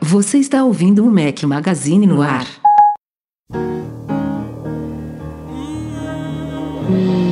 [0.00, 2.46] Você está ouvindo o Mac Magazine no ar.
[6.92, 7.31] company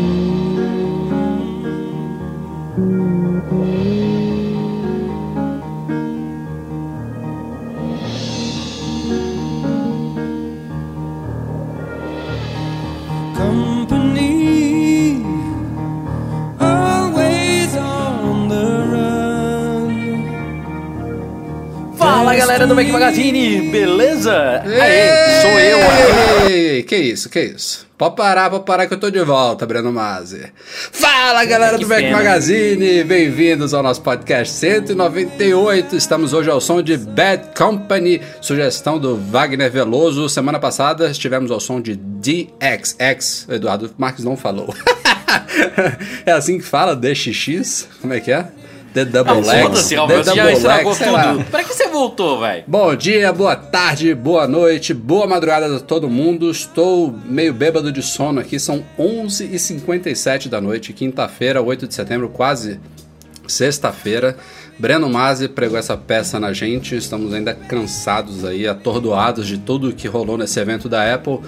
[22.61, 24.63] galera do Mac Magazine, beleza?
[24.65, 26.51] Aê, sou eu.
[26.51, 27.87] Ei, que isso, que isso?
[27.97, 30.53] Pode parar, pode parar que eu tô de volta, Breno Mazzi.
[30.93, 32.03] Fala galera do Mac.
[32.11, 35.97] Magazine, bem-vindos ao nosso podcast 198.
[35.97, 40.29] Estamos hoje ao som de Bad Company, sugestão do Wagner Veloso.
[40.29, 43.47] Semana passada estivemos ao som de DXX.
[43.49, 44.75] Eduardo Marques não falou.
[46.27, 46.95] é assim que fala?
[46.95, 47.89] DXX?
[48.03, 48.60] Como é que é?
[48.93, 49.63] The Ah, Double X?
[49.63, 51.45] foda-se, Rafael, The você já Double estragou X, tudo.
[51.51, 52.65] Pra que você voltou, velho?
[52.67, 56.51] Bom dia, boa tarde, boa noite, boa madrugada a todo mundo.
[56.51, 62.81] Estou meio bêbado de sono aqui, são 11h57 da noite, quinta-feira, 8 de setembro, quase
[63.47, 64.37] sexta-feira.
[64.81, 70.09] Breno Mazzi pregou essa peça na gente, estamos ainda cansados aí, atordoados de tudo que
[70.09, 71.39] rolou nesse evento da Apple,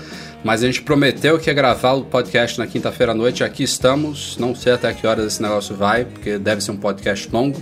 [0.44, 4.36] mas a gente prometeu que ia gravar o podcast na quinta-feira à noite, aqui estamos,
[4.38, 7.58] não sei até que horas esse negócio vai, porque deve ser um podcast longo,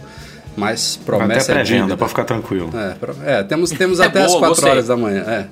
[0.57, 1.97] mas Até promessa é pré-venda, dívida.
[1.97, 2.71] pra ficar tranquilo.
[3.25, 4.71] É, é, temos, temos É até as boa, 4 gostei.
[4.73, 5.21] horas da manhã.
[5.21, 5.47] É,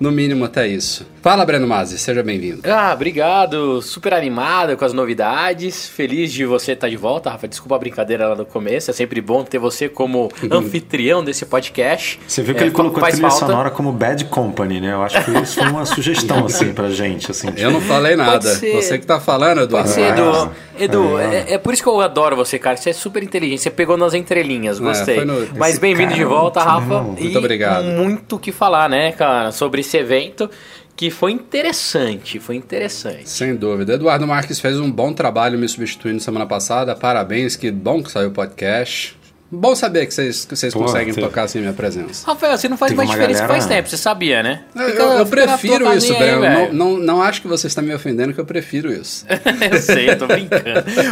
[0.00, 1.06] no mínimo até isso.
[1.22, 2.62] Fala, Breno Mazzi, seja bem-vindo.
[2.64, 3.82] Ah, obrigado.
[3.82, 5.86] Super animado com as novidades.
[5.86, 7.46] Feliz de você estar de volta, Rafa.
[7.46, 8.90] Desculpa a brincadeira lá no começo.
[8.90, 12.18] É sempre bom ter você como anfitrião desse podcast.
[12.26, 13.46] Você viu que É, ele colocou a trilha falta.
[13.46, 14.94] sonora como Bad Company, né?
[14.94, 17.48] Eu acho que isso foi uma sugestão, assim, pra gente, assim.
[17.58, 18.40] Eu não falei nada.
[18.54, 18.72] ser.
[18.72, 19.90] Você que tá falando, Eduardo.
[19.90, 20.22] Pode ser, Edu.
[20.32, 21.22] Ah, Edu, ah.
[21.22, 22.78] é, é por isso que eu adoro você, cara.
[22.78, 23.60] Você é super inteligente.
[23.60, 25.16] Você pegou nas entrelinhas, gostei.
[25.16, 27.02] foi no- Mas bem-vindo de é volta, Rafa.
[27.02, 27.84] Muito e obrigado.
[27.84, 30.48] muito o que falar, né, cara, sobre esse evento
[30.96, 32.38] que foi interessante.
[32.38, 33.28] Foi interessante.
[33.28, 33.94] Sem dúvida.
[33.94, 36.94] Eduardo Marques fez um bom trabalho me substituindo semana passada.
[36.94, 39.18] Parabéns, que bom que saiu o podcast.
[39.52, 42.24] Bom saber que vocês, que vocês Pô, conseguem você- tocar sem minha presença.
[42.24, 44.60] Rafael, você não faz Teve mais diferença galera- faz tempo, você sabia, né?
[44.76, 46.40] Eu, Fica- eu- eu prefiro isso, Breno.
[46.40, 49.26] Não, não, não acho que você está me ofendendo, que eu prefiro isso.
[49.72, 50.62] eu sei, eu tô brincando.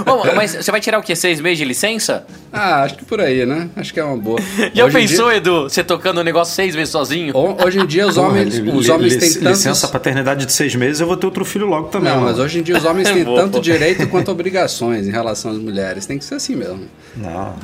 [0.05, 1.17] Bom, mas você vai tirar o quê?
[1.17, 2.25] Seis meses de licença?
[2.53, 3.69] Ah, acho que por aí, né?
[3.75, 4.39] Acho que é uma boa.
[4.73, 7.37] Já Hoje pensou, dia- Edu, você tocando o negócio seis meses sozinho?
[7.37, 9.59] ho- Hoje em dia os homens, os homens têm tantos...
[9.65, 12.09] Licença paternidade de seis meses, eu vou ter outro filho logo também.
[12.13, 12.31] Não, mano.
[12.31, 13.41] mas hoje em dia os homens têm Boa.
[13.43, 16.07] tanto direito quanto obrigações em relação às mulheres.
[16.07, 16.85] Tem que ser assim mesmo.
[17.17, 17.57] Não,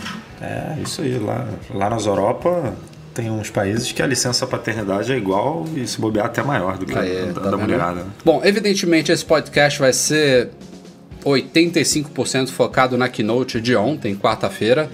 [0.44, 1.19] é isso aí.
[1.19, 2.75] Lá, lá nas Europa
[3.15, 6.84] tem uns países que a licença paternidade é igual e se bobear até maior do
[6.84, 8.03] que Aí, a da, tá da mulherada.
[8.03, 8.10] né?
[8.25, 10.50] Bom, evidentemente esse podcast vai ser
[11.25, 14.91] 85% focado na keynote de ontem, quarta-feira.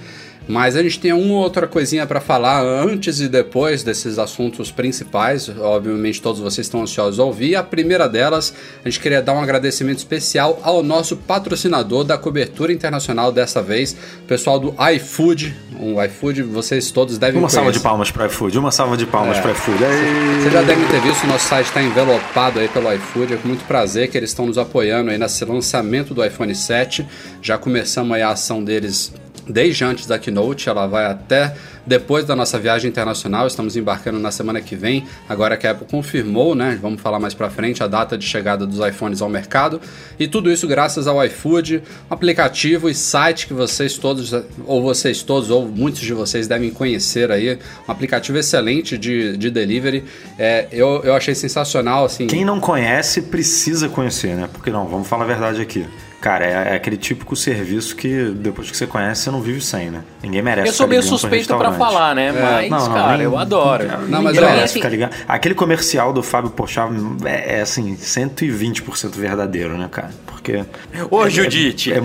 [0.51, 5.49] Mas a gente tem uma outra coisinha para falar antes e depois desses assuntos principais.
[5.49, 7.55] Obviamente todos vocês estão ansiosos a ouvir.
[7.55, 8.53] A primeira delas,
[8.85, 13.93] a gente queria dar um agradecimento especial ao nosso patrocinador da cobertura internacional dessa vez,
[14.25, 15.55] o pessoal do iFood.
[15.79, 17.89] O iFood, vocês todos devem Uma salva de conhecer.
[17.89, 19.41] palmas para iFood, uma salva de palmas É.
[19.41, 19.85] para iFood.
[19.85, 20.41] Aê!
[20.41, 23.35] Vocês já devem ter visto, o nosso site está envelopado aí pelo iFood.
[23.35, 27.07] É com muito prazer que eles estão nos apoiando aí nesse lançamento do iPhone 7.
[27.41, 29.13] Já começamos aí a ação deles
[29.51, 31.55] desde antes da Keynote, ela vai até
[31.87, 33.47] depois da nossa viagem internacional.
[33.47, 35.07] Estamos embarcando na semana que vem.
[35.29, 36.79] Agora que a Apple confirmou, né?
[36.81, 39.81] Vamos falar mais pra frente a data de chegada dos iPhones ao mercado.
[40.19, 44.33] E tudo isso graças ao iFood, aplicativo e site que vocês todos,
[44.67, 47.59] ou vocês todos, ou muitos de vocês devem conhecer aí.
[47.89, 50.05] Um aplicativo excelente de, de delivery.
[50.39, 52.27] É, eu, eu achei sensacional, assim.
[52.27, 54.49] Quem não conhece precisa conhecer, né?
[54.53, 55.87] Porque não, vamos falar a verdade aqui.
[56.21, 59.91] Cara, é, é aquele típico serviço que depois que você conhece, você não vive sem,
[59.91, 60.03] né?
[60.23, 61.79] Ninguém merece Eu sou ficar meio suspeito pra restaurante.
[61.79, 62.31] falar, né?
[62.33, 63.85] Mas, Não, não, cara, nem- eu adoro.
[64.07, 65.13] Não, mas Ninguém olha, merece assim, ficar ligando.
[65.27, 66.93] Aquele comercial do Fábio Porchat
[67.25, 70.11] é, é, assim, 120% verdadeiro, né, cara?
[70.27, 70.63] Porque.
[71.11, 71.93] Ô, é, Judite.
[71.93, 71.97] É,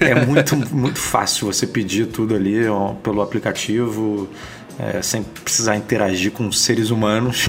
[0.00, 4.28] é é muito, muito fácil você pedir tudo ali ó, pelo aplicativo.
[4.82, 7.48] É, sem precisar interagir com seres humanos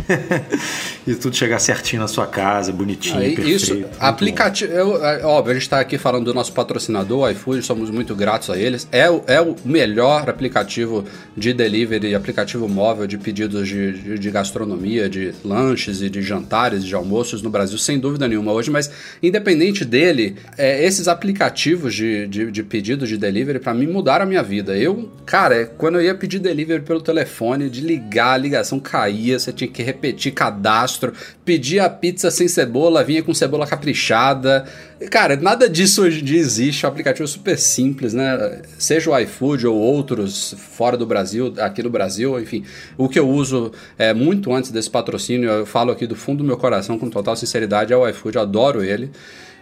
[1.07, 3.50] e tudo chegar certinho na sua casa, bonitinho, Aí, perfeito.
[3.56, 4.71] isso, aplicativo.
[4.71, 8.15] eu- é, óbvio, a gente está aqui falando do nosso patrocinador, o iFood, somos muito
[8.15, 8.88] gratos a eles.
[8.91, 11.03] É, o- é o melhor aplicativo
[11.35, 16.83] de delivery, aplicativo móvel de pedidos de, de, de gastronomia, de lanches e de jantares,
[16.85, 18.69] de almoços no Brasil, sem dúvida nenhuma hoje.
[18.69, 18.91] Mas,
[19.21, 24.27] independente dele, é, esses aplicativos de, de, de pedido de delivery, para mim, mudaram a
[24.27, 24.77] minha vida.
[24.77, 27.23] Eu, cara, é, quando eu ia pedir delivery pelo telefone,
[27.70, 33.04] de ligar, a ligação caía, você tinha que repetir cadastro, pedir a pizza sem cebola,
[33.04, 34.66] vinha com cebola caprichada.
[35.10, 38.62] Cara, nada disso hoje em dia existe, o aplicativo é super simples, né?
[38.78, 42.64] Seja o iFood ou outros fora do Brasil, aqui no Brasil, enfim.
[42.98, 46.44] O que eu uso é muito antes desse patrocínio, eu falo aqui do fundo do
[46.44, 49.12] meu coração com total sinceridade, é o iFood, eu adoro ele.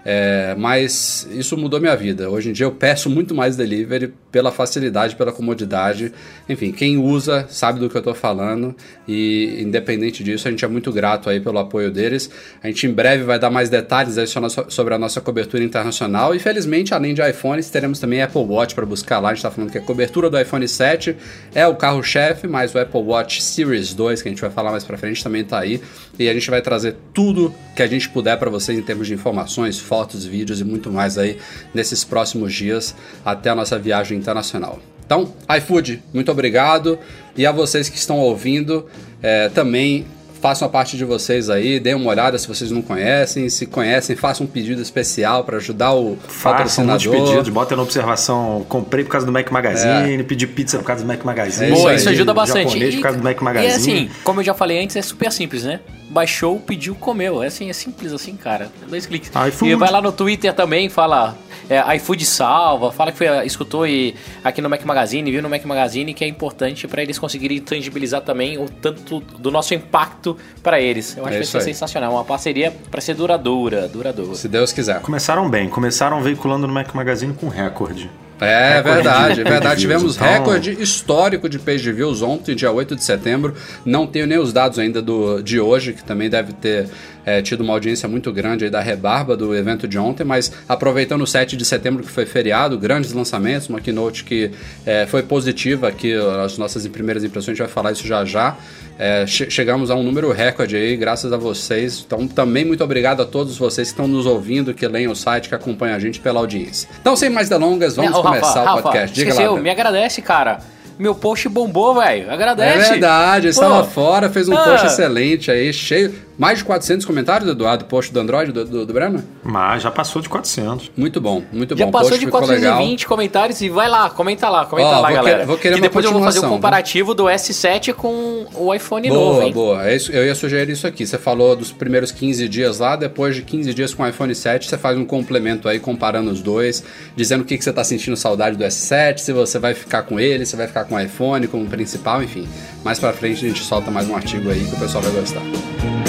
[0.03, 2.29] É, mas isso mudou minha vida.
[2.29, 6.11] Hoje em dia eu peço muito mais delivery pela facilidade, pela comodidade.
[6.49, 8.75] Enfim, quem usa sabe do que eu estou falando
[9.07, 12.31] e independente disso, a gente é muito grato aí pelo apoio deles.
[12.63, 14.39] A gente em breve vai dar mais detalhes aí so-
[14.69, 18.85] sobre a nossa cobertura internacional e felizmente, além de iPhones, teremos também Apple Watch para
[18.85, 19.29] buscar lá.
[19.29, 21.15] A gente está falando que a cobertura do iPhone 7
[21.53, 24.83] é o carro-chefe, mas o Apple Watch Series 2, que a gente vai falar mais
[24.83, 25.79] para frente, também está aí.
[26.17, 29.13] E a gente vai trazer tudo que a gente puder para vocês em termos de
[29.13, 31.37] informações, fotos, vídeos e muito mais aí
[31.73, 32.95] nesses próximos dias
[33.25, 34.79] até a nossa viagem internacional.
[35.05, 36.97] Então, iFood, muito obrigado.
[37.35, 38.85] E a vocês que estão ouvindo,
[39.21, 40.05] é, também
[40.41, 43.47] façam a parte de vocês aí, deem uma olhada se vocês não conhecem.
[43.47, 47.11] Se conhecem, façam um pedido especial para ajudar o Façam patrocinador.
[47.11, 51.07] pedidos, bota na observação, comprei por causa do Mac Magazine, pedi pizza por causa do
[51.07, 51.65] Mac Magazine.
[51.65, 51.97] É isso Boa, aí.
[51.97, 52.69] isso ajuda bastante.
[52.69, 53.71] Japonês por causa do Mac Magazine.
[53.71, 55.79] E assim, como eu já falei antes, é super simples, né?
[56.09, 57.41] Baixou, pediu, comeu.
[57.43, 58.69] É assim, é simples assim, cara.
[58.89, 59.29] Dois cliques.
[59.47, 59.71] iFood.
[59.71, 61.37] E vai lá no Twitter também, fala
[61.71, 65.63] é, iFood salva, fala que foi, escutou e, aqui no Mac Magazine, viu no Mac
[65.63, 70.30] Magazine, que é importante para eles conseguirem tangibilizar também o tanto do nosso impacto
[70.63, 71.15] para eles.
[71.17, 72.11] Eu acho É que isso é sensacional.
[72.13, 74.35] Uma parceria para ser duradoura, duradoura.
[74.35, 74.99] Se Deus quiser.
[75.01, 78.09] Começaram bem, começaram veiculando no Mac Magazine com recorde.
[78.43, 79.81] É Recorde verdade, de é verdade.
[79.81, 83.53] Tivemos então- recorde histórico de page views ontem, dia 8 de setembro.
[83.85, 86.89] Não tenho nem os dados ainda do, de hoje, que também deve ter
[87.25, 91.21] é, tido uma audiência muito grande aí da rebarba do evento de ontem, mas aproveitando
[91.21, 94.51] o 7 de setembro, que foi feriado, grandes lançamentos, uma keynote que
[94.85, 96.13] é, foi positiva aqui,
[96.43, 98.55] as nossas primeiras impressões, a gente vai falar isso já já.
[98.99, 102.03] É, che- chegamos a um número recorde aí, graças a vocês.
[102.05, 105.49] Então, também muito obrigado a todos vocês que estão nos ouvindo, que leem o site,
[105.49, 106.87] que acompanham a gente pela audiência.
[107.01, 109.15] Então, sem mais delongas, vamos É, ô, começar Rafa, o Rafa, podcast.
[109.15, 109.59] Diga esqueceu, lá.
[109.59, 110.59] me agradece, cara.
[110.99, 112.29] Meu post bombou, velho.
[112.29, 112.91] É Agradece.
[112.91, 113.61] verdade, ele Pô.
[113.63, 114.63] estava fora, fez um Ah.
[114.63, 116.13] post excelente aí, cheio.
[116.41, 119.23] Mais de 400 comentários, Eduardo, do post do Android, do, do, do Breno?
[119.43, 120.89] Mas já passou de 400.
[120.97, 121.89] Muito bom, muito Já bom.
[121.89, 125.07] O passou post de ficou 420 comentários e vai lá, comenta lá, comenta Ó, lá,
[125.09, 125.35] vou galera.
[125.35, 128.73] querer- vou querer que depois eu vou fazer o continuação, comparativo do S7 com o
[128.73, 129.53] iPhone Boa, novo, hein?
[129.53, 129.87] boa.
[129.87, 131.05] É Eu ia sugerir isso aqui.
[131.05, 134.67] Você falou dos primeiros 15 dias lá, depois de 15 dias com o iPhone 7,
[134.67, 136.83] você faz um complemento aí, comparando os dois,
[137.15, 140.19] dizendo o que, que você tá sentindo saudade do S7, se você vai ficar com
[140.19, 142.47] ele, se vai ficar com o iPhone como principal, enfim.
[142.83, 146.00] Mais pra frente a gente solta mais um artigo aí que o pessoal vai gostar.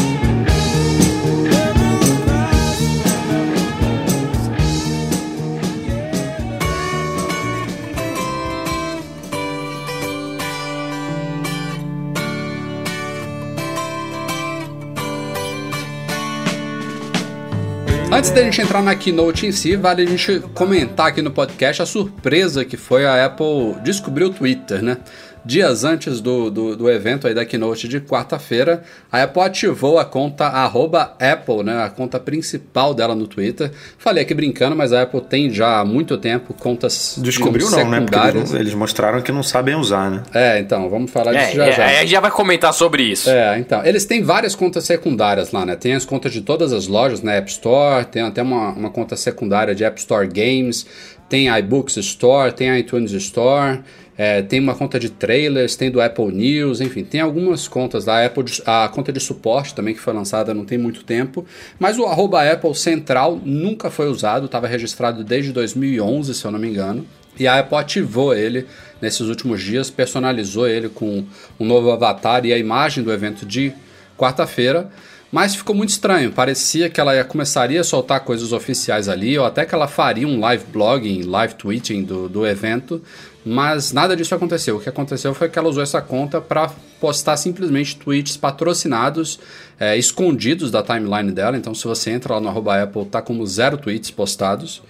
[18.13, 21.81] Antes da gente entrar na keynote em si, vale a gente comentar aqui no podcast
[21.81, 24.99] a surpresa que foi a Apple descobrir o Twitter, né?
[25.45, 30.05] Dias antes do, do, do evento aí da keynote de quarta-feira, a Apple ativou a
[30.05, 31.83] conta arroba Apple, né?
[31.83, 33.71] A conta principal dela no Twitter.
[33.99, 38.01] Falei aqui brincando, mas a Apple tem já há muito tempo contas Descobriu não, né?
[38.01, 40.23] Porque eles, mostraram que não sabem usar, né?
[40.33, 41.89] É, então, vamos falar disso É, já é, já.
[42.01, 43.29] gente já vai comentar sobre isso.
[43.29, 43.85] É, então.
[43.85, 45.77] Eles têm várias contas secundárias lá, né?
[45.77, 49.17] Tem as contas de todas as lojas na App Store, tem até uma, uma conta
[49.17, 50.87] secundária de App Store Games,
[51.29, 53.81] tem iBooks Store, tem iTunes Store,
[54.17, 58.25] é, tem uma conta de trailers, tem do Apple News, enfim, tem algumas contas da
[58.25, 61.47] Apple, a conta de suporte também que foi lançada não tem muito tempo,
[61.79, 66.69] mas o Apple central nunca foi usado, estava registrado desde 2011, se eu não me
[66.69, 67.07] engano.
[67.39, 68.67] E a Apple ativou ele
[69.01, 71.25] nesses últimos dias, personalizou ele com
[71.59, 73.73] um novo avatar e a imagem do evento de
[74.19, 74.91] quarta-feira.
[75.33, 76.31] Mas ficou muito estranho.
[76.31, 80.29] Parecia que ela ia, começaria a soltar coisas oficiais ali, ou até que ela faria
[80.29, 83.03] um live blogging, live tweeting do, do evento.
[83.45, 84.77] Mas nada disso aconteceu.
[84.77, 86.71] O que aconteceu foi que ela usou essa conta para
[87.01, 89.41] postar simplesmente tweets patrocinados,
[89.81, 91.57] é, escondidos da timeline dela.
[91.57, 94.83] Então, se você entra lá no arroba Apple, tá como zero tweets postados.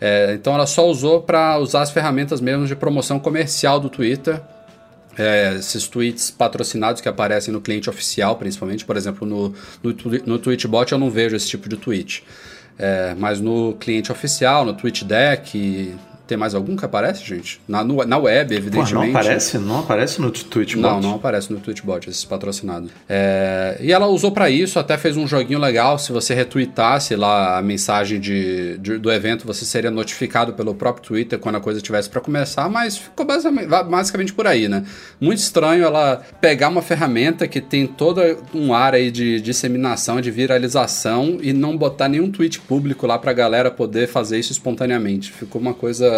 [0.00, 4.40] É, então ela só usou para usar as ferramentas mesmo de promoção comercial do Twitter.
[5.18, 9.96] é, esses tweets patrocinados que aparecem no cliente oficial, principalmente, por exemplo, no, no,
[10.26, 12.22] no Tweetbot eu não vejo esse tipo de tweet.
[12.78, 17.60] É, mas no cliente oficial, no TweetDeck, tem mais algum que aparece, gente?
[17.68, 18.92] Na, no, na web, evidentemente.
[18.92, 20.82] Pô, não aparece, não aparece no Twitchbot?
[20.82, 22.90] Não, não aparece no Twitchbot, esses patrocinados.
[23.08, 25.98] É, e ela usou para isso, até fez um joguinho legal.
[25.98, 31.04] Se você retweetasse lá a mensagem de, de do evento, você seria notificado pelo próprio
[31.06, 34.84] Twitter quando a coisa estivesse para começar, mas ficou basicamente, basicamente por aí, né?
[35.20, 38.20] Muito estranho ela pegar uma ferramenta que tem todo
[38.52, 43.32] um ar aí de disseminação, de viralização e não botar nenhum tweet público lá pra
[43.32, 45.30] galera poder fazer isso espontaneamente.
[45.30, 46.15] Ficou uma coisa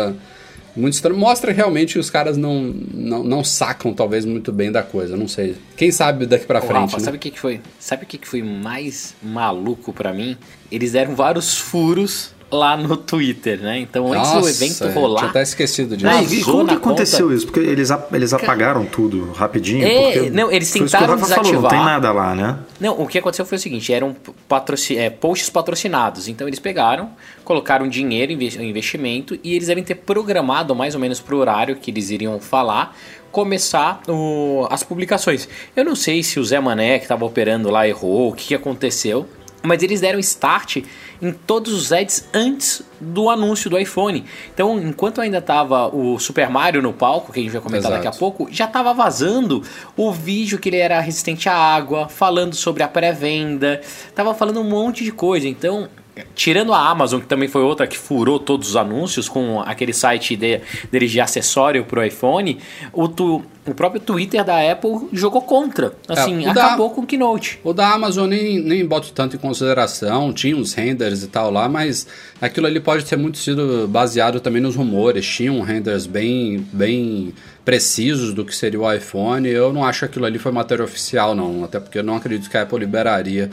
[0.76, 1.18] muito estranho.
[1.18, 2.62] Mostra realmente que os caras não,
[2.94, 5.16] não, não, sacam, talvez, muito bem da coisa.
[5.16, 5.56] Não sei.
[5.76, 6.80] Quem sabe daqui pra Ô, frente.
[6.80, 7.04] Rafa, né?
[7.04, 7.60] sabe o que, que foi?
[7.78, 10.36] Sabe o que, que foi mais maluco para mim?
[10.70, 13.78] Eles deram vários furos lá no Twitter, né?
[13.78, 15.18] Então antes Nossa, do evento rolar.
[15.18, 16.10] Tinha até esquecido disso.
[16.10, 17.34] Não, e como que aconteceu conta...
[17.34, 17.46] isso?
[17.46, 19.86] Porque eles, eles apagaram tudo rapidinho.
[19.86, 21.44] É, não, eles tentaram desativar.
[21.44, 22.58] Falou, não tem nada lá, né?
[22.80, 24.16] Não, o que aconteceu foi o seguinte: eram
[24.48, 24.96] patroci...
[24.96, 26.28] é, posts patrocinados.
[26.28, 27.10] Então eles pegaram,
[27.44, 31.90] colocaram dinheiro em investimento e eles devem ter programado mais ou menos pro horário que
[31.90, 32.96] eles iriam falar
[33.30, 35.46] começar o, as publicações.
[35.76, 38.54] Eu não sei se o Zé Mané que estava operando lá errou, o que, que
[38.54, 39.28] aconteceu,
[39.62, 40.78] mas eles deram start
[41.20, 44.25] em todos os ads antes do anúncio do iPhone.
[44.52, 48.04] Então, enquanto ainda estava o Super Mario no palco, que a gente vai comentar Exato.
[48.04, 49.62] daqui a pouco, já estava vazando
[49.96, 54.68] o vídeo que ele era resistente à água, falando sobre a pré-venda, estava falando um
[54.68, 55.46] monte de coisa.
[55.48, 55.88] Então,
[56.34, 60.37] tirando a Amazon, que também foi outra que furou todos os anúncios com aquele site
[60.37, 60.60] de,
[60.90, 62.58] deles de acessório pro iPhone,
[62.92, 65.92] o, tu, o próprio Twitter da Apple jogou contra.
[66.08, 67.60] Assim, é, acabou da, com o Keynote.
[67.62, 71.68] O da Amazon nem, nem boto tanto em consideração, tinha uns renders e tal lá,
[71.68, 72.06] mas
[72.40, 75.26] aquilo ali pode ter muito sido baseado também nos rumores.
[75.26, 77.34] Tinham renders bem, bem
[77.64, 79.48] precisos do que seria o iPhone.
[79.48, 81.64] Eu não acho que aquilo ali foi matéria oficial, não.
[81.64, 83.50] Até porque eu não acredito que a Apple liberaria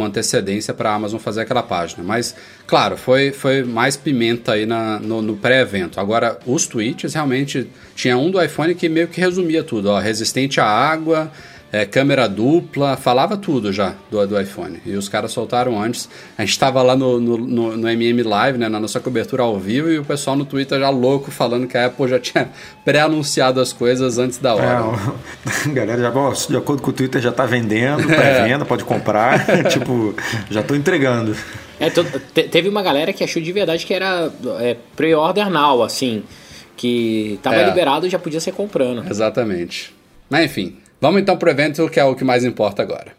[0.00, 2.02] com antecedência para a Amazon fazer aquela página.
[2.02, 2.34] Mas,
[2.66, 6.00] claro, foi, foi mais pimenta aí na, no, no pré-evento.
[6.00, 10.58] Agora, os tweets realmente tinha um do iPhone que meio que resumia tudo, ó, resistente
[10.58, 11.30] à água,
[11.72, 14.80] é, câmera dupla, falava tudo já do, do iPhone.
[14.84, 16.08] E os caras soltaram antes.
[16.36, 19.58] A gente estava lá no, no, no, no, MM Live, né, na nossa cobertura ao
[19.58, 22.50] vivo, e o pessoal no Twitter já louco falando que a Apple já tinha
[22.84, 24.98] pré-anunciado as coisas antes da hora.
[25.66, 29.46] É, galera já, bom, de acordo com o Twitter, já está vendendo, pré-venda, pode comprar.
[29.68, 30.14] tipo,
[30.50, 31.36] já estou entregando.
[31.78, 36.24] É, teve uma galera que achou de verdade que era é, pre-order now, assim,
[36.76, 37.66] que estava é.
[37.66, 39.08] liberado e já podia ser comprando.
[39.08, 39.94] Exatamente.
[40.28, 43.12] Mas enfim, Vamos então pro evento que é o que mais importa agora.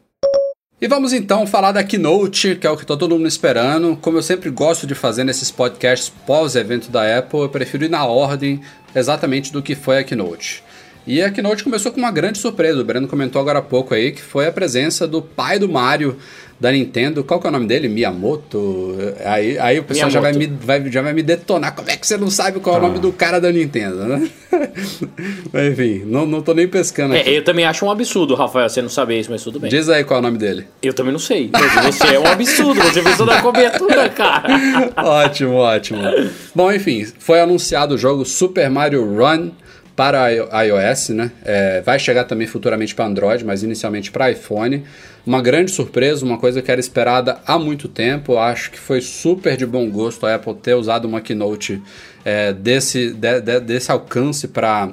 [0.79, 3.97] E vamos então falar da Keynote, que é o que tá todo mundo esperando.
[3.97, 8.05] Como eu sempre gosto de fazer nesses podcasts pós-evento da Apple, eu prefiro ir na
[8.05, 8.61] ordem
[8.95, 10.63] exatamente do que foi a Keynote.
[11.05, 14.11] E a Keynote começou com uma grande surpresa, o Breno comentou agora há pouco aí,
[14.11, 16.17] que foi a presença do pai do Mario
[16.61, 17.23] da Nintendo.
[17.23, 17.89] Qual que é o nome dele?
[17.89, 18.95] Miyamoto?
[19.25, 21.75] Aí, aí o pessoal já vai, me, vai, já vai me detonar.
[21.75, 23.01] Como é que você não sabe qual é o nome ah.
[23.01, 24.29] do cara da Nintendo, né?
[25.51, 27.29] mas enfim, não, não tô nem pescando é, aqui.
[27.31, 29.71] É, eu também acho um absurdo, Rafael, você não saber isso, mas tudo bem.
[29.71, 30.67] Diz aí qual é o nome dele.
[30.83, 31.49] Eu também não sei.
[31.83, 34.47] Você é um absurdo, você fez toda a cobertura, cara.
[35.03, 35.99] ótimo, ótimo.
[36.53, 39.49] Bom, enfim, foi anunciado o jogo Super Mario Run
[40.01, 41.31] para iOS, né?
[41.45, 44.83] É, vai chegar também futuramente para Android, mas inicialmente para iPhone.
[45.23, 48.35] Uma grande surpresa, uma coisa que era esperada há muito tempo.
[48.35, 51.79] Acho que foi super de bom gosto a Apple ter usado uma keynote
[52.25, 54.89] é, desse, de, de, desse alcance para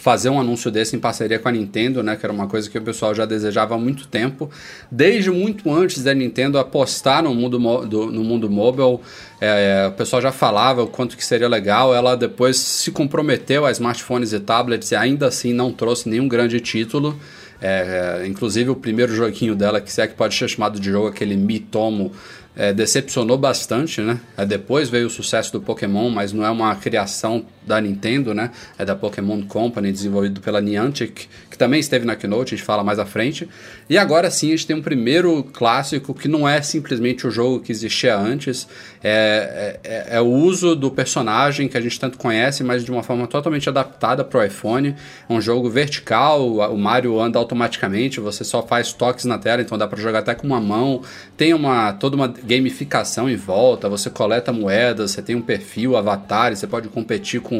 [0.00, 2.78] fazer um anúncio desse em parceria com a Nintendo, né, que era uma coisa que
[2.78, 4.50] o pessoal já desejava há muito tempo,
[4.90, 8.98] desde muito antes da Nintendo apostar no mundo, do, no mundo mobile,
[9.38, 13.70] é, o pessoal já falava o quanto que seria legal, ela depois se comprometeu a
[13.70, 17.20] smartphones e tablets e ainda assim não trouxe nenhum grande título,
[17.60, 20.90] é, é, inclusive o primeiro joguinho dela, que se é que pode ser chamado de
[20.90, 22.10] jogo, aquele Mitomo,
[22.56, 24.20] é, decepcionou bastante, né?
[24.36, 28.50] É, depois veio o sucesso do Pokémon, mas não é uma criação da Nintendo, né?
[28.76, 32.82] É da Pokémon Company, desenvolvido pela Niantic, que também esteve na Keynote, a gente fala
[32.82, 33.48] mais à frente.
[33.88, 37.60] E agora sim a gente tem um primeiro clássico que não é simplesmente o jogo
[37.60, 38.66] que existia antes,
[39.02, 42.90] é, é, é, é o uso do personagem que a gente tanto conhece, mas de
[42.90, 44.94] uma forma totalmente adaptada para o iPhone.
[45.28, 49.78] É um jogo vertical, o Mario anda automaticamente, você só faz toques na tela, então
[49.78, 51.02] dá para jogar até com uma mão.
[51.36, 56.58] Tem uma toda uma gamificação em volta, você coleta moedas, você tem um perfil, avatares,
[56.58, 57.59] você pode competir com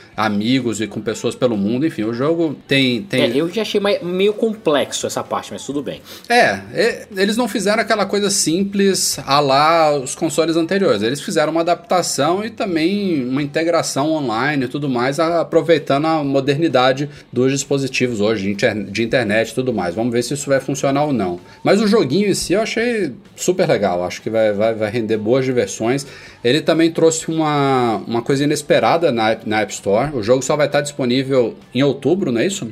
[0.25, 1.85] amigos e com pessoas pelo mundo.
[1.85, 3.01] Enfim, o jogo tem.
[3.03, 3.23] tem...
[3.23, 6.01] É, eu já achei meio complexo essa parte, mas tudo bem.
[6.29, 11.01] É, eles não fizeram aquela coisa simples a lá os consoles anteriores.
[11.01, 17.09] Eles fizeram uma adaptação e também uma integração online e tudo mais, aproveitando a modernidade
[17.31, 19.95] dos dispositivos hoje, de, inter- de internet e tudo mais.
[19.95, 21.39] Vamos ver se isso vai funcionar ou não.
[21.63, 24.03] Mas o joguinho em si eu achei super legal.
[24.03, 26.05] Acho que vai, vai, vai render boas diversões.
[26.43, 30.10] Ele também trouxe uma, uma coisa inesperada na, na App Store.
[30.17, 32.71] O jogo só vai estar disponível em outubro, não é isso?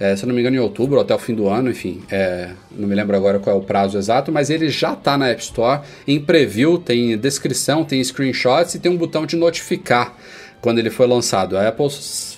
[0.00, 2.02] É, se eu não me engano, em outubro ou até o fim do ano, enfim.
[2.10, 5.28] é, não me lembro agora qual é o prazo exato, mas ele já está na
[5.28, 10.16] App Store em preview, tem descrição, tem screenshots e tem um botão de notificar
[10.62, 11.58] quando ele foi lançado.
[11.58, 11.88] A Apple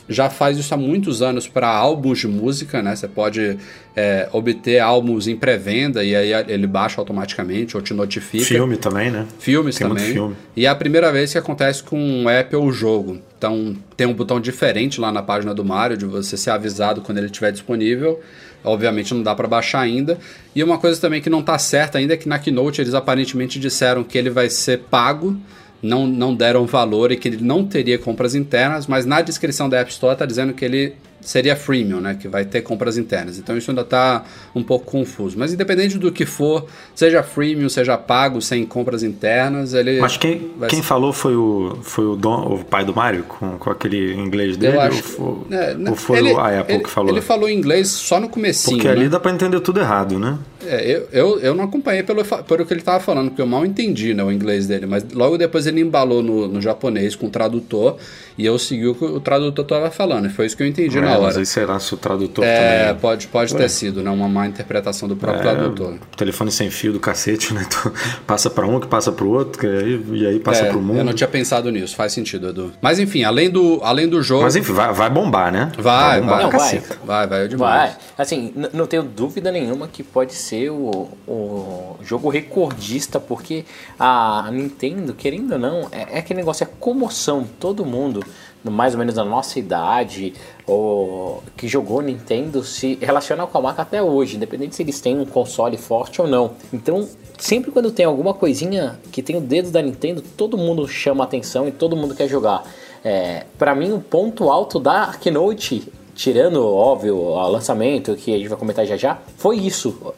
[0.09, 2.97] já faz isso há muitos anos para álbuns de música, né?
[2.97, 3.59] Você pode
[3.95, 8.45] é, obter álbuns em pré-venda e aí ele baixa automaticamente ou te notifica.
[8.45, 9.27] Filme também, né?
[9.39, 10.15] Filmes Tem muito também.
[10.15, 10.37] filme.
[10.57, 13.21] E é a primeira vez que acontece com um app ou jogo.
[13.45, 17.19] Então tem um botão diferente lá na página do Mario de você ser avisado quando
[17.19, 18.19] ele estiver disponível.
[18.65, 20.19] Obviamente não dá para baixar ainda.
[20.57, 23.61] E uma coisa também que não tá certa ainda é que na Keynote eles aparentemente
[23.61, 25.37] disseram que ele vai ser pago.
[25.83, 29.81] Não, não deram valor e que ele não teria compras internas, mas na descrição da
[29.81, 32.17] App Store tá dizendo que ele seria freemium, né?
[32.21, 33.39] Que vai ter compras internas.
[33.39, 35.39] Então isso ainda está um pouco confuso.
[35.39, 40.01] Mas independente do que for, seja freemium, seja pago, sem compras internas, ele.
[40.01, 43.59] Mas quem, quem ser- falou foi o, foi o, don, o pai do Mario, com,
[43.59, 44.77] com aquele inglês dele?
[44.77, 44.97] Eu acho.
[45.23, 47.11] Ou foi, é, né, ou foi ele- a Apple ele- que falou?
[47.11, 48.77] Ele falou inglês só no comecinho.
[48.77, 48.95] Porque né?
[48.95, 50.39] ali dá pra entender tudo errado, né?
[50.67, 53.65] É, eu, eu, eu não acompanhei pelo, pelo que ele estava falando, porque eu mal
[53.65, 57.31] entendi né, o inglês dele, mas logo depois ele embalou no, no japonês com o
[57.31, 57.97] tradutor
[58.37, 61.01] e eu segui o que o tradutor estava falando, e foi isso que eu entendi
[61.01, 61.39] na É, Mas hora.
[61.39, 63.01] aí será se o tradutor É, também.
[63.01, 63.61] pode, pode Ué.
[63.61, 64.11] ter sido, né?
[64.11, 65.95] Uma má interpretação do próprio É, tradutor.
[66.17, 67.65] telefone sem fio do cacete, né?
[67.71, 67.93] Tu
[68.27, 70.99] passa pra um, que passa pro outro, que aí, e aí passa É, pro mundo.
[70.99, 72.73] Eu não tinha pensado nisso, faz sentido, Edu.
[72.81, 74.43] Mas enfim, além do, além do jogo.
[74.43, 75.71] Mas enfim, vai, vai bombar, né?
[75.79, 76.43] Vai, bombar vai.
[76.45, 76.83] Não, vai.
[77.05, 77.91] Vai, vai, demais.
[77.93, 77.97] Vai.
[78.19, 83.65] Assim, não tenho dúvida nenhuma que pode ser o, o jogo recordista, porque
[83.99, 87.47] a Nintendo, querendo ou não, é, é aquele negócio, é comoção.
[87.59, 88.25] Todo mundo,
[88.63, 90.35] mais ou menos da nossa idade,
[90.67, 95.19] ou que jogou Nintendo, se relaciona com a marca até hoje, independente se eles têm
[95.19, 96.53] um console forte ou não.
[96.73, 97.09] Então,
[97.39, 101.69] sempre quando tem alguma coisinha que tem o dedo da Nintendo, todo mundo chama atenção
[101.69, 102.65] e todo mundo quer jogar.
[103.05, 108.49] É, para mim, o ponto alto da Keynote tirando, óbvio, o lançamento, que a gente
[108.49, 110.15] vai comentar já já, foi isso.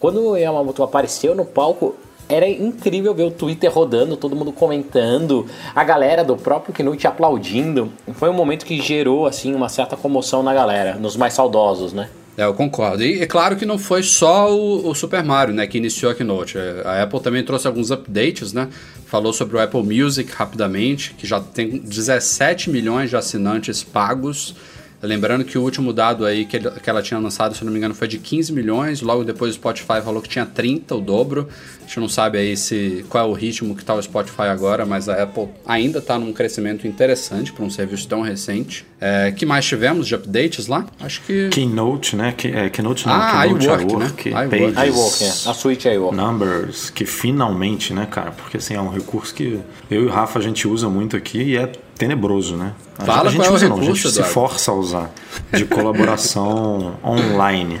[0.00, 1.94] Quando o Yamamoto apareceu no palco,
[2.28, 7.92] era incrível ver o Twitter rodando, todo mundo comentando, a galera do próprio Keynote aplaudindo.
[8.14, 12.08] Foi um momento que gerou, assim, uma certa comoção na galera, nos mais saudosos, né?
[12.36, 13.02] É, eu concordo.
[13.02, 16.14] E é claro que não foi só o, o Super Mario, né, que iniciou a
[16.14, 16.58] Keynote.
[16.58, 18.68] É, A Apple também trouxe alguns updates, né?
[19.06, 24.54] Falou sobre o Apple Music rapidamente, que já tem 17 milhões de assinantes pagos.
[25.02, 27.72] Lembrando que o último dado aí que, ele- que ela tinha lançado, se eu não
[27.72, 29.00] me engano, foi de 15 milhões.
[29.02, 31.48] Logo depois o Spotify falou que tinha 30, o dobro.
[31.78, 34.84] A gente não sabe aí se qual é o ritmo que está o Spotify agora,
[34.84, 38.84] mas a Apple ainda está num crescimento interessante para um serviço tão recente.
[39.00, 40.86] É, que mais tivemos de updates lá?
[40.98, 42.32] Acho que Keynote, né?
[42.36, 44.06] Que, é, Keynote não, Ah, Keynote iWork, né?
[44.06, 44.74] iWork, iWork.
[44.74, 45.50] Pages, iWork, é.
[45.50, 46.16] A Switch iWork.
[46.16, 48.30] Numbers, que finalmente, né, cara?
[48.32, 51.38] Porque assim, é um recurso que eu e o Rafa a gente usa muito aqui
[51.42, 52.72] e é tenebroso, né?
[52.98, 54.74] A, Fala a gente qual é o usa não, a recurso, gente se força a
[54.74, 55.10] usar
[55.52, 57.78] de colaboração online.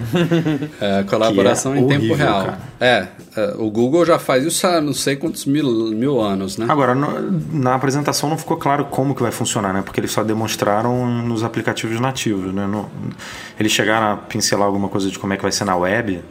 [0.80, 2.44] É, colaboração Que é em tempo horrível, real.
[2.44, 2.58] cara.
[2.80, 6.66] É, é, o Google já faz isso há não sei quantos mil, mil anos, né?
[6.68, 9.82] Agora, no- na apresentação não ficou claro como que vai funcionar, né?
[9.82, 12.66] Porque eles só demonstraram nos aplicativos nativos, né?
[12.66, 12.88] No-
[13.58, 16.22] eles chegaram a pincelar alguma coisa de como é que vai ser na web?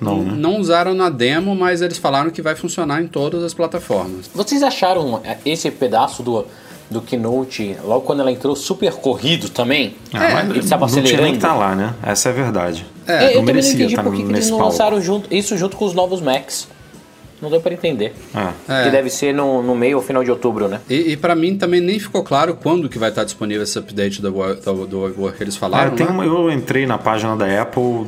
[0.00, 0.32] Não, né?
[0.36, 4.28] Não usaram na demo, mas eles falaram que vai funcionar em todas as plataformas.
[4.34, 6.44] Vocês acharam é, esse pedaço do,
[6.94, 9.94] do Keynote, logo quando ela entrou, super corrido também?
[10.12, 11.30] Ah, mas Ele estava não tinha nem acelerando.
[11.32, 11.94] que estar lá, né?
[12.02, 12.86] Essa é a verdade.
[13.06, 14.72] É, eu não também não merecia entendi estar por que que eles não palco.
[14.72, 16.68] lançaram junto, isso junto com os novos Macs.
[17.42, 18.14] Não deu pra entender.
[18.68, 18.84] É.
[18.84, 20.80] Que deve ser no, no meio ou final de outubro, né?
[20.88, 24.22] E, e para mim também nem ficou claro quando que vai estar disponível esse update
[24.22, 26.12] do, do, do iWork que eles É, falaram, tem né?
[26.12, 28.06] uma- eu entrei na página da Apple,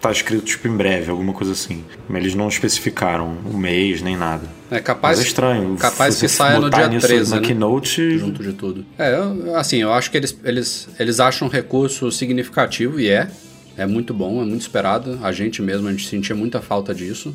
[0.00, 1.82] tá escrito tipo em breve, alguma coisa assim.
[2.08, 4.42] Mas Eles não especificaram o mês nem nada.
[4.70, 5.76] É capaz, Mas é estranho.
[5.76, 7.46] Capaz que saia no dia nisso 13, na né?
[7.46, 8.84] Keynote, junto de tudo.
[8.98, 9.16] É,
[9.56, 13.30] assim, eu acho que eles, eles, eles acham um recurso significativo e é.
[13.76, 15.18] É muito bom, é muito esperado.
[15.22, 17.34] A gente mesmo, a gente sentia muita falta disso.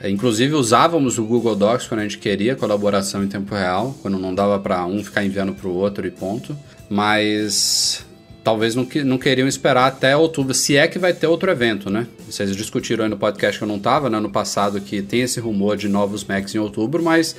[0.00, 4.18] É, inclusive usávamos o Google Docs quando a gente queria colaboração em tempo real, quando
[4.18, 6.56] não dava para um ficar enviando para o outro e ponto.
[6.88, 8.04] Mas
[8.42, 12.06] talvez não, não queriam esperar até outubro, se é que vai ter outro evento, né?
[12.28, 14.18] Vocês discutiram aí no podcast que eu não tava, né?
[14.18, 17.36] No passado que tem esse rumor de novos Macs em outubro, mas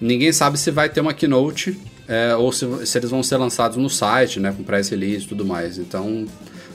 [0.00, 3.76] ninguém sabe se vai ter uma keynote é, ou se, se eles vão ser lançados
[3.76, 5.78] no site, né, com press release e tudo mais.
[5.78, 6.26] Então,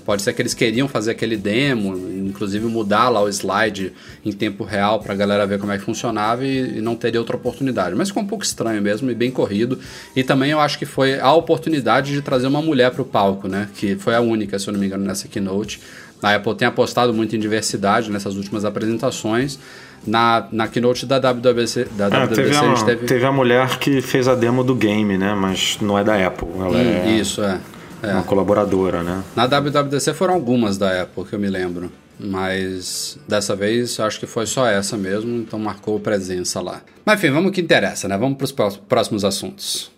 [0.05, 1.95] pode ser que eles queriam fazer aquele demo,
[2.27, 3.93] inclusive mudar lá o slide
[4.25, 7.19] em tempo real para a galera ver como é que funcionava e, e, não teria
[7.19, 7.95] outra oportunidade.
[7.95, 9.79] Mas ficou um pouco estranho mesmo e bem corrido.
[10.15, 13.47] E também eu acho que foi a oportunidade de trazer uma mulher para o palco,
[13.47, 15.79] né, que foi a única, se eu não me engano, nessa keynote.
[16.21, 19.57] A Apple tem apostado muito em diversidade nessas últimas apresentações.
[20.05, 23.05] Na, na keynote da WWC, da Ah, WWDC teve, a teve...
[23.05, 25.35] teve a mulher que fez a demo do game, né?
[25.35, 26.47] Mas não é da Apple.
[26.55, 27.59] Ela Hum, é Isso, é.
[28.03, 28.13] É.
[28.13, 29.23] uma colaboradora, né?
[29.35, 31.91] Na WWDC foram algumas da Apple que eu me lembro.
[32.19, 36.81] Mas dessa vez acho que foi só essa mesmo, então marcou presença lá.
[37.03, 38.15] Mas enfim, vamos que interessa, né?
[38.17, 39.91] Vamos para os pró- próximos assuntos.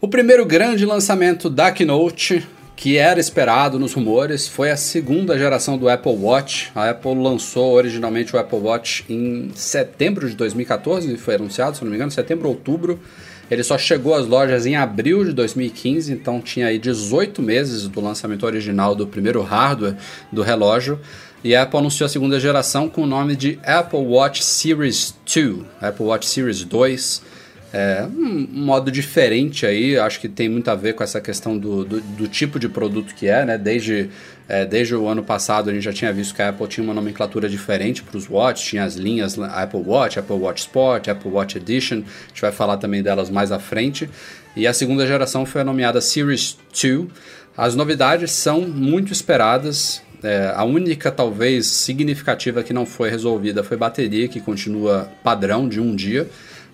[0.00, 5.78] O primeiro grande lançamento da Keynote, que era esperado nos rumores, foi a segunda geração
[5.78, 6.72] do Apple Watch.
[6.74, 11.90] A Apple lançou originalmente o Apple Watch em setembro de 2014, foi anunciado, se não
[11.90, 12.98] me engano, setembro ou outubro.
[13.50, 18.00] Ele só chegou às lojas em abril de 2015, então tinha aí 18 meses do
[18.00, 19.96] lançamento original do primeiro hardware
[20.30, 21.00] do relógio.
[21.42, 25.64] E a Apple anunciou a segunda geração com o nome de Apple Watch Series 2,
[25.80, 27.22] Apple Watch Series 2.
[27.72, 31.84] É um modo diferente aí, acho que tem muito a ver com essa questão do,
[31.84, 33.56] do, do tipo de produto que é, né?
[33.56, 34.10] Desde,
[34.50, 36.92] é, desde o ano passado a gente já tinha visto que a Apple tinha uma
[36.92, 41.56] nomenclatura diferente para os Watch, tinha as linhas Apple Watch, Apple Watch Sport, Apple Watch
[41.56, 44.10] Edition, a gente vai falar também delas mais à frente.
[44.56, 47.06] E a segunda geração foi nomeada Series 2.
[47.56, 53.76] As novidades são muito esperadas, é, a única, talvez, significativa que não foi resolvida foi
[53.76, 56.28] bateria, que continua padrão de um dia.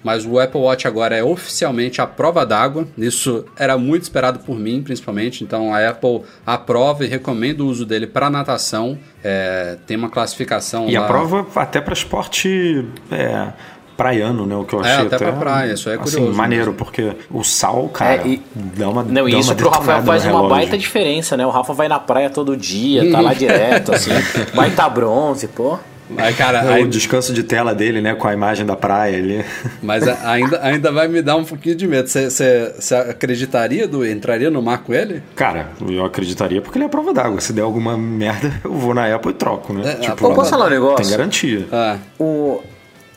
[0.06, 2.86] Mas o Apple Watch agora é oficialmente a prova d'água.
[2.96, 5.42] Isso era muito esperado por mim, principalmente.
[5.42, 8.96] Então a Apple aprova e recomenda o uso dele para natação.
[9.24, 11.04] É, tem uma classificação E lá.
[11.04, 13.48] a prova até para esporte é,
[13.96, 14.54] praiano, né?
[14.54, 16.78] O que eu É, achei até pra praia, isso aí é assim, curioso maneiro, mesmo.
[16.78, 20.02] porque o sal, cara, É, e- dá uma Não, dá e isso uma pro Rafael
[20.04, 21.44] faz uma baita diferença, né?
[21.44, 24.10] O Rafa vai na praia todo dia, tá lá direto, assim.
[24.54, 25.76] Baita bronze, pô.
[26.16, 29.16] Aí, cara, É, aí- o descanso de tela dele, né, com a imagem da praia
[29.18, 29.44] ali.
[29.82, 32.08] mas ainda, ainda vai me dar um pouquinho de medo.
[32.08, 32.72] Você-
[33.10, 35.22] acreditaria, do, entraria no mar com ele?
[35.34, 37.40] Cara, eu acreditaria porque ele é prova d'água.
[37.40, 39.82] Se der alguma merda, eu vou na Apple e troco, né?
[39.92, 40.96] É, tipo, pô, posso falar um negócio?
[41.04, 41.66] Tem garantia.
[41.72, 42.62] Ah, O,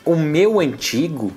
[0.04, 1.32] o meu antigo,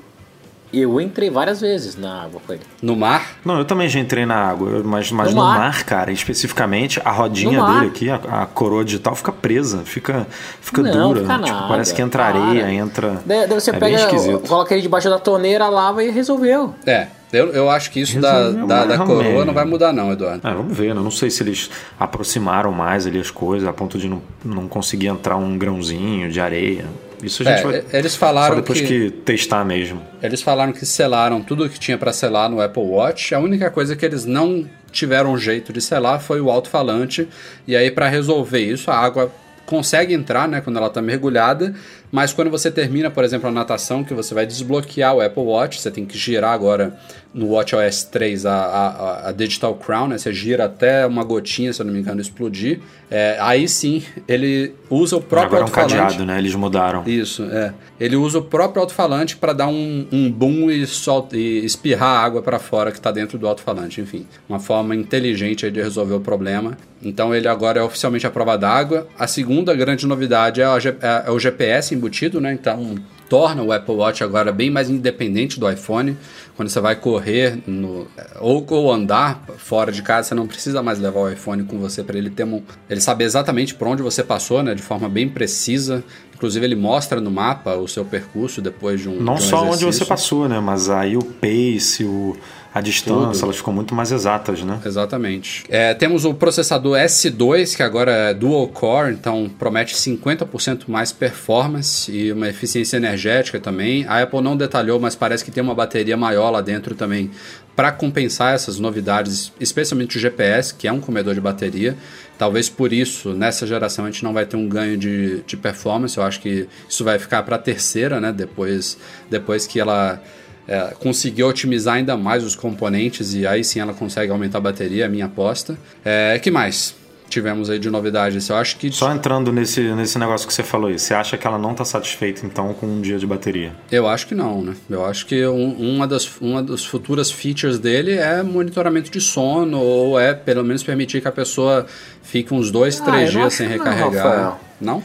[0.81, 2.61] eu entrei várias vezes na água com ele.
[2.81, 3.37] no mar?
[3.45, 5.57] Não, eu também já entrei na água, mas, mas No no, mar.
[5.59, 5.83] mar.
[5.83, 7.79] cara, especificamente, a rodinha No mar.
[7.79, 10.25] dele aqui, a, a coroa digital fica presa, fica,
[10.61, 11.21] fica Não, dura.
[11.21, 12.39] fica tipo, nada, parece que entra para.
[12.39, 13.21] areia, entra.
[13.25, 14.07] Daí, você é pega,
[14.47, 16.73] coloca ele debaixo da torneira, lava e resolveu.
[16.85, 20.11] É, eu, eu acho que isso da, Resolveu da, da coroa não vai mudar, não,
[20.11, 20.47] Eduardo.
[20.47, 21.01] É, vamos ver, né?
[21.01, 25.07] Não sei se eles aproximaram mais ali as coisas a ponto de não, não conseguir
[25.07, 26.85] entrar um grãozinho de areia.
[27.23, 27.83] Isso a gente É, vai.
[27.99, 29.11] eles falaram só depois que- que...
[29.11, 30.01] testar mesmo.
[30.21, 33.33] Eles falaram que selaram tudo o que tinha para selar no Apple Watch.
[33.33, 37.27] A única coisa que eles não tiveram jeito de selar foi o alto-falante.
[37.67, 39.31] E aí, para resolver isso, a água
[39.65, 41.73] consegue entrar, né, quando ela está mergulhada.
[42.13, 45.81] Mas quando você termina, por exemplo, a natação, que você vai desbloquear o Apple Watch,
[45.81, 46.95] você tem que girar agora
[47.33, 50.19] no WatchOS 3 a, a, a Digital Crown, né?
[50.19, 52.81] Você gira até uma gotinha, se eu não me engano, explodir.
[53.09, 55.95] É, aí sim, ele usa o próprio Agora é um alto-falante.
[55.95, 56.37] cadeado, né?
[56.37, 57.03] Eles mudaram.
[57.07, 57.73] Isso, é.
[57.99, 62.23] Ele usa o próprio alto-falante para dar um, um boom e, solta, e espirrar a
[62.23, 63.99] água para fora que está dentro do alto-falante.
[64.01, 66.77] Enfim, uma forma inteligente de resolver o problema.
[67.03, 69.07] Então ele agora é oficialmente a prova d'água.
[69.17, 72.53] A segunda grande novidade é, a é- é o GPS embutido, né?
[72.53, 72.95] Então
[73.29, 76.15] torna o Apple Watch agora bem mais independente do iPhone.
[76.55, 78.05] Quando você vai correr no,
[78.39, 82.03] ou, ou andar fora de casa, você não precisa mais levar o iPhone com você
[82.03, 84.75] para ele ter um, ele saber exatamente por onde você passou, né?
[84.75, 86.03] De forma bem precisa.
[86.35, 89.63] Inclusive ele mostra no mapa o seu percurso depois de um Não de um só
[89.63, 90.05] onde você exercício.
[90.07, 90.59] passou, né?
[90.59, 92.35] Mas aí o pace, o,
[92.73, 93.43] a distância, Tudo.
[93.43, 94.79] elas ficam muito mais exatas, né?
[94.83, 95.63] Exatamente.
[95.69, 102.11] É, temos o processador S2, que agora é dual core, então promete 50% mais performance
[102.11, 104.07] e uma eficiência energética também.
[104.07, 107.29] A Apple não detalhou, mas parece que tem uma bateria maior lá dentro também
[107.75, 111.95] para compensar essas novidades, especialmente o GPS, que é um comedor de bateria.
[112.39, 116.17] Talvez por isso, nessa geração, a gente não vai ter um ganho de, de performance.
[116.17, 118.31] Eu acho que isso vai ficar para a terceira, né?
[118.31, 118.97] Depois,
[119.29, 120.21] depois que ela
[120.67, 125.05] é, conseguir otimizar ainda mais os componentes e aí sim ela consegue aumentar a bateria,
[125.05, 125.77] a minha aposta.
[126.05, 126.95] É, que mais
[127.29, 128.47] tivemos aí de novidades?
[128.47, 131.47] Eu acho que Só entrando nesse, nesse negócio que você falou aí, você acha que
[131.47, 133.71] ela não está satisfeita então com um dia de bateria?
[133.91, 134.75] eu acho que não, né?
[134.87, 139.79] Eu acho que um- uma, das, uma das futuras features dele é monitoramento de sono
[139.79, 141.87] ou é pelo menos permitir que a pessoa
[142.21, 144.23] fique uns dois, Ah, três não dias sem não, recarregar.
[144.25, 144.59] Rafael.
[144.79, 145.01] Não?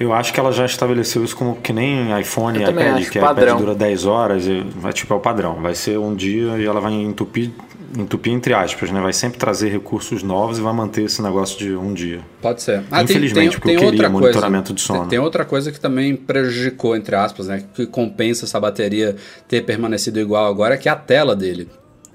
[0.00, 3.10] Eu acho que ela já estabeleceu isso como que nem iPhone Eu e iPad, acho,
[3.10, 3.48] que padrão.
[3.48, 5.56] iPad dura 10 horas, e vai, tipo, é o padrão.
[5.60, 7.50] Vai ser um dia e ela vai entupir,
[7.94, 8.98] entupir entre aspas, né?
[8.98, 12.22] Vai sempre trazer recursos novos e vai manter esse negócio de um dia.
[12.40, 12.82] Pode ser.
[12.90, 15.00] Ah, Infelizmente, porque eu queria monitoramento de sono.
[15.00, 17.62] Tem, tem outra coisa que também prejudicou, entre aspas, né?
[17.74, 21.68] Que compensa essa bateria ter permanecido igual agora, que é a tela dele.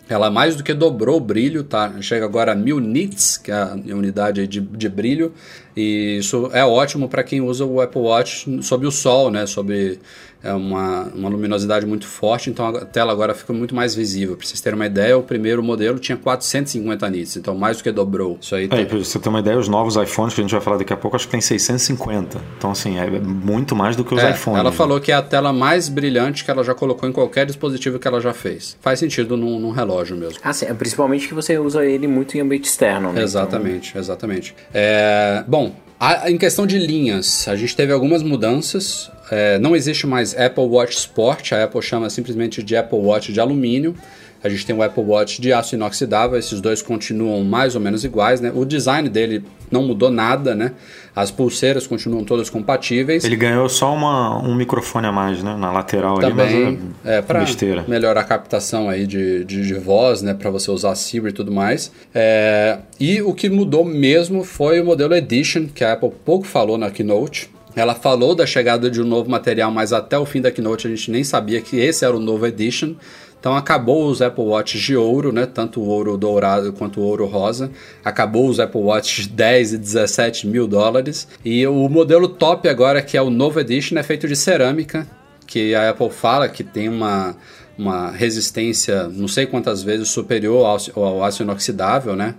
[0.08, 1.94] Ela mais do que dobrou o brilho, tá?
[2.02, 5.34] Chega agora a 1000 nits, que é a unidade de, de brilho.
[5.76, 9.48] E isso é ótimo para quem usa o Apple Watch sob o sol, né?
[9.48, 10.00] Sob
[10.46, 14.38] é uma, uma luminosidade muito forte, então a tela agora fica muito mais visível.
[14.38, 17.92] Para vocês terem uma ideia, o primeiro modelo tinha 450 nits, então mais do que
[17.92, 18.38] dobrou.
[18.40, 20.44] Isso aí É, tem- e pra você ter uma ideia, os novos iPhones que a
[20.44, 22.40] gente vai falar daqui a pouco, acho que tem 650.
[22.58, 24.60] Então, assim, é muito mais do que os É, iPhones.
[24.60, 24.76] Ela né?
[24.76, 28.08] falou que é a tela mais brilhante que ela já colocou em qualquer dispositivo que
[28.08, 28.78] ela já fez.
[28.82, 30.40] Faz sentido num, num relógio mesmo.
[30.44, 33.22] Ah, sim, principalmente que você usa ele muito em ambiente externo, né?
[33.22, 34.56] Exatamente, exatamente.
[34.74, 39.10] É, bom, a- em questão de linhas, a gente teve algumas mudanças.
[39.32, 43.40] É, não existe mais Apple Watch Sport, a Apple chama simplesmente de Apple Watch de
[43.40, 43.96] alumínio.
[44.44, 48.04] A gente tem o Apple Watch de aço inoxidável, esses dois continuam mais ou menos
[48.04, 48.52] iguais, né?
[48.54, 50.74] O design dele não mudou nada, né?
[51.16, 53.24] As pulseiras continuam todas compatíveis.
[53.24, 55.56] Ele ganhou só uma, um microfone a mais, né?
[55.58, 57.86] Na lateral ali, também mas é, é, para besteira.
[57.88, 61.52] melhorar a captação aí de, de, de voz, né, para você usar Siri e tudo
[61.52, 61.92] mais.
[62.14, 66.78] É, e o que mudou mesmo foi o modelo Edition, que a Apple pouco falou
[66.78, 67.55] na Keynote.
[67.76, 70.90] Ela falou da chegada de um novo material, mas até o fim da Keynote a
[70.90, 72.96] gente nem sabia que esse era o novo Edition.
[73.40, 75.46] Então acabou os Apple Watch de ouro, né?
[75.46, 77.70] Tanto o ouro dourado quanto o ouro rosa.
[78.04, 81.28] Acabou os Apple Watch de 10 e 17 mil dólares.
[81.44, 85.08] E o modelo top agora, que é o novo Edition, é feito de cerâmica,
[85.46, 87.36] que a Apple fala que tem uma,
[87.78, 92.34] uma resistência não sei quantas vezes superior ao, ao aço inoxidável, né?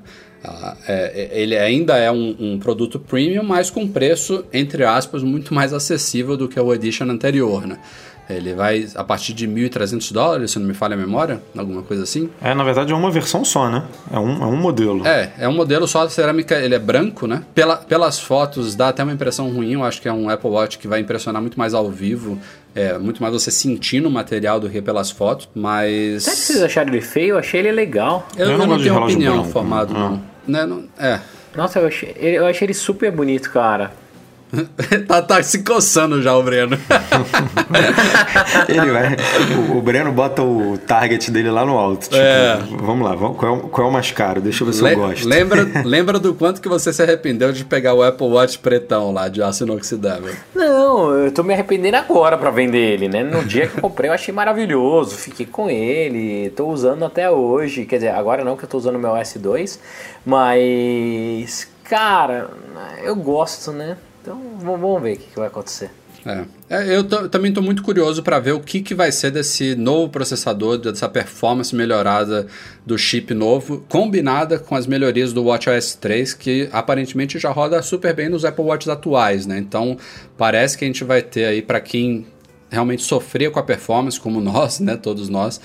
[0.46, 5.22] Ah, é, é, ele ainda é um, um produto premium, mas com preço, entre aspas,
[5.22, 7.78] muito mais acessível do que o Edition anterior, né?
[8.28, 12.02] Ele vai a partir de 1.300 dólares, se não me falha a memória, alguma coisa
[12.02, 12.28] assim.
[12.42, 13.84] É, na verdade, é uma versão só, né?
[14.12, 15.06] É um, é um modelo.
[15.06, 17.44] É, é um modelo só de cerâmica, ele é branco, né?
[17.54, 20.76] Pela, pelas fotos dá até uma impressão ruim, eu acho que é um Apple Watch
[20.78, 22.36] que vai impressionar muito mais ao vivo,
[22.74, 26.24] é, muito mais você sentindo o material do que pelas fotos, mas...
[26.24, 27.34] Sabe que vocês acharam ele feio?
[27.34, 28.26] Eu achei ele legal.
[28.36, 30.10] Eu, Eu não não, tenho opinião branco, formado, não.
[30.10, 30.35] não.
[30.46, 31.20] Né, não- É.
[31.54, 33.92] Nossa, eu achei, eu achei ele super bonito, cara.
[35.08, 36.78] tá, tá se coçando já o Breno.
[38.68, 39.16] Ele vai.
[39.72, 42.04] O, o Breno bota o target dele lá no alto.
[42.04, 42.58] Tipo, É.
[42.80, 44.40] vamos lá, vamos- qual, é, o- qual é o mais caro?
[44.40, 45.28] Deixa eu ver se Le- eu gosto.
[45.28, 49.28] lembra, lembra do quanto que você se arrependeu de pegar o Apple Watch pretão lá,
[49.28, 50.34] de aço inoxidável.
[50.54, 53.22] Não, eu tô me arrependendo agora pra vender ele, né?
[53.22, 57.84] No dia que eu comprei eu achei maravilhoso, fiquei com ele, tô usando até hoje.
[57.84, 59.78] Quer dizer, agora não que eu tô usando o meu S2,
[60.24, 62.50] mas cara,
[63.04, 63.96] eu gosto, né?
[64.26, 65.88] Então vamos ver o que, que vai acontecer.
[66.26, 66.44] É.
[66.68, 70.10] É, eu também estou muito curioso para ver o que, que vai ser desse novo
[70.10, 72.48] processador, dessa performance melhorada
[72.84, 78.12] do chip novo, combinada com as melhorias do WatchOS 3, que aparentemente já roda super
[78.12, 79.58] bem nos Apple Watches atuais, né?
[79.58, 79.96] Então
[80.36, 82.26] parece que a gente vai ter aí para quem
[82.68, 84.96] realmente sofria com a performance, como nós, né?
[84.96, 85.60] Todos nós,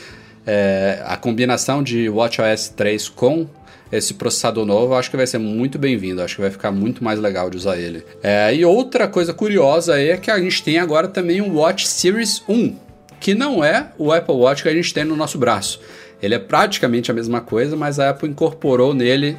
[0.45, 3.47] é, a combinação de WatchOS 3 com
[3.91, 7.19] esse processador novo, acho que vai ser muito bem-vindo, acho que vai ficar muito mais
[7.19, 8.03] legal de usar ele.
[8.23, 11.87] É, e outra coisa curiosa aí é que a gente tem agora também um Watch
[11.87, 12.75] Series 1,
[13.19, 15.79] que não é o Apple Watch que a gente tem no nosso braço.
[16.21, 19.37] Ele é praticamente a mesma coisa, mas a Apple incorporou nele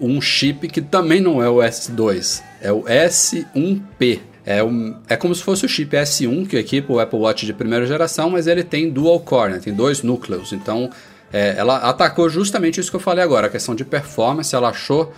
[0.00, 4.20] um chip que também não é o S2, é o S1P.
[4.44, 7.52] É, um, é como se fosse o chip S1 que equipa o Apple Watch de
[7.52, 9.58] primeira geração, mas ele tem dual core, né?
[9.58, 10.52] tem dois núcleos.
[10.52, 10.88] Então,
[11.32, 14.54] é, ela atacou justamente isso que eu falei agora, a questão de performance.
[14.54, 15.12] Ela achou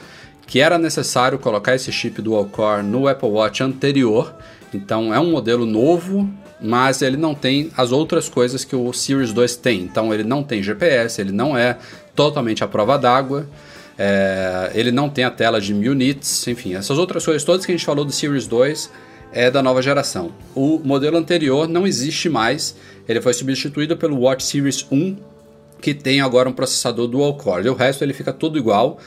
[0.47, 4.35] que era necessário colocar esse chip dual core no Apple Watch anterior.
[4.73, 6.29] Então, é um modelo novo,
[6.61, 9.83] mas ele não tem as outras coisas que o Series 2 tem.
[9.83, 11.79] Então, ele não tem GPS, ele não é
[12.15, 13.47] totalmente à prova d'água.
[13.99, 17.73] É, ele não tem a tela de 1000 nits, enfim, essas outras coisas todas que
[17.73, 18.91] a gente falou do Series 2
[19.33, 20.33] é da nova geração.
[20.55, 22.77] O modelo anterior não existe mais,
[23.09, 25.17] ele foi substituído pelo Watch Series 1,
[25.81, 27.67] que tem agora um processador dual core.
[27.67, 28.99] E o resto ele fica tudo igual.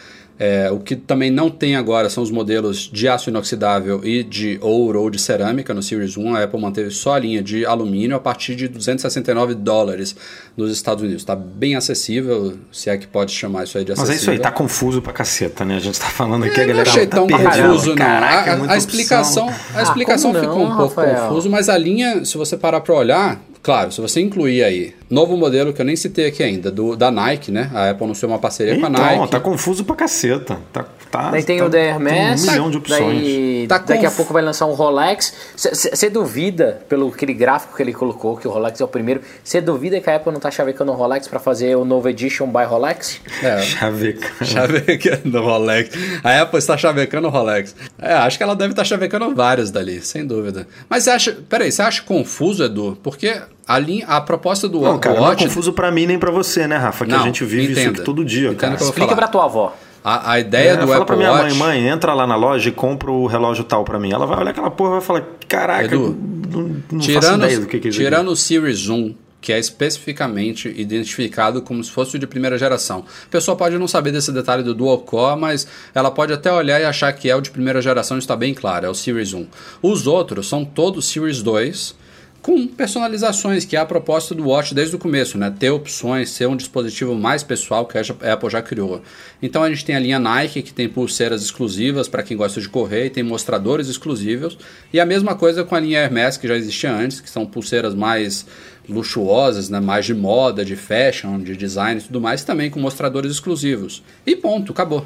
[0.43, 4.57] É, o que também não tem agora são os modelos de aço inoxidável e de
[4.59, 6.33] ouro ou de cerâmica no Series 1.
[6.35, 10.15] A Apple manteve só a linha de alumínio a partir de 269 dólares
[10.57, 11.21] nos Estados Unidos.
[11.21, 14.19] Está bem acessível, se é que pode chamar isso aí de Mas acessível.
[14.19, 15.75] é isso aí, tá confuso pra caceta, né?
[15.75, 17.51] A gente tá falando aqui, a Eu não galera achei tá tão perdida.
[17.67, 17.95] confuso, não.
[17.97, 21.27] Caraca, é a, muita a explicação, a explicação como não, ficou um pouco Rafael?
[21.27, 25.35] confuso, mas a linha, se você parar para olhar, claro, se você incluir aí Novo
[25.37, 27.69] modelo que eu nem citei aqui ainda, do, da Nike, né?
[27.73, 29.31] A Apple anunciou uma parceria com a Então, Nike.
[29.31, 30.57] tá confuso pra caceta.
[30.71, 32.99] Tá, tá, Daí tem tá- o da Hermes, Tem um milhão de opções.
[33.21, 35.33] daí Tá daqui a pouco vai lançar um Rolex.
[35.55, 39.59] Você duvida, pelo aquele gráfico que ele colocou, que o Rolex é o primeiro, você
[39.61, 42.63] duvida que a Apple não tá chavecando o Rolex pra fazer o novo Edition by
[42.63, 43.19] Rolex?
[43.43, 44.45] É, Chaveca.
[44.45, 45.91] Chavecando o Rolex.
[46.23, 47.75] A Apple está chavecando o Rolex.
[47.99, 50.67] É, acho que ela deve estar chavecando vários dali, sem dúvida.
[50.89, 51.37] Mas você acha.
[51.49, 52.97] Peraí, você acha confuso, Edu?
[53.03, 55.43] Porque a, linha, a proposta do Não, cara, não é Watch.
[55.45, 57.05] confuso pra mim nem pra você, né, Rafa?
[57.05, 57.97] Que Não, a gente vive isso entenda.
[57.97, 58.75] aqui todo dia, Entenda cara.
[58.75, 59.15] Explica falar.
[59.17, 59.75] pra tua avó.
[60.03, 61.55] A, a ideia É, do fala Apple pra minha Watch.
[61.55, 64.11] mãe, mãe, entra lá na loja e compra o relógio tal pra mim.
[64.11, 66.17] Ela vai olhar aquela porra e vai falar, caraca, Edu,
[66.51, 68.09] não, não faço tirando, ideia do que, que é isso aqui.
[68.09, 73.05] tirando o Series 1, que é especificamente identificado como se fosse o de primeira geração.
[73.25, 76.79] A pessoa pode não saber desse detalhe do dual core, mas ela pode até olhar
[76.81, 79.45] e achar que é o de primeira geração, está bem claro, é o Series 1.
[79.81, 81.95] Os outros são todos Series 2,
[82.41, 85.53] com personalizações, que é a proposta do Watch desde o começo, né?
[85.57, 89.01] Ter opções, ser um dispositivo mais pessoal que a Apple já criou.
[89.41, 92.67] Então a gente tem a linha Nike, que tem pulseiras exclusivas para quem gosta de
[92.67, 94.57] correr, e tem mostradores exclusivos.
[94.91, 97.93] E a mesma coisa com a linha Hermes, que já existia antes, que são pulseiras
[97.93, 98.45] mais
[98.89, 99.79] luxuosas, né?
[99.79, 104.01] mais de moda, de fashion, de design e tudo mais, também com mostradores exclusivos.
[104.25, 105.05] E ponto, acabou.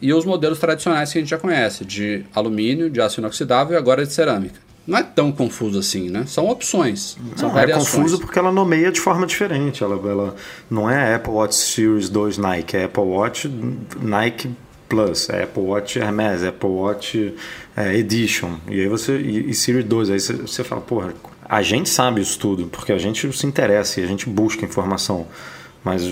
[0.00, 3.76] E os modelos tradicionais que a gente já conhece, de alumínio, de aço inoxidável e
[3.76, 4.71] agora de cerâmica.
[4.86, 6.24] Não é tão confuso assim, né?
[6.26, 7.94] São opções, são Não, é variações.
[7.94, 9.82] confuso porque ela nomeia de forma diferente.
[9.84, 10.34] Ela, ela
[10.68, 13.48] não é Apple Watch Series 2 Nike, é Apple Watch
[14.00, 14.50] Nike
[14.88, 17.34] Plus, é Apple Watch Hermes, é Apple Watch
[17.76, 18.56] é, Edition.
[18.68, 19.16] E aí você.
[19.18, 20.10] E, e Series 2.
[20.10, 21.14] Aí você, você fala, porra,
[21.48, 25.26] a gente sabe isso tudo, porque a gente se interessa e a gente busca informação.
[25.84, 26.02] Mas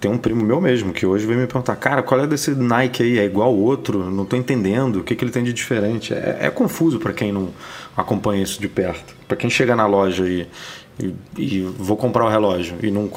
[0.00, 3.02] tem um primo meu mesmo que hoje veio me perguntar, cara, qual é desse Nike
[3.02, 3.18] aí?
[3.18, 4.10] É igual ao outro?
[4.10, 5.00] Não tô entendendo.
[5.00, 6.14] O que, que ele tem de diferente?
[6.14, 7.50] É, é confuso para quem não
[7.94, 9.14] acompanha isso de perto.
[9.28, 10.46] Para quem chega na loja e,
[10.98, 13.10] e, e vou comprar o relógio e não,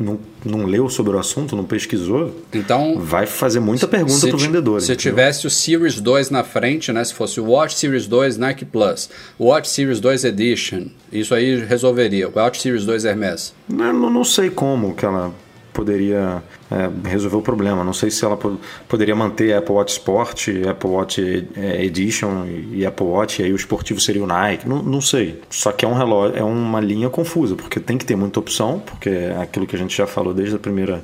[0.00, 4.46] não, não leu sobre o assunto, não pesquisou, Então, vai fazer muita pergunta pro ti-
[4.46, 4.80] vendedor.
[4.80, 5.12] se entendeu?
[5.12, 7.04] tivesse o Series 2 na frente, né?
[7.04, 11.56] Se fosse o Watch Series 2 Nike Plus, o Watch Series 2 Edition, isso aí
[11.66, 12.30] resolveria.
[12.30, 13.52] O Watch Series 2 Hermes.
[13.68, 15.34] Não, não sei como que ela
[15.80, 17.82] poderia é, resolver o problema.
[17.82, 22.84] Não sei se ela po- poderia manter Apple Watch Sport, Apple Watch é, Edition e
[22.84, 24.68] Apple Watch, e aí o esportivo seria o Nike.
[24.68, 25.40] Não, não sei.
[25.48, 28.78] Só que é um relógio, é uma linha confusa, porque tem que ter muita opção,
[28.78, 31.02] porque é aquilo que a gente já falou desde a primeira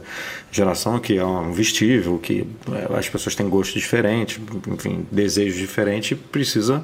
[0.53, 6.19] geração, que é um vestível, que é, as pessoas têm gostos diferentes, enfim, desejos diferentes,
[6.31, 6.83] precisa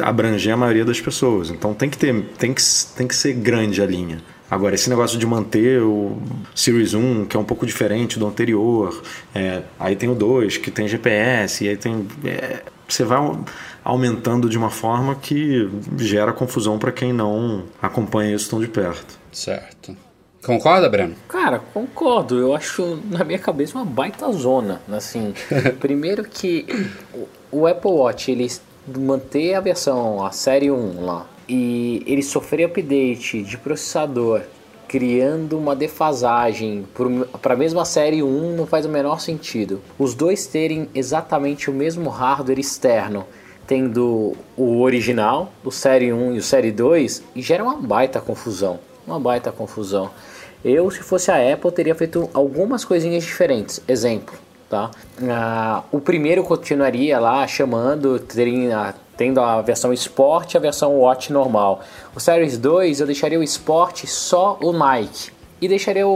[0.00, 1.50] abranger a maioria das pessoas.
[1.50, 2.62] Então tem que ter, tem que,
[2.96, 4.22] tem que ser grande a linha.
[4.52, 6.18] Agora, esse negócio de manter o
[6.54, 9.02] Series 1, que é um pouco diferente do anterior,
[9.34, 12.06] é, aí tem o 2, que tem GPS, e aí tem.
[12.22, 13.42] é, você vai au-
[13.82, 19.18] aumentando de uma forma que gera confusão para quem não acompanha isso tão de perto.
[19.32, 19.96] Certo.
[20.44, 21.14] Concorda, Breno?
[21.28, 22.36] Cara, concordo.
[22.38, 24.82] Eu acho, na minha cabeça, uma baita zona.
[24.92, 25.32] Assim,
[25.80, 26.66] primeiro que
[27.14, 28.50] o, o Apple Watch, ele
[28.98, 34.40] manter a versão, a série 1 lá, e ele sofrer update de processador,
[34.88, 36.86] criando uma defasagem
[37.42, 39.82] para a mesma série 1 não faz o menor sentido.
[39.98, 43.26] Os dois terem exatamente o mesmo hardware externo,
[43.66, 48.80] tendo o original, o série 1 e o série 2, e gera uma baita confusão.
[49.06, 50.10] Uma baita confusão.
[50.64, 53.82] Eu, se fosse a Apple, teria feito algumas coisinhas diferentes.
[53.86, 54.34] Exemplo,
[54.70, 54.90] tá?
[55.28, 61.32] Ah, o primeiro continuaria lá chamando, teria, tendo a versão Sport e a versão Watch
[61.32, 61.80] normal.
[62.14, 66.12] O Series 2 eu deixaria o Sport só o Nike e deixaria o,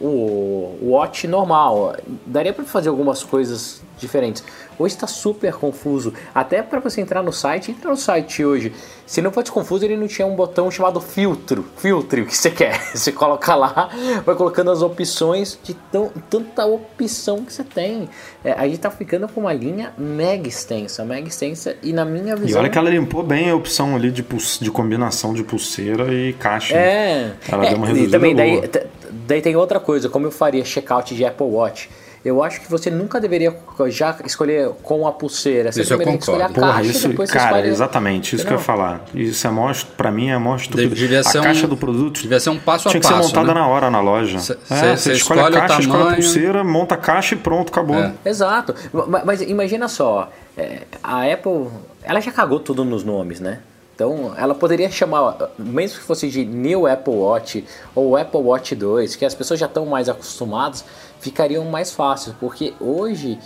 [0.00, 1.96] o, o Watch normal.
[2.26, 4.44] Daria para fazer algumas coisas diferentes.
[4.80, 6.14] Hoje está super confuso.
[6.34, 8.72] Até para você entrar no site, entra no site hoje.
[9.06, 11.66] Se não fosse confuso, ele não tinha um botão chamado filtro.
[11.76, 12.80] Filtre o que você quer.
[12.96, 13.90] Você coloca lá,
[14.24, 18.08] vai colocando as opções de tão, tanta opção que você tem.
[18.42, 21.76] É, a gente tá ficando com uma linha mega extensa, mega extensa.
[21.82, 22.60] E na minha E visão.
[22.60, 24.24] olha que ela limpou bem a opção ali de,
[24.60, 26.74] de combinação de pulseira e caixa.
[26.74, 27.32] É.
[27.52, 28.68] Ela é, deu uma e reduzida também daí, boa.
[28.68, 28.86] t-
[29.26, 31.90] daí tem outra coisa, como eu faria checkout de Apple Watch.
[32.22, 33.56] Eu acho que você nunca deveria
[33.88, 35.72] já escolher com a pulseira.
[35.72, 36.66] Você Isso eu primeiro tem que escolher a concordo.
[36.68, 37.68] Porra, caixa isso, cara, escolhe...
[37.68, 39.00] exatamente, isso que eu ia falar.
[39.14, 40.94] Isso é mó, pra mim é mó estúpido.
[40.94, 43.22] Devia ser a um- caixa do produto devia ser um passo a tinha que passo,
[43.22, 43.60] ser montada né?
[43.60, 44.38] na hora na loja.
[44.38, 47.34] Cê- é, cê- você cê escolhe, escolhe a caixa, escolhe a pulseira, monta a caixa
[47.34, 47.96] e pronto, acabou.
[47.96, 48.12] É.
[48.24, 48.74] Exato.
[48.92, 51.68] Ma- Mas imagina só, é, a Apple,
[52.02, 53.60] ela já cagou tudo nos nomes, né?
[53.94, 59.14] Então, ela poderia chamar, mesmo que fosse de New Apple Watch ou Apple Watch 2,
[59.14, 60.82] que as pessoas já estão mais acostumadas,
[61.20, 63.38] ficariam mais fáceis, porque hoje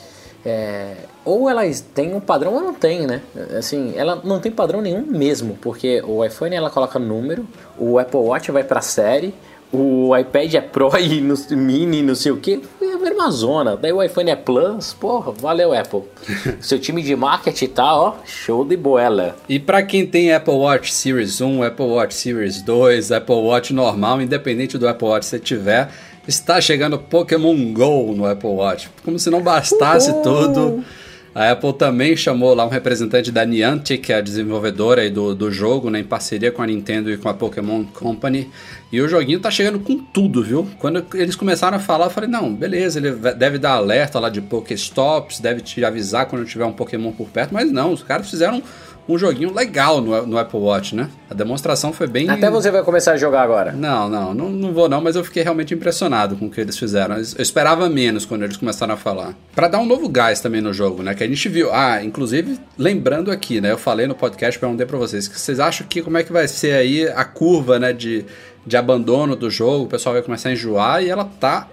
[0.45, 3.23] é, ou elas têm um padrão ou não tem, né?
[3.59, 7.47] Assim, ela não tem padrão nenhum mesmo, porque o iPhone ela coloca número,
[7.79, 9.35] o Apple Watch vai para série,
[9.73, 13.77] o iPad é Pro e no, Mini, não sei o que, é a mesma zona.
[13.77, 16.03] Daí o iPhone é Plus, porra, valeu Apple.
[16.61, 19.35] Seu time de marketing tá, ó, show de boela.
[19.49, 24.21] E para quem tem Apple Watch Series 1, Apple Watch Series 2, Apple Watch normal,
[24.21, 25.91] independente do Apple Watch que você tiver,
[26.27, 28.91] está chegando Pokémon GO no Apple Watch.
[29.05, 30.23] Como se não bastasse Uhul.
[30.23, 30.85] tudo.
[31.35, 35.51] A Apple também chamou lá um representante da Niantic, que é a desenvolvedora do, do
[35.51, 38.49] jogo, né, em parceria com a Nintendo e com a Pokémon Company.
[38.93, 40.69] E o joguinho tá chegando com tudo, viu?
[40.79, 44.41] Quando eles começaram a falar, eu falei, não, beleza, ele deve dar alerta lá de
[44.41, 48.63] Pokéstops, deve te avisar quando tiver um Pokémon por perto, mas não, os caras fizeram
[49.09, 51.11] um joguinho legal no, no, Apple Watch, né?
[51.29, 52.29] A demonstração foi bem.
[52.29, 53.73] Até você vai começar a jogar agora.
[53.73, 56.79] Não, não, não, não vou não, mas eu fiquei realmente impressionado com o que eles
[56.79, 57.17] fizeram.
[57.17, 59.35] Eu esperava menos quando eles começaram a falar.
[59.55, 61.15] Para dar um novo gás também no jogo, né?
[61.15, 61.73] Que a gente viu.
[61.73, 63.73] Ah, inclusive, lembrando aqui, né?
[63.73, 66.49] Eu falei no podcast, perguntei pra vocês, que vocês acham que como é que vai
[66.49, 67.93] ser aí a curva, né?
[67.93, 68.25] De,
[68.67, 71.69] de abandono do jogo, o pessoal vai começar a enjoar e ela tá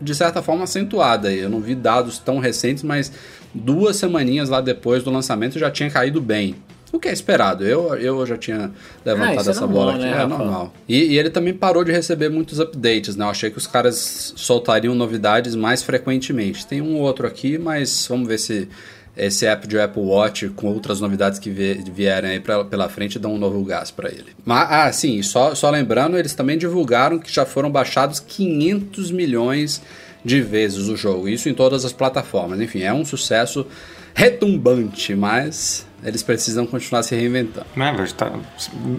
[0.00, 1.38] de certa forma acentuada aí.
[1.38, 3.12] Eu não vi dados tão recentes, mas
[3.54, 6.56] duas semaninhas lá depois do lançamento já tinha caído bem.
[6.92, 7.64] O que é esperado.
[7.64, 8.70] Eu, eu já tinha
[9.04, 10.04] levantado ah, essa é normal, bola aqui.
[10.04, 10.74] Né, é normal.
[10.86, 13.24] E, e, ele também parou de receber muitos updates, né?
[13.24, 16.66] Eu achei que os caras soltariam novidades mais frequentemente.
[16.66, 18.68] Tem um outro aqui, mas vamos ver se
[19.16, 23.34] esse app de Apple Watch com outras novidades que vierem aí pra, pela frente dão
[23.34, 24.32] um novo gás para ele.
[24.44, 29.78] Mas, ah, sim, só, só lembrando, eles também divulgaram que já foram baixados 500 milhões
[29.78, 29.82] de
[30.24, 31.28] vezes o jogo.
[31.28, 32.60] Isso em todas as plataformas.
[32.60, 33.66] Enfim, é um sucesso
[34.14, 37.66] retumbante, mas eles precisam continuar se reinventando.
[37.76, 38.32] Não, mas tá,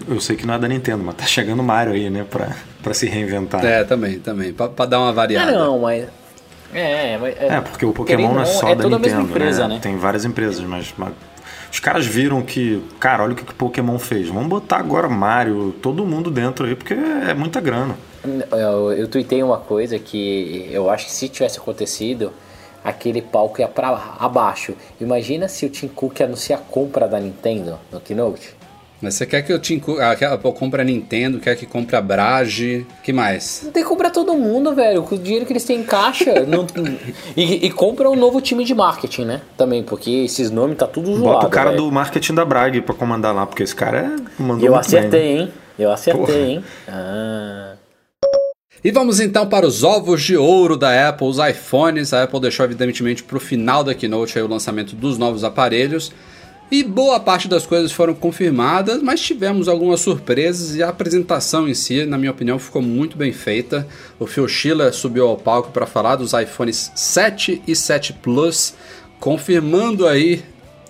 [0.08, 2.56] eu sei que não é da Nintendo, mas tá chegando o Mario aí, né, pra,
[2.82, 3.64] pra se reinventar.
[3.64, 5.50] É, também, também, pra, pra dar uma variada.
[5.50, 6.06] Ah, não, mas...
[6.72, 9.74] É, mas, é, é, porque o Pokémon não é só é da Nintendo, empresa, né?
[9.74, 9.80] né?
[9.80, 11.12] Tem várias empresas, mas, mas,
[11.74, 14.28] os caras viram que, cara, olha o que o Pokémon fez.
[14.28, 17.96] Vamos botar agora Mario, todo mundo dentro aí, porque é muita grana.
[18.52, 22.32] Eu, eu tuitei uma coisa que eu acho que se tivesse acontecido,
[22.84, 23.88] aquele palco ia para
[24.20, 24.74] abaixo.
[25.00, 28.54] Imagina se o Tim Cook anuncia a compra da Nintendo no Keynote.
[29.00, 32.00] Mas você quer que Tim Cook ah, quer, compre a Nintendo, quer que compre a
[32.00, 33.68] Brage, que mais?
[33.72, 36.44] Tem que comprar todo mundo, velho, com o dinheiro que eles têm em caixa.
[36.46, 36.66] não,
[37.36, 39.40] e, e compra um novo time de marketing, né?
[39.56, 41.22] Também, porque esses nomes tá tudo zoado.
[41.22, 41.82] Bota o cara véio.
[41.82, 45.36] do marketing da Brage pra comandar lá, porque esse cara é, mandou Eu acertei, bem,
[45.36, 45.42] né?
[45.42, 45.52] hein?
[45.78, 46.38] Eu acertei, Porra.
[46.38, 46.64] hein?
[46.88, 47.74] Ah...
[48.84, 52.12] E vamos então para os ovos de ouro da Apple, os iPhones.
[52.12, 56.12] A Apple deixou evidentemente para o final da keynote o lançamento dos novos aparelhos.
[56.74, 61.72] E boa parte das coisas foram confirmadas, mas tivemos algumas surpresas e a apresentação em
[61.72, 63.86] si, na minha opinião, ficou muito bem feita.
[64.18, 68.74] O Phil Schiller subiu ao palco para falar dos iPhones 7 e 7 Plus,
[69.20, 70.42] confirmando aí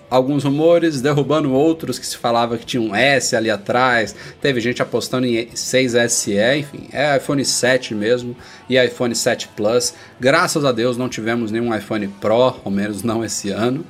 [0.09, 4.15] alguns rumores, derrubando outros que se falava que tinha um S ali atrás.
[4.41, 8.35] Teve gente apostando em 6SE, enfim, é iPhone 7 mesmo
[8.67, 9.93] e iPhone 7 Plus.
[10.19, 13.85] Graças a Deus não tivemos nenhum iPhone Pro, ao menos não esse ano.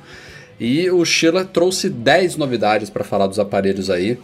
[0.58, 4.18] E o Sheila trouxe 10 novidades para falar dos aparelhos aí.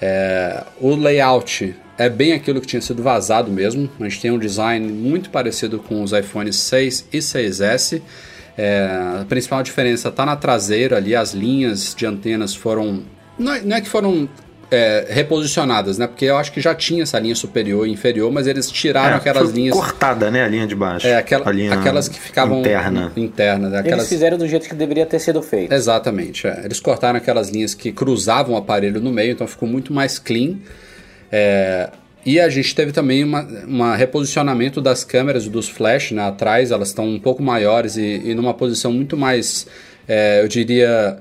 [0.00, 3.90] É, o layout é bem aquilo que tinha sido vazado mesmo.
[4.00, 8.02] A gente tem um design muito parecido com os iPhones 6 e 6S.
[8.56, 8.86] É,
[9.20, 13.02] a principal diferença está na traseira ali, as linhas de antenas foram.
[13.38, 14.28] Não é, não é que foram
[14.72, 16.06] é, reposicionadas, né?
[16.06, 19.18] Porque eu acho que já tinha essa linha superior e inferior, mas eles tiraram é,
[19.18, 19.76] aquelas linhas.
[19.76, 20.42] Cortada, né?
[20.42, 21.06] A linha de baixo.
[21.06, 22.60] É, aquela, aquelas que ficavam.
[22.60, 23.12] Interna.
[23.14, 23.70] Internas.
[23.70, 23.78] Né?
[23.80, 23.98] Aquelas...
[23.98, 25.72] Eles fizeram do jeito que deveria ter sido feito.
[25.72, 26.46] Exatamente.
[26.46, 26.62] É.
[26.64, 30.56] Eles cortaram aquelas linhas que cruzavam o aparelho no meio, então ficou muito mais clean.
[31.30, 31.90] É,
[32.24, 37.06] e a gente teve também um reposicionamento das câmeras dos flash né, atrás, elas estão
[37.06, 39.66] um pouco maiores e, e numa posição muito mais,
[40.08, 41.18] é, eu diria,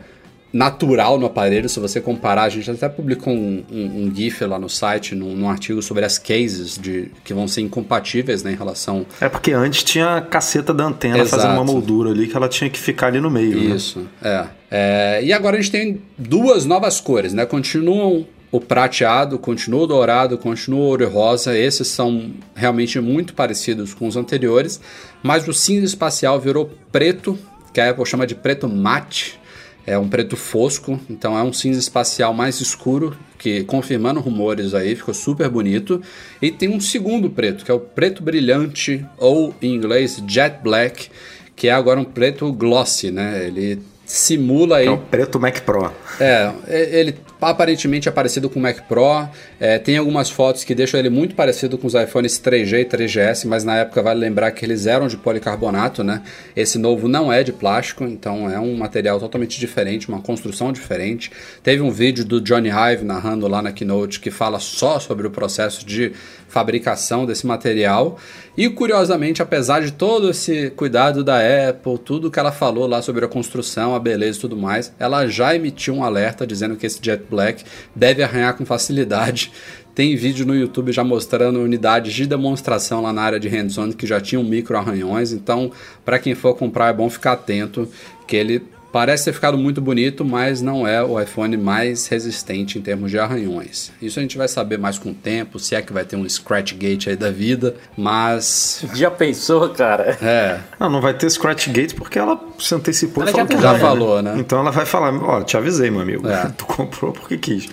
[0.53, 1.69] natural no aparelho.
[1.69, 5.35] Se você comparar, a gente até publicou um, um, um GIF lá no site, num,
[5.35, 9.05] num, artigo sobre as cases de, que vão ser incompatíveis né, em relação.
[9.19, 11.41] É porque antes tinha a caceta da antena Exato.
[11.41, 13.57] fazendo uma moldura ali que ela tinha que ficar ali no meio.
[13.57, 13.75] Né?
[13.75, 14.47] Isso, né?
[14.69, 15.19] é.
[15.19, 15.23] é.
[15.23, 17.45] E agora a gente tem duas novas cores, né?
[17.45, 21.57] Continuam o prateado continua o dourado, continua o ouro e rosa.
[21.57, 24.81] Esses são realmente muito parecidos com os anteriores,
[25.23, 27.39] mas o cinza espacial virou preto,
[27.73, 29.39] que a Apple chama de preto mate.
[29.86, 34.95] É um preto fosco, então é um cinza espacial mais escuro, que confirmando rumores aí,
[34.95, 36.01] ficou super bonito.
[36.41, 41.09] E tem um segundo preto, que é o preto brilhante, ou em inglês jet black,
[41.55, 43.47] que é agora um preto glossy, né?
[43.47, 44.88] Ele simula aí.
[44.88, 45.91] É o preto Mac Pro.
[46.19, 49.27] É, ele aparentemente é parecido com o Mac Pro.
[49.59, 53.45] É, tem algumas fotos que deixam ele muito parecido com os iPhones 3G e 3GS,
[53.45, 56.21] mas na época vale lembrar que eles eram de policarbonato, né?
[56.55, 61.31] Esse novo não é de plástico, então é um material totalmente diferente, uma construção diferente.
[61.63, 65.31] Teve um vídeo do Johnny Hive narrando lá na Keynote que fala só sobre o
[65.31, 66.13] processo de
[66.51, 68.19] fabricação desse material.
[68.57, 71.37] E curiosamente, apesar de todo esse cuidado da
[71.69, 75.25] Apple, tudo que ela falou lá sobre a construção, a beleza e tudo mais, ela
[75.27, 76.99] já emitiu um alerta dizendo que esse
[77.32, 77.63] Black
[77.95, 79.51] deve arranhar com facilidade.
[79.95, 84.05] Tem vídeo no YouTube já mostrando unidades de demonstração lá na área de hands-on que
[84.07, 85.32] já tinham micro arranhões.
[85.32, 85.71] Então,
[86.05, 87.89] para quem for comprar, é bom ficar atento
[88.25, 92.81] que ele Parece ter ficado muito bonito, mas não é o iPhone mais resistente em
[92.81, 93.91] termos de arranhões.
[94.01, 96.27] Isso a gente vai saber mais com o tempo, se é que vai ter um
[96.27, 98.83] scratch gate aí da vida, mas.
[98.93, 100.17] Já pensou, cara?
[100.21, 100.59] É.
[100.79, 103.61] Não, não vai ter scratch gate porque ela se antecipou Ela e falou já que
[103.61, 104.35] Já vai, falou, né?
[104.37, 106.27] Então ela vai falar: Ó, te avisei, meu amigo.
[106.27, 106.51] É.
[106.57, 107.69] Tu comprou porque quis.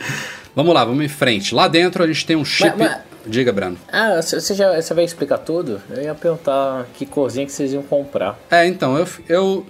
[0.54, 1.54] Vamos lá, vamos em frente.
[1.54, 2.72] Lá dentro a gente tem um chip.
[2.78, 3.76] Mas- mas- Diga, Brano.
[3.92, 5.82] Ah, você já você vai explicar tudo?
[5.90, 8.38] Eu ia perguntar que corzinha que vocês iam comprar.
[8.50, 9.66] É, então, eu, eu,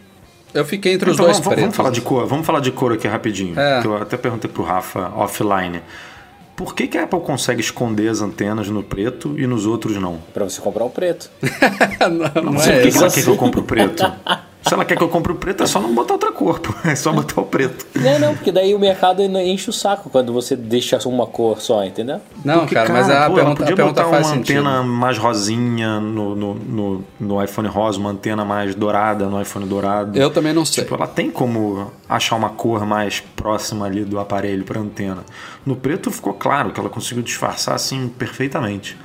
[0.54, 1.62] eu fiquei entre os Então, dois vamos, pretos.
[1.62, 3.58] vamos falar de cor, vamos falar de cor aqui rapidinho.
[3.58, 3.80] É.
[3.80, 5.80] Que eu até perguntei pro Rafa offline.
[6.56, 10.18] Por que, que a Apple consegue esconder as antenas no preto e nos outros não?
[10.34, 11.30] Pra você comprar o preto.
[12.00, 12.98] não, não Por que, é que isso.
[12.98, 14.02] ela quer que eu compre o preto?
[14.62, 16.74] Se ela quer que eu compre o preto, é só não botar outra cor, pô.
[16.84, 17.86] É só botar o preto.
[17.94, 21.84] Não, não, porque daí o mercado enche o saco quando você deixa uma cor só,
[21.84, 22.20] entendeu?
[22.44, 24.58] Não, Porque, cara, mas a pô, ela pergunta, a podia pergunta botar faz uma sentido.
[24.58, 29.66] antena mais rosinha no, no, no, no iPhone rosa, uma antena mais dourada no iPhone
[29.66, 30.18] dourado.
[30.18, 30.82] Eu também não sei.
[30.84, 35.24] Tipo, ela tem como achar uma cor mais próxima ali do aparelho para antena.
[35.64, 38.96] No preto ficou claro que ela conseguiu disfarçar assim perfeitamente.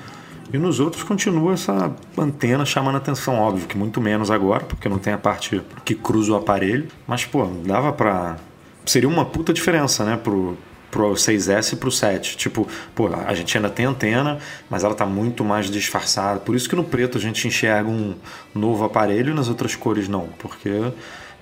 [0.51, 4.99] E nos outros continua essa antena chamando atenção, óbvio que muito menos agora, porque não
[4.99, 6.87] tem a parte que cruza o aparelho.
[7.07, 8.37] Mas, pô, dava pra.
[8.85, 10.57] Seria uma puta diferença, né, pro,
[10.91, 12.37] pro 6S e pro 7.
[12.37, 14.37] Tipo, pô, a gente ainda tem antena,
[14.69, 16.39] mas ela tá muito mais disfarçada.
[16.39, 18.13] Por isso que no preto a gente enxerga um
[18.53, 20.69] novo aparelho e nas outras cores não, porque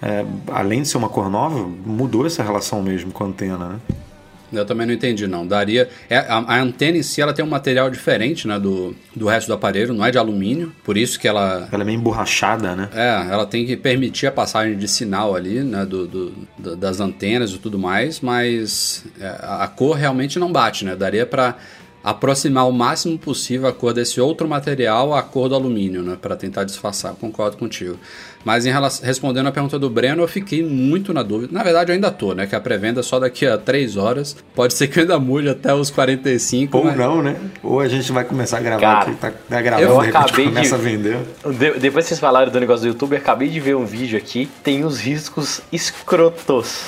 [0.02, 3.80] é, além de ser uma cor nova, mudou essa relação mesmo com a antena, né?
[4.52, 5.46] Eu também não entendi, não.
[5.48, 5.90] Daria.
[6.10, 9.48] é, a, a antena em si ela tem um material diferente né, do, do resto
[9.48, 11.68] do aparelho, não é de alumínio, por isso que ela.
[11.72, 12.90] Ela é meio emborrachada, né?
[12.94, 17.00] É, ela tem que permitir a passagem de sinal ali, né, do, do- da- das
[17.00, 20.96] antenas e tudo mais, mas é, a a cor realmente não bate, né?
[20.96, 21.56] Daria para
[22.04, 26.36] aproximar o máximo possível a cor desse outro material à cor do alumínio, né, para
[26.36, 27.14] tentar disfarçar.
[27.14, 27.98] Concordo contigo.
[28.44, 31.54] Mas em relação, respondendo a pergunta do Breno, eu fiquei muito na dúvida.
[31.54, 32.48] Na verdade, eu ainda tô, né?
[32.48, 34.36] Que a pré-venda é só daqui a 3 horas.
[34.56, 36.76] Pode ser que eu ainda mude até os 45.
[36.76, 37.36] Ou mas- não, né?
[37.62, 40.18] Ou a gente vai começar a gravar Cara, aqui, tá, tá gravando, eu de repente
[40.24, 41.18] acabei de- começa a vender.
[41.46, 44.18] De- depois que vocês falaram do negócio do YouTube, eu acabei de ver um vídeo
[44.18, 44.50] aqui.
[44.64, 46.80] Tem os riscos escrotos.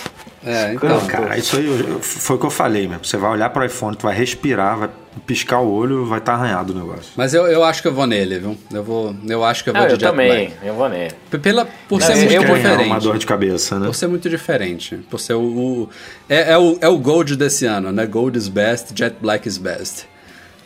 [0.46, 0.90] É, então.
[0.90, 3.06] Não, cara, isso aí eu- eu- foi o que eu falei mesmo.
[3.06, 4.90] Você vai olhar pro iPhone, tu vai respirar, vai
[5.26, 7.12] piscar o olho, vai estar arranhado o negócio.
[7.16, 8.58] Mas eu, eu acho que eu vou nele, viu?
[8.74, 10.54] Eu vou, eu acho que eu vou Ah, de eu Jet também, Black.
[10.68, 11.14] eu vou nele.
[11.42, 13.04] Pela, por Não, ser eu- muito eu vou- Querem arrumar diferente.
[13.04, 13.86] dor de cabeça, né?
[13.86, 14.98] Por ser muito diferente.
[15.10, 15.42] Por ser o.
[15.42, 15.90] o-
[16.28, 18.06] é, é o é o Gold desse ano, né?
[18.06, 20.06] Gold is best, Jet Black is best.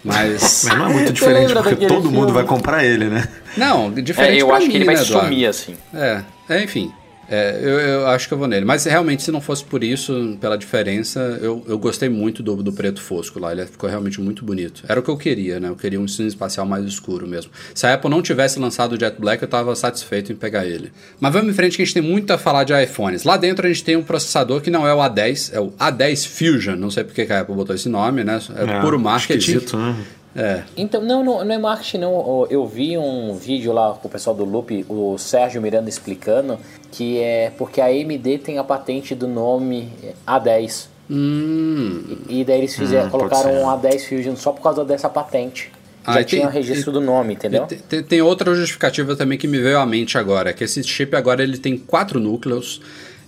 [0.03, 0.63] Mas.
[0.69, 2.31] Mas não é muito diferente, porque todo mundo filme?
[2.31, 3.27] vai comprar ele, né?
[3.57, 5.27] não, É, diferente eu pra acho mim, que ele vai né, Eduardo?
[5.27, 5.75] sumir assim.
[5.93, 6.91] É, é, enfim.
[7.29, 8.65] É, eu, eu acho que eu vou nele.
[8.65, 12.71] Mas realmente, se não fosse por isso, pela diferença, eu, eu gostei muito do, do
[12.71, 13.51] preto fosco lá.
[13.51, 14.83] Ele ficou realmente muito bonito.
[14.87, 15.69] Era o que eu queria, né?
[15.69, 17.51] Eu queria um cinza espacial mais escuro mesmo.
[17.73, 20.91] Se a Apple não tivesse lançado o Jet Black, eu tava satisfeito em pegar ele.
[21.19, 23.23] Mas vamos em frente que a gente tem muito a falar de iPhones.
[23.23, 26.27] Lá dentro a gente tem um processador que não é o A10, é o A10
[26.27, 26.75] Fusion.
[26.75, 28.39] Não sei porque que a Apple botou esse nome, né?
[28.55, 29.37] É, puro marketing.
[29.37, 29.95] Esquisito, né?
[30.37, 30.61] É.
[30.77, 32.45] Então, não, não, não é marketing, não.
[32.49, 36.59] Eu vi um vídeo lá com o pessoal do Loop, o Sérgio Miranda explicando
[36.91, 39.89] que é porque a AMD tem a patente do nome
[40.27, 40.87] A10.
[41.09, 42.17] Hum.
[42.29, 45.71] E daí eles fizeram, Hum, colocaram um A10 Fusion só por causa dessa patente.
[46.05, 47.65] Ah, Já tem- tinha o registro e- do nome, entendeu?
[47.65, 51.43] Tem, tem outra justificativa também que me veio à mente agora, que esse chip agora
[51.43, 52.79] ele tem quatro núcleos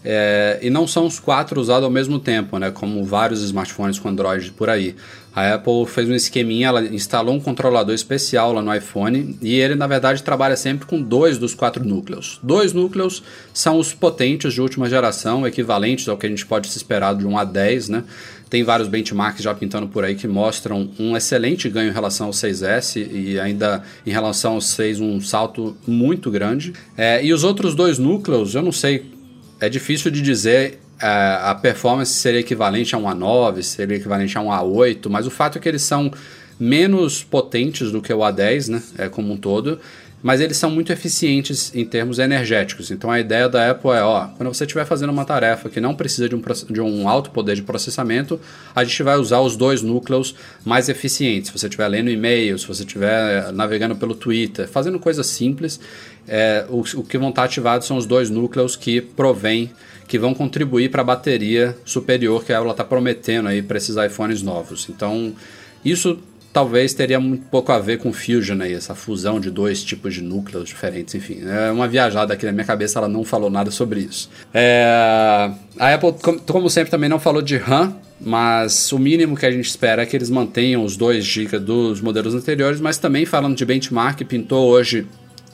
[0.06, 2.72] é, e não são os quatro usados ao mesmo tempo, né?
[2.72, 4.96] Como vários smartphones com Android por aí.
[5.36, 9.76] A Apple fez um esqueminha, ela instalou um controlador especial lá no iPhone e ele
[9.76, 12.40] na verdade trabalha sempre com dois dos quatro núcleos.
[12.42, 13.24] Dois núcleos
[13.54, 17.28] são os potentes de última geração, equivalentes ao que a gente pode se esperar de
[17.28, 18.04] um A10, né?
[18.50, 22.34] Tem vários benchmarks já pintando por aí que mostram um excelente ganho em relação ao
[22.34, 26.74] 6S e ainda em relação ao 6 um salto muito grande.
[26.98, 29.06] É, e os outros dois núcleos, eu não sei,
[29.60, 34.48] é difícil de dizer a performance seria equivalente a um A9, seria equivalente a um
[34.48, 36.12] A8, mas o fato é que eles são
[36.60, 39.80] menos potentes do que o A10, né, é, como um todo.
[40.22, 42.92] Mas eles são muito eficientes em termos energéticos.
[42.92, 45.96] Então a ideia da Apple é, ó, quando você estiver fazendo uma tarefa que não
[45.96, 48.40] precisa de um, de um alto poder de processamento,
[48.76, 51.52] a gente vai usar os dois núcleos mais eficientes.
[51.52, 55.80] Se você estiver lendo e-mail, se você estiver navegando pelo Twitter, fazendo coisas simples,
[56.28, 59.72] é, o, o que vão estar ativados são os dois núcleos que provém
[60.08, 64.42] que vão contribuir para a bateria superior que ela está prometendo aí para esses iPhones
[64.42, 64.90] novos.
[64.90, 65.34] Então,
[65.86, 66.20] isso
[66.52, 70.22] talvez teria muito pouco a ver com Fusion aí, essa fusão de dois tipos de
[70.22, 71.42] núcleos diferentes, enfim.
[71.46, 74.30] É uma viajada aqui na minha cabeça, ela não falou nada sobre isso.
[74.54, 75.52] É...
[75.78, 76.14] A Apple,
[76.46, 80.06] como sempre, também não falou de RAM, mas o mínimo que a gente espera é
[80.06, 84.70] que eles mantenham os 2 GB dos modelos anteriores, mas também falando de benchmark, pintou
[84.70, 85.08] hoje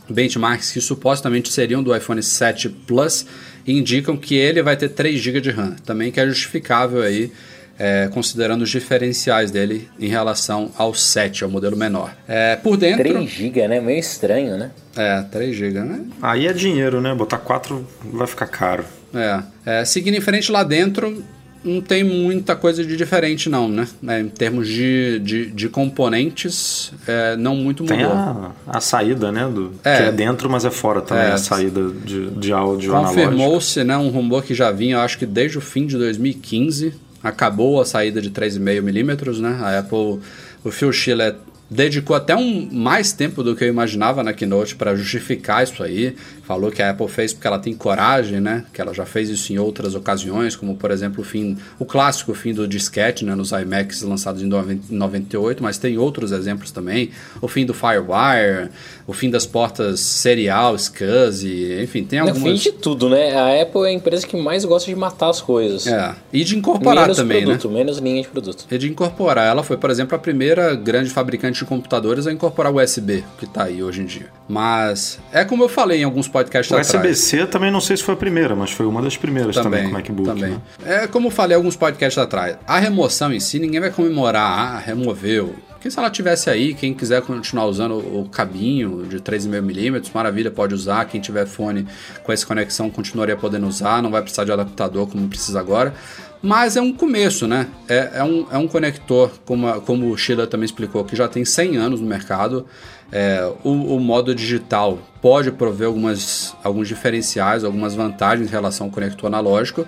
[0.10, 3.26] benchmarks que supostamente seriam do iPhone 7 Plus
[3.68, 7.32] indicam que ele vai ter 3 GB de RAM, também que é justificável aí,
[7.78, 12.16] é, considerando os diferenciais dele em relação ao 7, ao modelo menor.
[12.28, 13.04] É, por dentro...
[13.04, 13.80] 3 GB, né?
[13.82, 14.72] Meio estranho, né?
[14.96, 16.02] É, 3 GB, né?
[16.22, 17.14] Aí é dinheiro, né?
[17.14, 18.86] Botar 4 vai ficar caro.
[19.14, 19.44] É.
[19.66, 21.24] é seguindo em frente lá dentro,
[21.66, 23.88] não tem muita coisa de diferente, não, né?
[24.08, 27.98] É, em termos de, de, de componentes, é, não muito mudou.
[27.98, 29.50] Tem a, a saída, né?
[29.52, 32.92] Do, é, que é dentro, mas é fora também, é, a saída de, de áudio
[32.92, 33.98] Confirmou-se, né?
[33.98, 36.94] Um rumor que já vinha, eu acho que desde o fim de 2015,
[37.26, 39.58] acabou a saída de 3,5mm, né?
[39.60, 40.20] A Apple,
[40.64, 41.36] o Phil Schiller
[41.68, 46.16] dedicou até um mais tempo do que eu imaginava na Keynote para justificar isso aí.
[46.46, 48.64] Falou que a Apple fez porque ela tem coragem, né?
[48.72, 52.36] Que ela já fez isso em outras ocasiões, como por exemplo o fim, o clássico
[52.36, 53.34] fim do disquete, né?
[53.34, 54.46] Nos iMacs lançados em
[54.90, 57.10] 98, mas tem outros exemplos também.
[57.42, 58.70] O fim do FireWire,
[59.08, 62.42] o fim das portas serial, SCSI, enfim, tem algumas...
[62.42, 63.36] É o fim de tudo, né?
[63.36, 65.88] A Apple é a empresa que mais gosta de matar as coisas.
[65.88, 67.74] É, e de incorporar menos também, produto, né?
[67.76, 68.66] Menos linha de produto.
[68.70, 69.48] E de incorporar.
[69.48, 73.46] Ela foi, por exemplo, a primeira grande fabricante de computadores a incorporar o USB, que
[73.46, 74.28] está aí hoje em dia.
[74.48, 76.94] Mas, é como eu falei em alguns podcasts o atrás.
[76.94, 79.84] O USB-C também não sei se foi a primeira, mas foi uma das primeiras também,
[79.84, 80.28] também com o MacBook.
[80.28, 80.62] Também.
[80.84, 81.04] Né?
[81.04, 82.58] É como eu falei alguns podcasts atrás.
[82.68, 85.56] A remoção em si, ninguém vai comemorar, ah, removeu
[85.86, 90.74] porque se ela tivesse aí, quem quiser continuar usando o cabinho de 3,5mm, maravilha, pode
[90.74, 91.06] usar.
[91.06, 91.86] Quem tiver fone
[92.24, 95.94] com essa conexão continuaria podendo usar, não vai precisar de adaptador como precisa agora.
[96.42, 97.68] Mas é um começo, né?
[97.88, 101.46] É, é, um, é um conector, como, como o Sheila também explicou, que já tem
[101.46, 102.66] 100 anos no mercado.
[103.12, 108.92] É, o, o, modo digital pode prover algumas, alguns diferenciais, algumas vantagens em relação ao
[108.92, 109.86] conector analógico.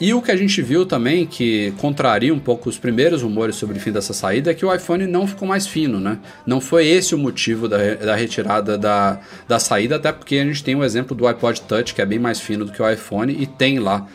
[0.00, 3.78] E o que a gente viu também, que contraria um pouco os primeiros rumores sobre
[3.78, 6.18] o fim dessa saída, é que o iPhone não ficou mais fino, né?
[6.46, 10.62] Não foi esse o motivo da, da retirada da, da saída, até porque a gente
[10.62, 13.36] tem o exemplo do iPod Touch, que é bem mais fino do que o iPhone,
[13.36, 14.06] e tem lá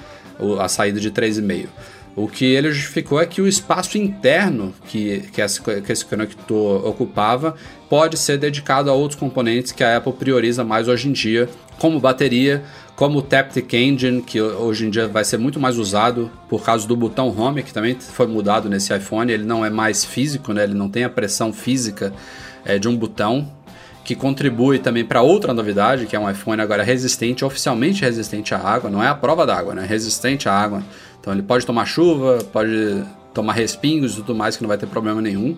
[0.60, 1.68] a saída de 3,5.
[2.16, 6.86] O que ele justificou é que o espaço interno que, que, esse, que esse conector
[6.88, 7.56] ocupava
[7.90, 11.50] pode ser dedicado a outros componentes que a Apple prioriza mais hoje em dia,
[11.80, 12.64] como bateria,
[12.96, 16.88] como o Taptic Engine, que hoje em dia vai ser muito mais usado por causa
[16.88, 19.32] do botão Home, que também foi mudado nesse iPhone.
[19.32, 20.64] Ele não é mais físico, né?
[20.64, 22.14] ele não tem a pressão física
[22.64, 23.52] é, de um botão,
[24.04, 28.60] que contribui também para outra novidade, que é um iPhone agora resistente, oficialmente resistente à
[28.60, 29.86] água, não é a prova d'água, né?
[29.88, 30.84] Resistente à água.
[31.20, 34.88] Então ele pode tomar chuva, pode tomar respingos e tudo mais, que não vai ter
[34.88, 35.56] problema nenhum.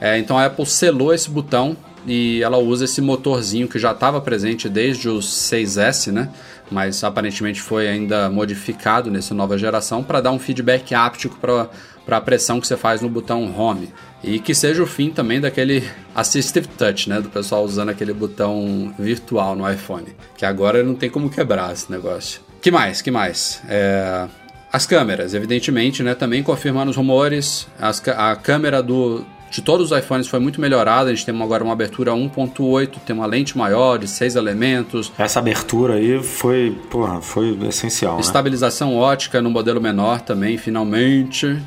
[0.00, 1.76] É, então a Apple selou esse botão
[2.06, 6.30] e ela usa esse motorzinho que já estava presente desde o 6S, né?
[6.70, 12.20] Mas aparentemente foi ainda modificado nessa nova geração para dar um feedback áptico para a
[12.20, 13.92] pressão que você faz no botão Home.
[14.22, 15.82] E que seja o fim também daquele
[16.14, 17.20] Assistive Touch, né?
[17.20, 20.14] Do pessoal usando aquele botão virtual no iPhone.
[20.36, 22.40] Que agora não tem como quebrar esse negócio.
[22.60, 23.00] Que mais?
[23.00, 23.62] Que mais?
[23.68, 24.28] É...
[24.72, 26.14] As câmeras, evidentemente, né?
[26.14, 27.66] Também confirmando os rumores.
[27.80, 31.10] As, a câmera do, de todos os iPhones foi muito melhorada.
[31.10, 35.12] A gente tem agora uma abertura 1.8, tem uma lente maior de seis elementos.
[35.18, 38.14] Essa abertura aí foi, porra, foi essencial.
[38.14, 38.20] Né?
[38.20, 41.60] Estabilização ótica no modelo menor também, finalmente.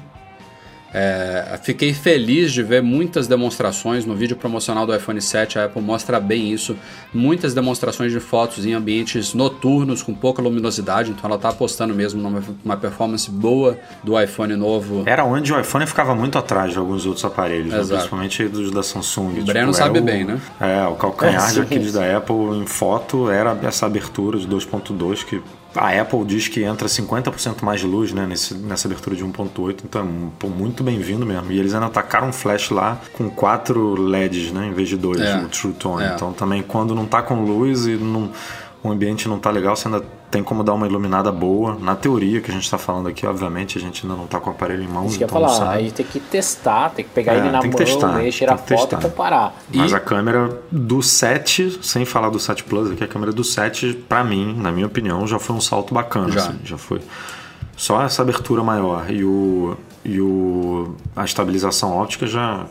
[0.94, 5.58] É, fiquei feliz de ver muitas demonstrações no vídeo promocional do iPhone 7.
[5.58, 6.78] A Apple mostra bem isso.
[7.14, 11.12] Muitas demonstrações de fotos em ambientes noturnos com pouca luminosidade.
[11.12, 15.04] Então ela está apostando mesmo numa performance boa do iPhone novo.
[15.06, 17.84] Era onde o iPhone ficava muito atrás de alguns outros aparelhos, né?
[17.84, 19.30] principalmente dos da Samsung.
[19.30, 20.40] O tipo, Breno sabe o, bem, né?
[20.60, 25.26] É, o calcanhar é, de aqueles da Apple em foto era essa abertura de 2.2
[25.26, 25.42] que
[25.76, 29.82] a Apple diz que entra 50% mais de luz né, nesse, nessa abertura de 1.8,
[29.84, 31.52] então é muito bem-vindo mesmo.
[31.52, 35.20] E eles ainda atacaram um flash lá com quatro LEDs, né, em vez de dois,
[35.20, 35.38] é.
[35.38, 36.04] o True Tone.
[36.04, 36.14] É.
[36.14, 38.32] Então também quando não tá com luz e não
[38.84, 41.78] o ambiente não tá legal, você ainda tem como dar uma iluminada boa.
[41.80, 44.50] Na teoria que a gente está falando aqui, obviamente, a gente ainda não tá com
[44.50, 45.78] o aparelho em mãos, Isso que eu ia então não falar, sabe.
[45.78, 48.32] a gente tem que testar, tem que pegar É, ele na tem mão, testar, ver,
[48.32, 49.08] tirar tem que foto testar.
[49.08, 49.56] e comparar.
[49.74, 53.44] Mas E- a câmera do 7, sem falar do 7 Plus, aqui a câmera do
[53.44, 56.30] 7, pra mim, na minha opinião, já foi um salto bacana.
[56.32, 56.42] Já.
[56.42, 57.00] assim, já foi.
[57.78, 59.76] Só essa abertura maior e o
[60.06, 62.66] e o a estabilização óptica já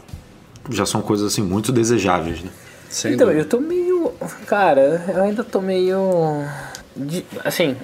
[0.69, 2.51] já são coisas assim muito desejáveis, né?
[2.89, 3.45] Sem Então, dúvida.
[3.45, 4.02] eu tô meio.
[4.47, 6.45] Cara, eu ainda tô meio.
[6.97, 7.77] de- assim,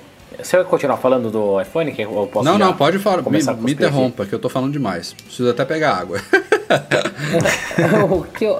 [0.43, 1.93] você vai continuar falando do iPhone?
[1.93, 3.23] Que eu posso Não, não, pode falar.
[3.23, 5.13] Me, me interrompa, que eu tô falando demais.
[5.13, 6.21] Preciso até pegar água.
[8.11, 8.59] o que eu,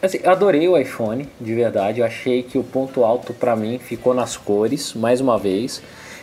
[0.00, 2.00] assim, adorei o iPhone, de verdade.
[2.00, 5.82] Eu achei que o ponto alto pra mim ficou nas cores, mais uma vez.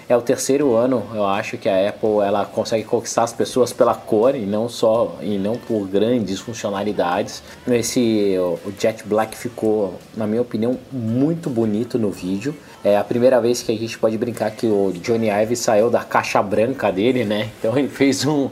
[0.10, 3.94] É o terceiro ano, eu acho que a Apple ela consegue conquistar as pessoas pela
[3.94, 7.44] cor e não só e não por grandes funcionalidades.
[7.68, 12.56] Esse o Jet Black ficou, na minha opinião, muito bonito no vídeo.
[12.84, 16.04] É a primeira vez que a gente pode brincar que o Johnny Ive saiu da
[16.04, 17.50] caixa branca dele, né?
[17.60, 18.50] Então ele fez um,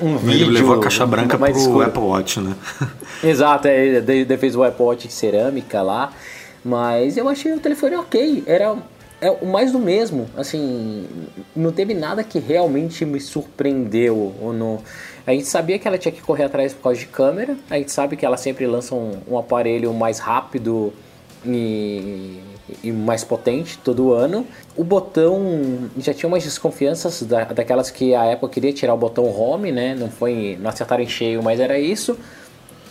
[0.00, 0.46] um vídeo.
[0.46, 1.84] Ele levou a caixa branca mais pro escuro.
[1.84, 2.54] Apple Watch, né?
[3.24, 6.12] Exato, é, ele ele fez o Apple Watch de cerâmica lá,
[6.64, 8.76] mas eu achei o telefone ok, era
[9.22, 11.06] é o mais do mesmo, assim,
[11.54, 14.34] não teve nada que realmente me surpreendeu.
[14.42, 14.80] Ou não.
[15.24, 17.92] A gente sabia que ela tinha que correr atrás por causa de câmera, a gente
[17.92, 20.92] sabe que ela sempre lança um, um aparelho mais rápido
[21.46, 22.40] e,
[22.82, 24.44] e mais potente todo ano.
[24.76, 29.24] O botão já tinha umas desconfianças da, daquelas que a Apple queria tirar o botão
[29.24, 29.94] home, né?
[29.94, 32.18] Não foi, não acertaram em cheio, mas era isso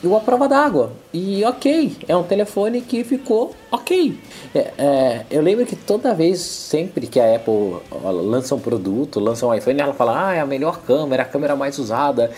[0.04, 0.92] e uma prova d'água.
[1.14, 4.18] E ok, é um telefone que ficou ok.
[4.54, 9.46] É, é, eu lembro que toda vez, sempre que a Apple lança um produto, lança
[9.46, 12.32] um iPhone, ela fala: Ah, é a melhor câmera, a câmera mais usada.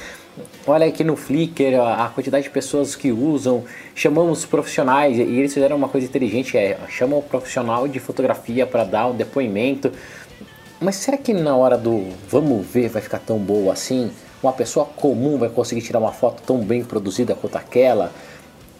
[0.66, 3.64] Olha aqui no Flickr a, a quantidade de pessoas que usam.
[3.96, 8.84] Chamamos profissionais, e eles fizeram uma coisa inteligente: é chamam o profissional de fotografia para
[8.84, 9.92] dar um depoimento.
[10.82, 14.12] Mas será que na hora do vamos ver vai ficar tão boa assim?
[14.44, 18.12] Uma pessoa comum vai conseguir tirar uma foto tão bem produzida quanto aquela?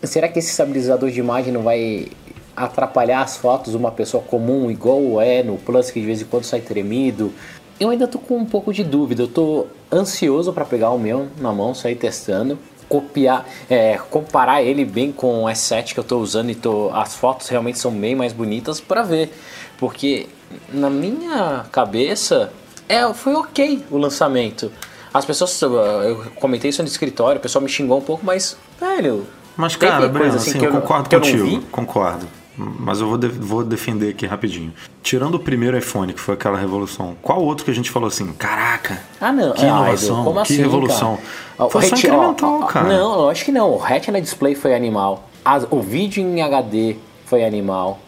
[0.04, 2.10] Será que esse estabilizador de imagem não vai
[2.54, 6.26] atrapalhar as fotos de uma pessoa comum, igual é no Plus, que de vez em
[6.26, 7.32] quando sai tremido?
[7.80, 11.28] Eu ainda tô com um pouco de dúvida, eu tô ansioso para pegar o meu
[11.40, 12.60] na mão, sair testando,
[12.90, 17.16] copiar, é, comparar ele bem com o S7 que eu tô usando e tô, as
[17.16, 19.34] fotos realmente são bem mais bonitas para ver,
[19.78, 20.28] porque
[20.74, 22.52] na minha cabeça
[22.90, 24.70] é, foi ok o lançamento.
[25.14, 29.26] As pessoas, eu comentei isso no escritório, o pessoal me xingou um pouco, mas, velho.
[29.56, 31.62] Mas, cara, Breno, coisa assim, que eu concordo que eu contigo.
[31.72, 32.28] concordo.
[32.56, 34.72] Mas eu vou, de- vou defender aqui rapidinho.
[35.02, 38.32] Tirando o primeiro iPhone, que foi aquela revolução, qual outro que a gente falou assim,
[38.34, 39.54] caraca, Ah, não.
[39.54, 41.18] que ah, inovação, como que assim, revolução.
[41.58, 41.70] cara?
[41.70, 42.88] Foi O só Ret- incremental, ó, cara.
[42.88, 43.72] Não, lógico que não.
[43.72, 45.28] O Retina Display foi animal.
[45.44, 46.96] As- o vídeo em HD
[47.26, 48.00] foi animal.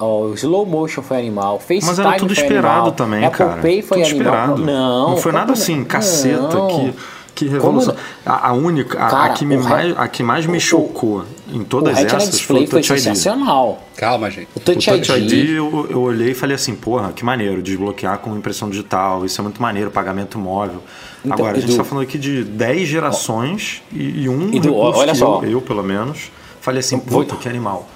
[0.00, 1.58] O slow motion foi animal.
[1.58, 2.92] FaceTime Mas era tudo foi esperado animal.
[2.92, 3.60] também, Apple cara.
[3.60, 4.32] Pay foi tudo animal.
[4.34, 4.64] esperado.
[4.64, 6.68] Não, não foi nada assim, caceta, não.
[6.68, 6.94] que,
[7.34, 7.94] que revolução.
[8.24, 10.60] A, a única, a, a Cara, que me o mais, a que mais me o-
[10.60, 13.00] chocou em O todas Retina essas Display foi foi o Touch ID.
[13.02, 13.82] sensacional.
[13.96, 14.48] Calma, gente.
[14.54, 17.60] O O Touch, Touch ID, ID eu, eu olhei e falei assim, porra, que maneiro,
[17.62, 20.80] desbloquear com impressão digital, isso é muito maneiro, pagamento móvel.
[21.24, 25.00] Então, Agora, a gente está falando aqui de 10 gerações e, e um Edu, recurso
[25.00, 25.40] olha que só.
[25.42, 26.30] Eu, eu, pelo menos,
[26.60, 27.88] falei assim, Vou- puta, que animal.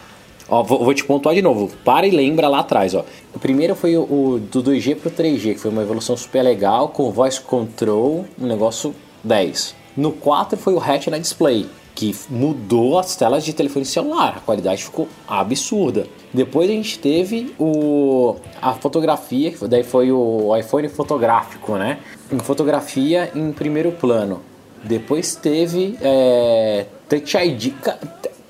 [0.53, 1.70] Ó, vou, vou te pontuar de novo.
[1.82, 3.07] Para e lembra lá atrás, ó.
[3.34, 6.90] O primeiro foi o, o do 2G pro 3G, que foi uma evolução super legal,
[6.90, 8.94] com voice control, um negócio
[9.24, 9.74] 10.
[9.96, 14.34] No 4 foi o Retina Display, que mudou as telas de telefone celular.
[14.36, 16.07] A qualidade ficou absurda.
[16.34, 21.98] Depois a gente teve o, a fotografia, daí foi o iPhone fotográfico, né?
[22.30, 24.42] Em fotografia em primeiro plano.
[24.84, 27.72] Depois teve é, Touch ID.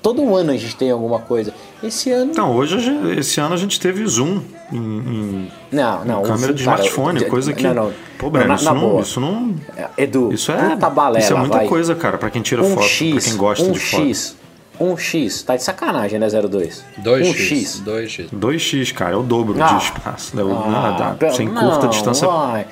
[0.03, 1.51] Todo ano a gente tem alguma coisa.
[1.81, 2.31] Esse ano.
[2.31, 4.41] Então, hoje, a gente- esse ano a gente teve zoom
[4.71, 6.19] em, em Não, não.
[6.19, 7.63] o câmera zoom, de cara, smartphone, eu- coisa que...
[7.63, 7.93] Não, não.
[8.19, 9.01] Pô, Breno, na, isso, na não, boa.
[9.01, 9.55] isso não...
[9.97, 11.67] Edu, Isso é, puta balela, isso é muita vai.
[11.67, 14.03] coisa, cara, pra quem tira um foto, X, pra quem gosta um de foto.
[14.05, 14.35] X,
[14.79, 16.83] um X, tá de sacanagem, né, 02?
[17.01, 17.21] 2x.
[17.29, 17.81] Um X.
[17.85, 18.29] 2x.
[18.33, 19.73] 2x, cara, é o dobro Ah.
[19.77, 20.35] de espaço.
[20.35, 20.43] né?
[20.67, 22.27] Ah, Dá- pelo- sem não, curta distância.
[22.27, 22.65] vai.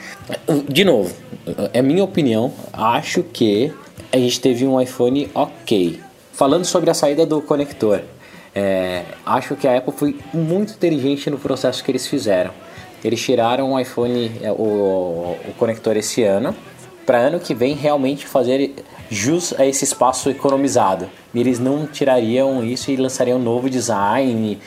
[0.68, 1.14] De novo,
[1.74, 2.52] é minha opinião.
[2.74, 3.72] Acho que
[4.12, 6.00] a gente teve um iPhone ok.
[6.42, 8.02] Falando sobre a saída do conector,
[8.56, 12.50] é, acho que a Apple foi muito inteligente no processo que eles fizeram.
[13.04, 16.56] Eles tiraram o iPhone, é, o, o conector esse ano,
[17.06, 18.74] para ano que vem realmente fazer
[19.08, 21.08] jus a esse espaço economizado.
[21.36, 24.60] Eles não tirariam isso e lançariam um novo design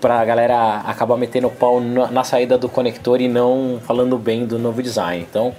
[0.00, 4.18] para a galera acabar metendo o pau na, na saída do conector e não falando
[4.18, 5.24] bem do novo design.
[5.30, 5.54] Então,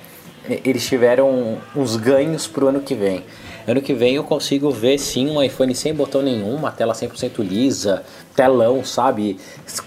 [0.65, 3.23] eles tiveram uns ganhos pro ano que vem.
[3.67, 7.43] Ano que vem eu consigo ver sim um iPhone sem botão nenhum, uma tela 100%
[7.43, 8.03] lisa,
[8.35, 9.37] telão, sabe?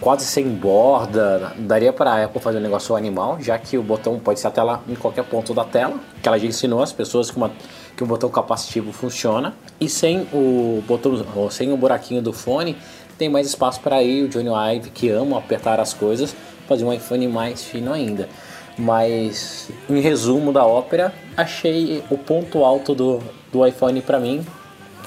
[0.00, 1.52] Quase sem borda.
[1.58, 4.50] Daria para a Apple fazer um negócio animal, já que o botão pode ser a
[4.52, 7.50] tela em qualquer ponto da tela, que ela já ensinou as pessoas que, uma,
[7.96, 9.54] que o botão capacitivo funciona.
[9.80, 12.76] E sem o botão, sem o buraquinho do fone,
[13.18, 16.34] tem mais espaço para ir o Johnny Ive, que ama apertar as coisas,
[16.68, 18.28] fazer um iPhone mais fino ainda.
[18.76, 23.22] Mas, em resumo da ópera, achei o ponto alto do,
[23.52, 24.44] do iPhone para mim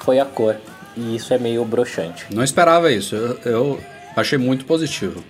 [0.02, 0.56] foi a cor.
[0.96, 2.26] E isso é meio broxante.
[2.34, 3.16] Não esperava isso.
[3.16, 3.80] Eu, eu
[4.16, 5.24] achei muito positivo.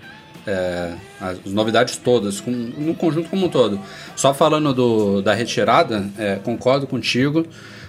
[0.45, 3.79] É, as novidades todas, com, no conjunto como um todo.
[4.15, 7.45] Só falando do, da retirada, é, concordo contigo.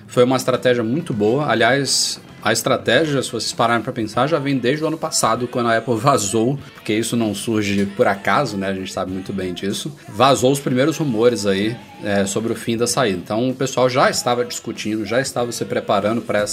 [0.09, 1.47] Foi uma estratégia muito boa.
[1.47, 5.69] Aliás, a estratégia, se vocês pararem para pensar, já vem desde o ano passado, quando
[5.69, 8.69] a Apple vazou, porque isso não surge por acaso, né?
[8.69, 9.93] A gente sabe muito bem disso.
[10.09, 13.19] Vazou os primeiros rumores aí é, sobre o fim da saída.
[13.19, 16.45] Então o pessoal já estava discutindo, já estava se preparando para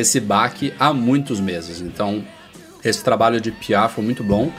[0.00, 1.80] esse baque há muitos meses.
[1.80, 2.24] Então
[2.84, 4.52] esse trabalho de PR foi muito bom.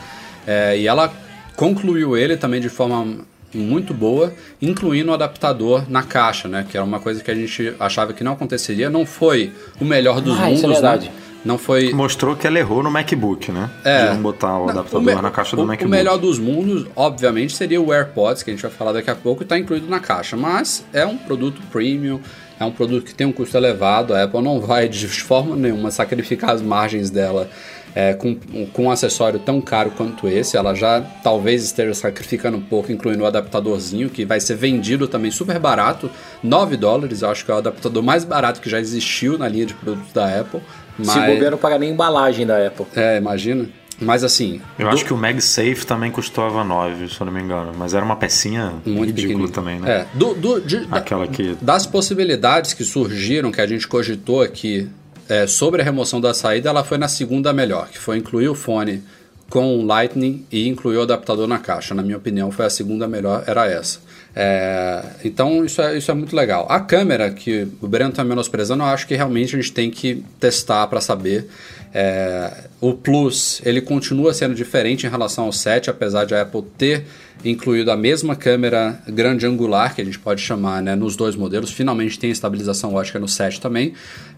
[0.47, 1.13] É, e ela
[1.55, 6.65] concluiu ele também de forma muito boa, incluindo o adaptador na caixa, né?
[6.69, 8.89] Que era uma coisa que a gente achava que não aconteceria.
[8.89, 11.05] Não foi o melhor dos Ah, mundos, isso é verdade.
[11.07, 11.13] né?
[11.45, 11.93] Não foi.
[11.93, 13.69] Mostrou que ela errou no MacBook, né?
[13.85, 14.07] É.
[14.09, 15.87] De não botar o adaptador me- na caixa do o, MacBook.
[15.87, 19.15] O melhor dos mundos, obviamente, seria o AirPods, que a gente vai falar daqui a
[19.15, 20.35] pouco, e está incluído na caixa.
[20.35, 22.19] Mas é um produto premium,
[22.59, 24.13] é um produto que tem um custo elevado.
[24.13, 27.49] A Apple não vai de forma nenhuma sacrificar as margens dela
[27.95, 28.35] é, com,
[28.73, 30.55] com um acessório tão caro quanto esse.
[30.57, 35.31] Ela já talvez esteja sacrificando um pouco, incluindo o adaptadorzinho, que vai ser vendido também
[35.31, 36.09] super barato,
[36.43, 37.21] 9 dólares.
[37.21, 40.13] Eu acho que é o adaptador mais barato que já existiu na linha de produtos
[40.13, 40.61] da Apple.
[40.97, 42.85] Mas, Se bobear, não paga nem embalagem da Apple.
[42.95, 43.67] É, imagina.
[44.01, 47.73] Mas assim, Eu acho que o MagSafe também custava 9, se eu não me engano.
[47.77, 49.91] Mas era uma pecinha muito ridícula também, né?
[49.91, 54.41] É, do, do- de- da- Aquela que- das possibilidades que surgiram, que a gente cogitou
[54.41, 54.87] aqui
[55.29, 58.55] é, sobre a remoção da saída, ela foi na segunda melhor, que foi incluir o
[58.55, 59.03] fone
[59.49, 61.95] com Lightning e incluir o adaptador na caixa.
[61.95, 63.99] Na minha opinião, foi a segunda melhor, era essa.
[64.35, 66.65] É, então isso é, isso é muito legal.
[66.69, 70.23] A câmera que o Breno está menosprezando, eu acho que realmente a gente tem que
[70.39, 71.47] testar para saber.
[71.93, 76.63] É, o Plus ele continua sendo diferente em relação ao 7, apesar de a Apple
[76.77, 77.05] ter
[77.43, 81.71] incluído a mesma câmera grande angular, que a gente pode chamar né, nos dois modelos.
[81.71, 83.93] Finalmente tem estabilização ótica no 7 também.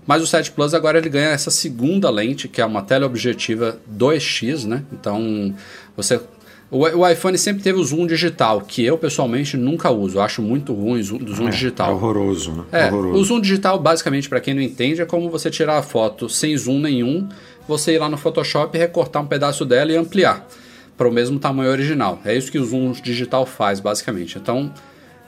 [0.05, 4.65] Mas o 7 Plus agora ele ganha essa segunda lente, que é uma teleobjetiva 2x,
[4.65, 4.83] né?
[4.91, 5.53] Então
[5.95, 6.19] você
[6.71, 10.17] o, iPhone sempre teve o zoom digital, que eu pessoalmente nunca uso.
[10.17, 11.91] Eu acho muito ruim o zoom, do zoom É, digital.
[11.91, 12.63] É horroroso, né?
[12.71, 13.19] É, horroroso.
[13.19, 16.57] o zoom digital, basicamente, para quem não entende, é como você tirar a foto sem
[16.57, 17.27] zoom nenhum,
[17.67, 20.47] você ir lá no Photoshop, recortar um pedaço dela e ampliar
[21.01, 22.21] para o mesmo tamanho original.
[22.23, 24.37] É isso que o zoom digital faz, basicamente.
[24.37, 24.71] Então,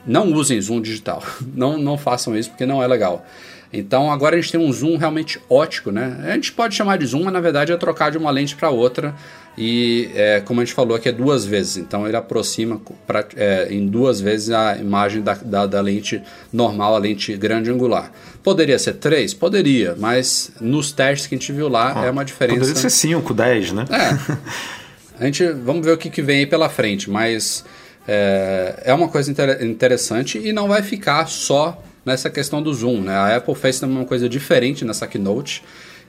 [0.06, 1.20] não usem zoom digital.
[1.52, 3.26] Não, não façam isso porque não é legal.
[3.72, 6.16] Então, agora a gente tem um zoom realmente ótico, né?
[6.28, 8.70] A gente pode chamar de zoom, mas na verdade é trocar de uma lente para
[8.70, 9.16] outra.
[9.58, 11.76] E, é, como a gente falou aqui, é duas vezes.
[11.76, 16.22] Então, ele aproxima pra, é, em duas vezes a imagem da, da, da lente
[16.52, 18.12] normal, a lente grande angular.
[18.44, 19.34] Poderia ser três?
[19.34, 22.60] Poderia, mas nos testes que a gente viu lá é uma diferença.
[22.60, 23.84] Poderia ser 5, 10, né?
[23.90, 24.74] É.
[25.18, 27.64] A gente vamos ver o que, que vem aí pela frente, mas
[28.06, 33.00] é, é uma coisa inter- interessante e não vai ficar só nessa questão do zoom.
[33.00, 33.14] Né?
[33.14, 35.62] A Apple fez também uma coisa diferente nessa keynote.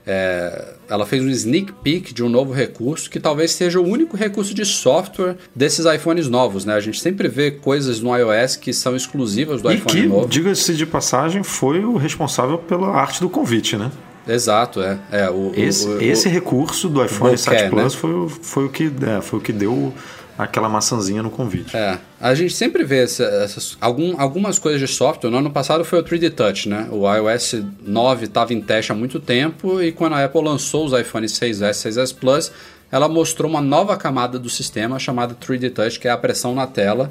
[0.08, 4.16] É, ela fez um sneak peek de um novo recurso que talvez seja o único
[4.16, 6.64] recurso de software desses iPhones novos.
[6.64, 6.74] Né?
[6.74, 10.28] A gente sempre vê coisas no iOS que são exclusivas do E iPhone que, novo.
[10.28, 13.90] diga-se de passagem, foi o responsável pela arte do convite, né?
[14.26, 14.98] Exato, é.
[15.12, 18.00] é o, Esse, o- o- esse recurso do iPhone bokeh, 7 Plus né?
[18.00, 19.92] foi, o- foi, o que, é, foi o que deu
[20.38, 21.74] aquela maçãzinha no convite.
[21.76, 25.30] É, a gente sempre vê essa- essas, algum, algumas coisas de software.
[25.30, 26.88] No ano passado foi o 3D Touch, né?
[26.90, 30.92] O iOS 9 estava em teste há muito tempo e quando a Apple lançou os
[30.92, 32.52] iPhones 6S, 6S Plus,
[32.92, 36.66] ela mostrou uma nova camada do sistema chamada 3D Touch, que é a pressão na
[36.66, 37.10] tela.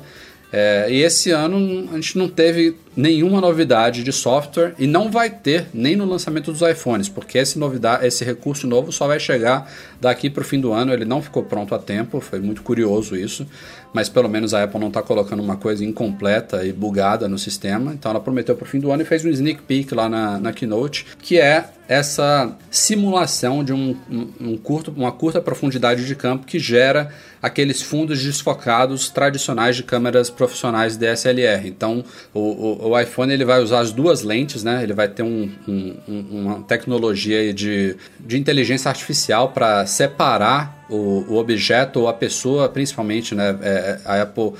[0.53, 5.29] É, e esse ano a gente não teve nenhuma novidade de software e não vai
[5.29, 9.69] ter nem no lançamento dos iPhones, porque esse, novidade, esse recurso novo só vai chegar
[9.99, 10.93] daqui para o fim do ano.
[10.93, 13.45] Ele não ficou pronto a tempo, foi muito curioso isso,
[13.93, 17.93] mas pelo menos a Apple não está colocando uma coisa incompleta e bugada no sistema.
[17.93, 20.39] Então ela prometeu para o fim do ano e fez um sneak peek lá na,
[20.39, 23.95] na Keynote, que é essa simulação de um,
[24.41, 30.31] um- curto, uma curta profundidade de campo que gera aqueles fundos desfocados tradicionais de câmeras
[30.31, 31.67] profissionais DSLR.
[31.67, 34.83] Então, o, o- o iPhone ele vai usar as duas lentes, né?
[34.83, 41.25] Ele vai ter um- um- um- uma tecnologia de, de inteligência artificial para separar o,
[41.27, 43.57] o objeto ou a pessoa, principalmente, né?
[43.61, 44.53] É, a Apple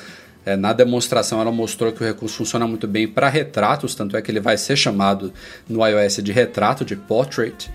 [0.47, 4.21] É, na demonstração ela mostrou que o recurso funciona muito bem para retratos, tanto é
[4.21, 5.34] que ele vai ser chamado
[5.67, 7.67] no iOS de retrato, de portrait.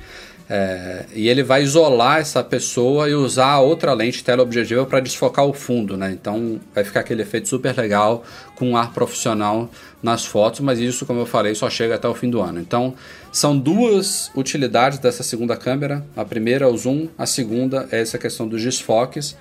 [0.49, 5.45] É, e ele vai isolar essa pessoa e usar a outra lente teleobjetiva para desfocar
[5.47, 6.11] o fundo, né?
[6.13, 8.25] Então vai ficar aquele efeito super legal
[8.57, 9.69] com um ar profissional
[10.03, 12.61] nas fotos, mas isso, como eu falei, só chega até o fim do ano.
[12.61, 12.95] Então
[13.31, 16.05] são duas utilidades dessa segunda câmera.
[16.17, 19.37] A primeira é o zoom, a segunda é essa questão dos desfoques.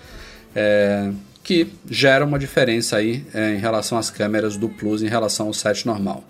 [0.56, 1.12] É,
[1.44, 5.54] que gera uma diferença aí é, em relação às câmeras do Plus em relação ao
[5.54, 6.24] set normal.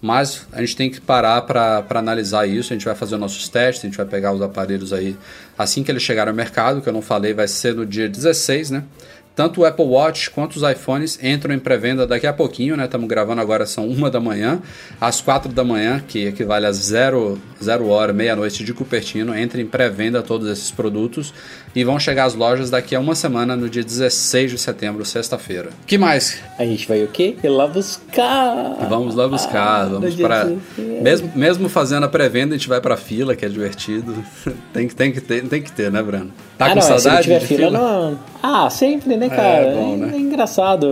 [0.00, 2.72] Mas a gente tem que parar para analisar isso.
[2.72, 5.16] A gente vai fazer nossos testes, a gente vai pegar os aparelhos aí
[5.56, 8.70] assim que eles chegarem ao mercado, que eu não falei, vai ser no dia 16,
[8.70, 8.84] né?
[9.38, 12.86] Tanto o Apple Watch quanto os iPhones entram em pré-venda daqui a pouquinho, né?
[12.86, 14.60] Estamos gravando agora, são uma da manhã,
[15.00, 19.64] às quatro da manhã, que equivale a zero, zero hora, meia-noite de Cupertino, entra em
[19.64, 21.32] pré-venda todos esses produtos
[21.72, 25.70] e vão chegar às lojas daqui a uma semana, no dia 16 de setembro, sexta-feira.
[25.86, 26.42] que mais?
[26.58, 27.36] A gente vai o quê?
[27.40, 28.88] Ir lá buscar.
[28.88, 32.96] Vamos lá buscar, ah, vamos para mesmo, mesmo fazendo a pré-venda, a gente vai para
[32.96, 34.16] fila, que é divertido.
[34.74, 36.32] tem, que, tem, que ter, tem que ter, né, Brano?
[36.56, 37.02] Tá ah, com não, saudade?
[37.02, 38.18] Se não tiver fila, fila, não.
[38.42, 39.66] Ah, sempre, né, cara?
[39.66, 40.12] É, bom, né?
[40.14, 40.86] é engraçado.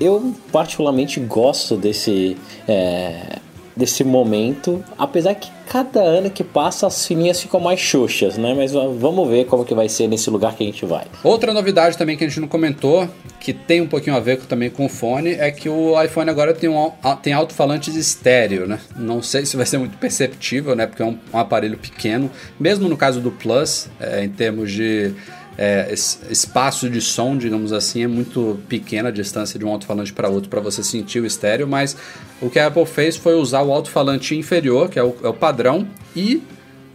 [0.00, 2.36] Eu particularmente gosto desse.
[2.66, 3.38] É
[3.78, 8.52] desse momento, apesar que cada ano que passa as fininhas ficam mais xoxas, né?
[8.52, 11.06] Mas vamos ver como que vai ser nesse lugar que a gente vai.
[11.22, 13.08] Outra novidade também que a gente não comentou,
[13.38, 16.52] que tem um pouquinho a ver também com o fone, é que o iPhone agora
[16.52, 16.90] tem, um,
[17.22, 18.80] tem alto-falantes estéreo, né?
[18.96, 20.86] Não sei se vai ser muito perceptível, né?
[20.86, 25.14] Porque é um, um aparelho pequeno, mesmo no caso do Plus, é, em termos de
[25.58, 30.28] é, espaço de som, digamos assim, é muito pequena a distância de um alto-falante para
[30.28, 31.96] outro para você sentir o estéreo, mas
[32.40, 35.34] o que a Apple fez foi usar o alto-falante inferior, que é o, é o
[35.34, 36.40] padrão, e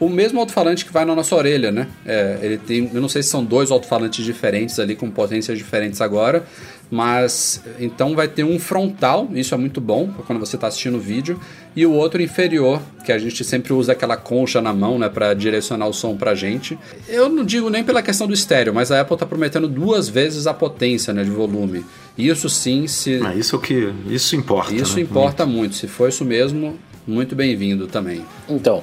[0.05, 1.87] o mesmo alto-falante que vai na nossa orelha, né?
[2.05, 6.01] É, ele tem, eu não sei se são dois alto-falantes diferentes ali com potências diferentes
[6.01, 6.45] agora,
[6.89, 10.99] mas então vai ter um frontal, isso é muito bom quando você está assistindo o
[10.99, 11.39] vídeo,
[11.75, 15.33] e o outro inferior, que a gente sempre usa aquela concha na mão, né, para
[15.33, 16.77] direcionar o som pra gente.
[17.07, 20.45] Eu não digo nem pela questão do estéreo, mas a Apple está prometendo duas vezes
[20.45, 21.83] a potência, né, de volume.
[22.15, 24.73] Isso sim, se ah, isso é o que isso importa.
[24.73, 25.01] Isso né?
[25.01, 25.57] importa muito.
[25.57, 25.75] muito.
[25.75, 28.25] Se for isso mesmo, muito bem-vindo também.
[28.47, 28.81] Então,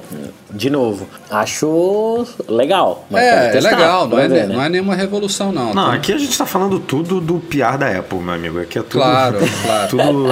[0.51, 3.07] de novo, acho legal.
[3.13, 4.55] é, é legal, não é, ver, né?
[4.55, 5.73] não é nenhuma revolução, não.
[5.73, 8.59] Não, aqui a gente está falando tudo do PR da Apple, meu amigo.
[8.59, 9.01] Aqui é tudo.
[9.01, 9.89] Claro, claro.
[9.89, 10.27] tudo.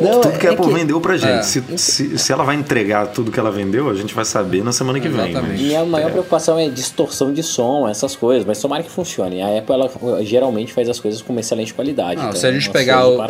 [0.00, 0.72] Não, tudo que a é Apple que...
[0.72, 1.32] vendeu pra gente.
[1.32, 1.42] É.
[1.42, 4.72] Se, se, se, ela vai entregar tudo que ela vendeu, a gente vai saber na
[4.72, 5.40] semana que Exatamente.
[5.40, 5.50] vem.
[5.50, 5.60] Mas...
[5.60, 6.12] Minha maior é.
[6.12, 9.42] preocupação é distorção de som, essas coisas, mas tomara que funcione.
[9.42, 12.16] A Apple ela, geralmente faz as coisas com uma excelente qualidade.
[12.16, 13.20] Não, então, se a gente pegar o,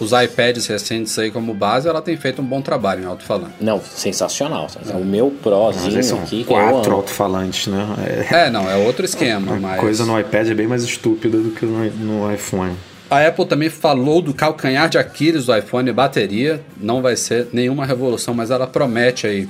[0.00, 3.54] os iPads recentes aí como base, ela tem feito um bom trabalho em alto-falante.
[3.60, 4.68] Não, sensacional.
[4.88, 4.96] É.
[4.96, 6.44] O meu Prozinho são aqui.
[6.44, 7.86] Quatro alto-falantes, né?
[8.30, 8.46] É...
[8.46, 9.54] é, não, é outro esquema.
[9.54, 9.80] A mas...
[9.80, 12.74] coisa no iPad é bem mais estúpida do que no, no iPhone.
[13.10, 16.62] A Apple também falou do calcanhar de Aquiles do iPhone, bateria.
[16.80, 19.48] Não vai ser nenhuma revolução, mas ela promete aí.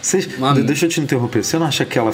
[0.00, 0.54] Cês, Uma...
[0.54, 1.44] Deixa eu te interromper.
[1.44, 2.12] Você não acha que ela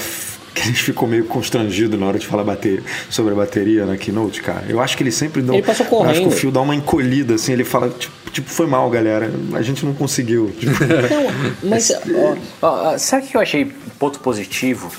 [0.53, 3.97] que a gente ficou meio constrangido na hora de falar bateria, sobre a bateria na
[3.97, 4.65] Keynote, cara.
[4.69, 5.55] Eu acho que ele sempre dá.
[5.55, 6.11] Ele passou correndo.
[6.11, 9.31] acho que o fio dá uma encolhida, assim, ele fala, tipo, tipo foi mal, galera.
[9.55, 10.51] A gente não conseguiu.
[10.59, 10.73] Tipo.
[11.63, 11.91] Não, mas
[12.63, 14.91] ó, ó, sabe o que eu achei ponto positivo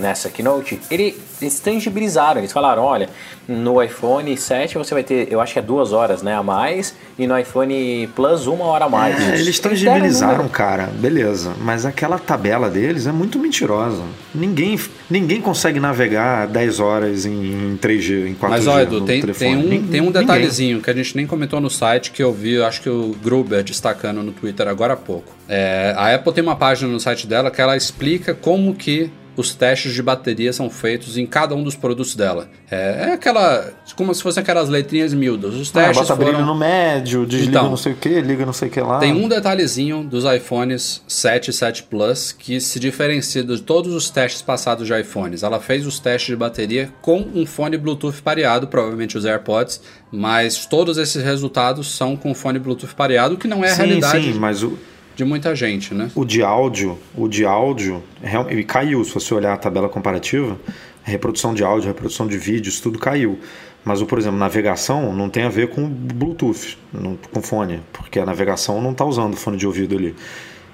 [0.00, 0.80] nessa Keynote?
[0.90, 3.08] Ele, eles tangibilizaram, eles falaram, olha,
[3.48, 6.94] no iPhone 7 você vai ter, eu acho que é duas horas né, a mais,
[7.18, 9.20] e no iPhone Plus uma hora a mais.
[9.20, 11.54] É, eles tangibilizaram, cara, beleza.
[11.60, 14.02] Mas aquela tabela deles é muito mentirosa.
[14.34, 14.78] Ninguém
[15.08, 18.48] Ninguém consegue navegar 10 horas em 3G, em 4G.
[18.48, 20.82] Mas olha, Edu, tem, tem, um, tem um detalhezinho Ninguém.
[20.82, 24.20] que a gente nem comentou no site que eu vi, acho que o Gruber destacando
[24.20, 25.32] no Twitter agora há pouco.
[25.48, 29.54] É, a Apple tem uma página no site dela que ela explica como que os
[29.54, 32.48] testes de bateria são feitos em cada um dos produtos dela.
[32.70, 33.72] É, é aquela.
[33.94, 35.54] como se fossem aquelas letrinhas miúdas.
[35.54, 36.10] Os ah, testes.
[36.10, 36.46] Ah, bota foram...
[36.46, 38.98] no médio, desliga então, não sei o que, liga não sei o que lá.
[38.98, 44.10] Tem um detalhezinho dos iPhones 7 e 7 Plus que se diferencia de todos os
[44.10, 45.42] testes passados de iPhones.
[45.42, 49.80] Ela fez os testes de bateria com um fone Bluetooth pareado, provavelmente os AirPods,
[50.10, 54.32] mas todos esses resultados são com fone Bluetooth pareado, que não é a sim, realidade.
[54.32, 54.78] Sim, mas o
[55.16, 56.10] de muita gente, né?
[56.14, 58.04] O de áudio, o de áudio,
[58.68, 59.02] caiu.
[59.02, 60.58] Se você olhar a tabela comparativa,
[61.04, 63.40] a reprodução de áudio, reprodução de vídeos, tudo caiu.
[63.82, 66.76] Mas, por exemplo, navegação não tem a ver com Bluetooth,
[67.32, 70.14] com fone, porque a navegação não está usando fone de ouvido ali.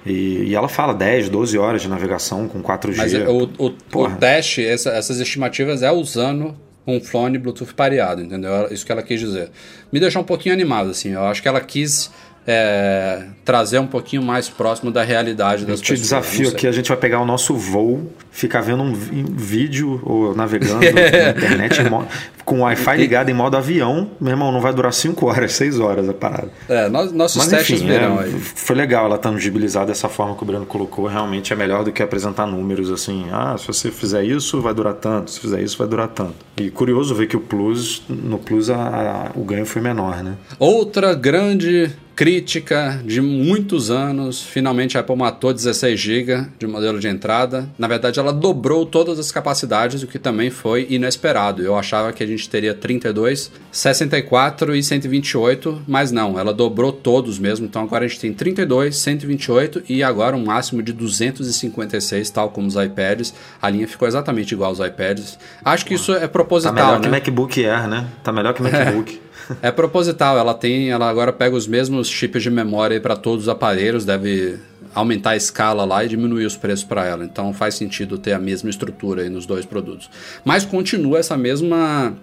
[0.04, 2.96] E, e, ela fala 10, 12 horas de navegação com 4G.
[2.96, 8.66] Mas o, o, o teste, essa, essas estimativas é usando um fone Bluetooth pareado, entendeu?
[8.72, 9.50] Isso que ela quis dizer.
[9.92, 11.10] Me deixou um pouquinho animado, assim.
[11.10, 12.10] Eu acho que ela quis
[12.46, 16.00] é, trazer um pouquinho mais próximo da realidade das Eu te pessoas.
[16.00, 20.80] desafio aqui, a gente vai pegar o nosso voo, ficar vendo um vídeo ou navegando
[20.92, 22.06] na internet em mo-
[22.44, 24.10] com o Wi-Fi ligado em modo avião.
[24.20, 26.50] Meu irmão, não vai durar 5 horas, 6 horas a parada.
[26.68, 28.32] É, nós- nossos Mas testes enfim, virão é, aí.
[28.32, 31.06] foi legal ela tangibilizar dessa forma que o Breno colocou.
[31.06, 33.26] Realmente é melhor do que apresentar números assim.
[33.30, 35.30] Ah, se você fizer isso, vai durar tanto.
[35.30, 36.34] Se fizer isso, vai durar tanto.
[36.56, 40.34] E curioso ver que o Plus, no Plus, a- a- o ganho foi menor, né?
[40.58, 47.08] Outra grande crítica de muitos anos, finalmente a Apple matou 16 GB de modelo de
[47.08, 47.68] entrada.
[47.78, 51.62] Na verdade, ela dobrou todas as capacidades, o que também foi inesperado.
[51.62, 57.38] Eu achava que a gente teria 32, 64 e 128, mas não, ela dobrou todos
[57.38, 57.66] mesmo.
[57.66, 62.66] Então agora a gente tem 32, 128 e agora um máximo de 256, tal como
[62.66, 63.34] os iPads.
[63.60, 65.38] A linha ficou exatamente igual aos iPads.
[65.64, 67.20] Acho que isso é Tá proposital, melhor né?
[67.20, 68.06] que MacBook Air, né?
[68.22, 69.20] Tá melhor que MacBook.
[69.28, 69.31] É
[69.70, 74.04] proposital, ela tem, ela agora pega os mesmos chips de memória para todos os aparelhos,
[74.04, 74.58] deve
[74.94, 77.24] aumentar a escala lá e diminuir os preços para ela.
[77.24, 80.10] Então faz sentido ter a mesma estrutura nos dois produtos.
[80.44, 82.14] Mas continua essa mesma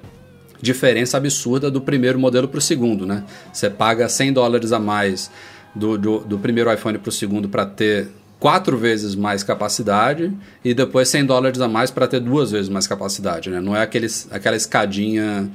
[0.62, 3.24] diferença absurda do primeiro modelo para o segundo, né?
[3.52, 5.32] Você paga 100 dólares a mais
[5.74, 8.10] do, do, do primeiro iPhone para o segundo para ter
[8.40, 10.32] quatro vezes mais capacidade
[10.64, 13.60] e depois 100 dólares a mais para ter duas vezes mais capacidade, né?
[13.60, 15.50] Não é aqueles, aquela escadinha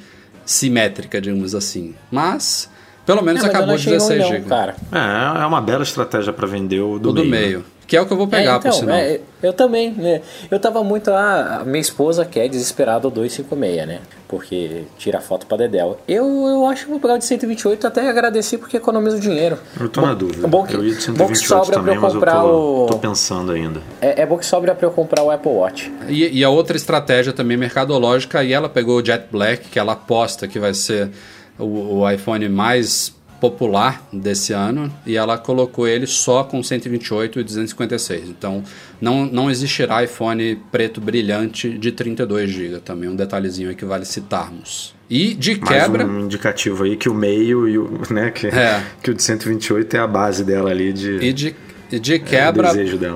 [0.44, 1.94] simétrica, digamos assim.
[2.10, 2.70] Mas,
[3.06, 4.72] pelo menos É, acabou achei 16 ruim não, GB.
[4.92, 7.64] É, é uma bela estratégia para vender o do, O do meio.
[7.86, 8.96] Que é o que eu vou pegar, É, então, por sinal.
[8.96, 10.22] é, eu também, né?
[10.50, 11.10] Eu tava muito.
[11.10, 14.00] Ah, a minha esposa quer desesperado o 256, né?
[14.26, 15.98] Porque tira foto pra Dedel.
[16.08, 19.58] Eu, eu acho que vou pegar o de 128 até agradeci porque economizo dinheiro.
[19.78, 20.48] Eu tô na dúvida.
[20.48, 22.40] Bom que, eu ia de bom que 128 sobra também, pra eu mas eu comprar
[22.40, 22.86] tô, o.
[22.86, 23.80] tô pensando ainda.
[24.00, 25.92] É, é bom que sobra pra eu comprar o Apple Watch.
[26.08, 29.92] E, e a outra estratégia também mercadológica, e ela pegou o Jet Black, que ela
[29.92, 31.10] aposta que vai ser
[31.58, 33.14] o, o iPhone mais
[33.44, 38.30] popular desse ano, e ela colocou ele só com 128 e 256.
[38.30, 38.62] Então
[38.98, 44.06] não, não existirá iPhone preto brilhante de 32 GB, também um detalhezinho aí que vale
[44.06, 44.94] citarmos.
[45.10, 48.82] E de Mais quebra, um indicativo aí que o meio e o, né, que, É.
[49.02, 51.54] que o de 128 é a base dela ali de E de,
[51.94, 52.72] e de quebra,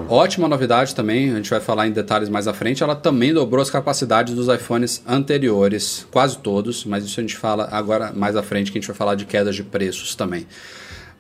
[0.09, 3.33] É ótima novidade também, a gente vai falar em detalhes mais à frente, ela também
[3.33, 8.37] dobrou as capacidades dos iPhones anteriores, quase todos, mas isso a gente fala agora mais
[8.37, 10.47] à frente, que a gente vai falar de quedas de preços também.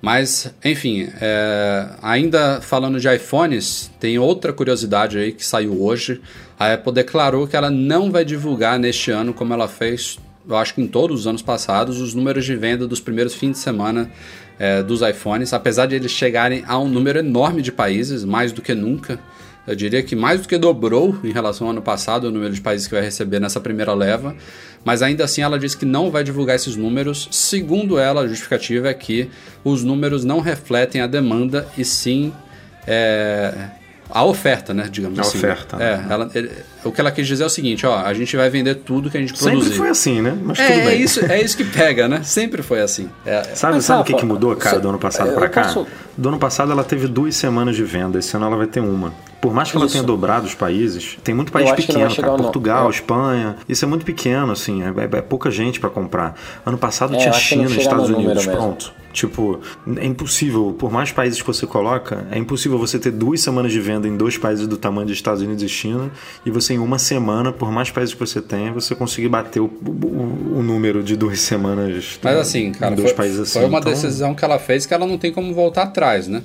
[0.00, 6.20] Mas, enfim, é, ainda falando de iPhones, tem outra curiosidade aí que saiu hoje.
[6.56, 10.16] A Apple declarou que ela não vai divulgar neste ano, como ela fez,
[10.48, 13.52] eu acho que em todos os anos passados, os números de venda dos primeiros fins
[13.52, 14.10] de semana
[14.58, 18.60] é, dos iPhones, apesar de eles chegarem a um número enorme de países, mais do
[18.62, 19.18] que nunca.
[19.66, 22.60] Eu diria que mais do que dobrou em relação ao ano passado o número de
[22.60, 24.34] países que vai receber nessa primeira leva,
[24.82, 27.28] mas ainda assim ela diz que não vai divulgar esses números.
[27.30, 29.28] Segundo ela, a justificativa é que
[29.62, 32.32] os números não refletem a demanda e sim
[32.86, 33.52] é,
[34.08, 34.88] a oferta, né?
[34.90, 35.36] Digamos A assim.
[35.38, 36.04] oferta, né?
[36.08, 36.50] É, ela- ele-
[36.84, 39.16] o que ela quis dizer é o seguinte: ó, a gente vai vender tudo que
[39.16, 39.76] a gente Sempre produzir.
[39.76, 40.36] foi assim, né?
[40.42, 41.00] Mas É, tudo é bem.
[41.02, 42.22] isso, é isso que pega, né?
[42.22, 43.08] Sempre foi assim.
[43.26, 45.48] É, Sabe, Mas, sabe o que, que mudou, cara, cê- do ano passado eu pra
[45.48, 45.62] cá?
[45.64, 48.80] posso- Do ano passado ela teve duas semanas de venda, esse ano ela vai ter
[48.80, 49.12] uma.
[49.40, 49.92] Por mais que ela Isso.
[49.94, 52.32] tenha dobrado os países, tem muito país não pequeno, cara.
[52.36, 52.90] Portugal, é.
[52.90, 56.34] Espanha, isso é muito pequeno, assim, é, é- é pouca gente pra comprar.
[56.66, 58.52] Ano passado É, tinha não China, Estados Unidos, mesmo.
[58.60, 58.92] pronto.
[59.12, 59.60] Tipo,
[59.96, 63.80] é impossível, por mais países que você coloca, é impossível você ter duas semanas de
[63.80, 66.10] venda em dois países do tamanho dos Estados Unidos e China,
[66.44, 69.66] e você em uma semana, por mais países que você tenha, você conseguir bater o,
[69.66, 73.58] o- o número de duas semanas Mas assim, cara, dois foi, países assim.
[73.60, 76.42] foi uma Então, decisão que ela fez que ela não tem como voltar atrás, né?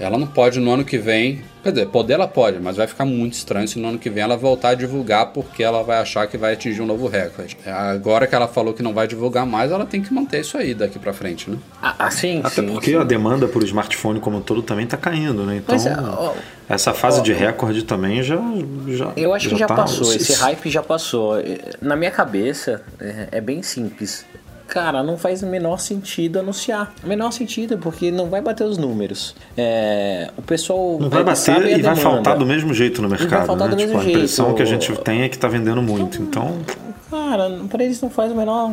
[0.00, 1.42] Ela não pode no ano que vem.
[1.62, 4.22] Quer dizer, poder ela pode, mas vai ficar muito estranho se no ano que vem
[4.22, 7.58] ela voltar a divulgar porque ela vai achar que vai atingir um novo recorde.
[7.66, 10.72] Agora que ela falou que não vai divulgar mais, ela tem que manter isso aí
[10.72, 11.58] daqui pra frente, né?
[11.82, 12.96] Ah, ah, sim, Até sim, porque sim.
[12.96, 15.56] a demanda por smartphone como um todo também está caindo, né?
[15.56, 16.34] Então, Mas, ó,
[16.68, 18.36] essa fase ó, de recorde também já.
[18.86, 21.34] já Eu acho que já tá- passou, esse hype já passou.
[21.82, 24.24] Na minha cabeça, é, é bem simples.
[24.68, 26.92] Cara, não faz o menor sentido anunciar.
[27.02, 29.34] O menor sentido, porque não vai bater os números.
[29.56, 30.98] É, o pessoal.
[31.00, 33.74] Não vai bater e vai faltar do mesmo jeito no mercado, faltar né?
[33.74, 34.56] do Tipo, mesmo a impressão jeito.
[34.56, 36.20] que a gente tem é que tá vendendo muito.
[36.22, 36.58] Então,
[37.10, 38.70] Cara, pra eles não faz o menor,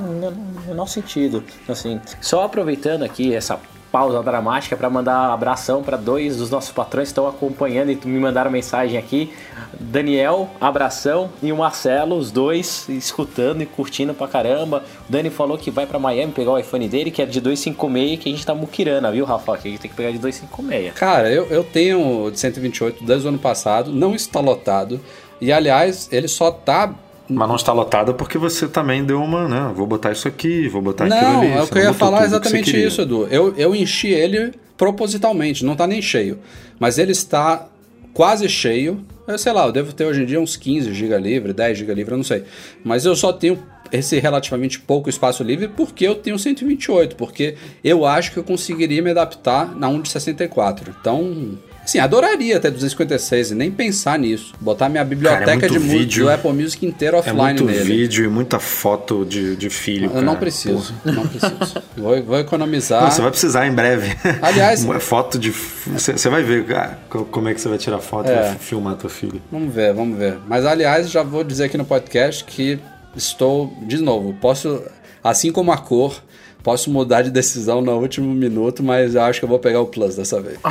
[0.67, 1.41] menor sentido.
[1.69, 3.57] Assim, só aproveitando aqui essa
[3.95, 8.19] pausa dramática para mandar abração para dois dos nossos patrões que estão acompanhando e me
[8.19, 9.31] mandaram mensagem aqui.
[9.79, 14.83] Daniel, abração, e o Marcelo, os dois escutando e curtindo pra caramba.
[15.07, 18.19] O Dani falou que vai para Miami pegar o iPhone dele, que é de 256,
[18.19, 19.57] que a gente tá muquirana, viu, Rafa?
[19.59, 20.93] Que a gente tem que pegar de 256.
[20.95, 24.99] Cara, eu, eu tenho de 128 desde o ano passado, não está lotado.
[25.39, 26.93] E aliás, ele só tá
[27.27, 29.71] Mas não está lotada porque você também deu uma, né?
[29.75, 31.51] Vou botar isso aqui, vou botar aquilo Não, ali.
[31.51, 32.87] é o que eu não ia falar que exatamente queria.
[32.87, 33.27] isso, Edu.
[33.31, 36.39] Eu, eu enchi ele propositalmente, não tá nem cheio.
[36.79, 37.67] Mas ele está
[38.13, 39.03] quase cheio.
[39.27, 41.93] Eu sei lá, eu devo ter hoje em dia uns 15 GB livre, 10 GB
[41.95, 42.43] livre, eu não sei.
[42.83, 43.57] Mas eu só tenho
[43.91, 49.01] esse relativamente pouco espaço livre porque eu tenho 128, porque eu acho que eu conseguiria
[49.01, 50.93] me adaptar na 1 de 64.
[50.99, 54.51] Então, assim, adoraria até 256 e nem pensar nisso.
[54.59, 57.83] Botar minha biblioteca muito de música do Apple Music inteiro É offline muito nele.
[57.83, 60.05] vídeo e muita foto de, de filho.
[60.13, 60.39] Eu não cara.
[60.39, 61.15] preciso, Porra.
[61.15, 61.83] não preciso.
[61.95, 63.03] Vou, vou economizar.
[63.03, 64.15] Não, você vai precisar em breve.
[64.41, 65.51] Aliás- foto de.
[65.51, 68.41] Você vai ver ah, co- como é que você vai tirar foto e É.
[68.49, 69.41] vai filmar teu filho.
[69.51, 70.37] Vamos ver, vamos ver.
[70.47, 72.79] Mas aliás, já vou dizer aqui no podcast que
[73.15, 74.81] estou, de novo, posso,
[75.23, 76.21] assim como a cor,
[76.65, 79.85] posso mudar de decisão no último minuto, mas eu acho que eu vou pegar o
[79.85, 80.57] Plus dessa vez.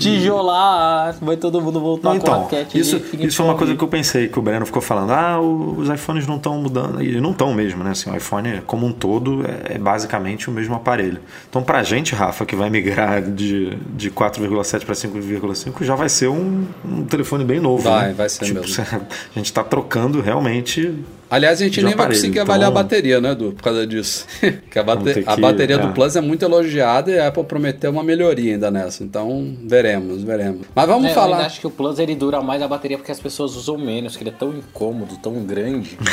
[0.00, 3.84] Tijolar, vai todo mundo voltar com a então, raquete isso, isso é uma coisa que
[3.84, 7.32] eu pensei, que o Breno ficou falando, ah, os iPhones não estão mudando, e não
[7.32, 7.90] estão mesmo, né?
[7.90, 11.20] Assim, o iPhone como um todo é, é basicamente o mesmo aparelho.
[11.50, 16.28] Então, pra gente, Rafa, que vai migrar de, de 4,7 para 5,5, já vai ser
[16.28, 17.82] um, um telefone bem novo.
[17.82, 18.14] Vai, né?
[18.14, 18.84] vai ser Tipo, mesmo.
[19.36, 20.94] A gente tá trocando realmente
[21.30, 23.52] aliás, a gente nem vai aparelho, conseguir avaliar a então- bateria, né, Edu?
[23.52, 24.26] Por causa disso.
[24.70, 25.78] que a, bate- a bateria é.
[25.78, 29.02] do Plus é muito elogiada e a Apple prometeu uma melhoria ainda nessa.
[29.04, 30.66] Então, veremos, veremos.
[30.74, 31.36] Mas vamos É, Eu falar.
[31.36, 34.16] ainda acho que o Plus ele dura mais a bateria porque as pessoas usam menos,
[34.16, 35.98] que ele é tão incômodo, tão grande.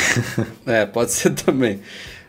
[0.66, 1.80] É, pode ser também.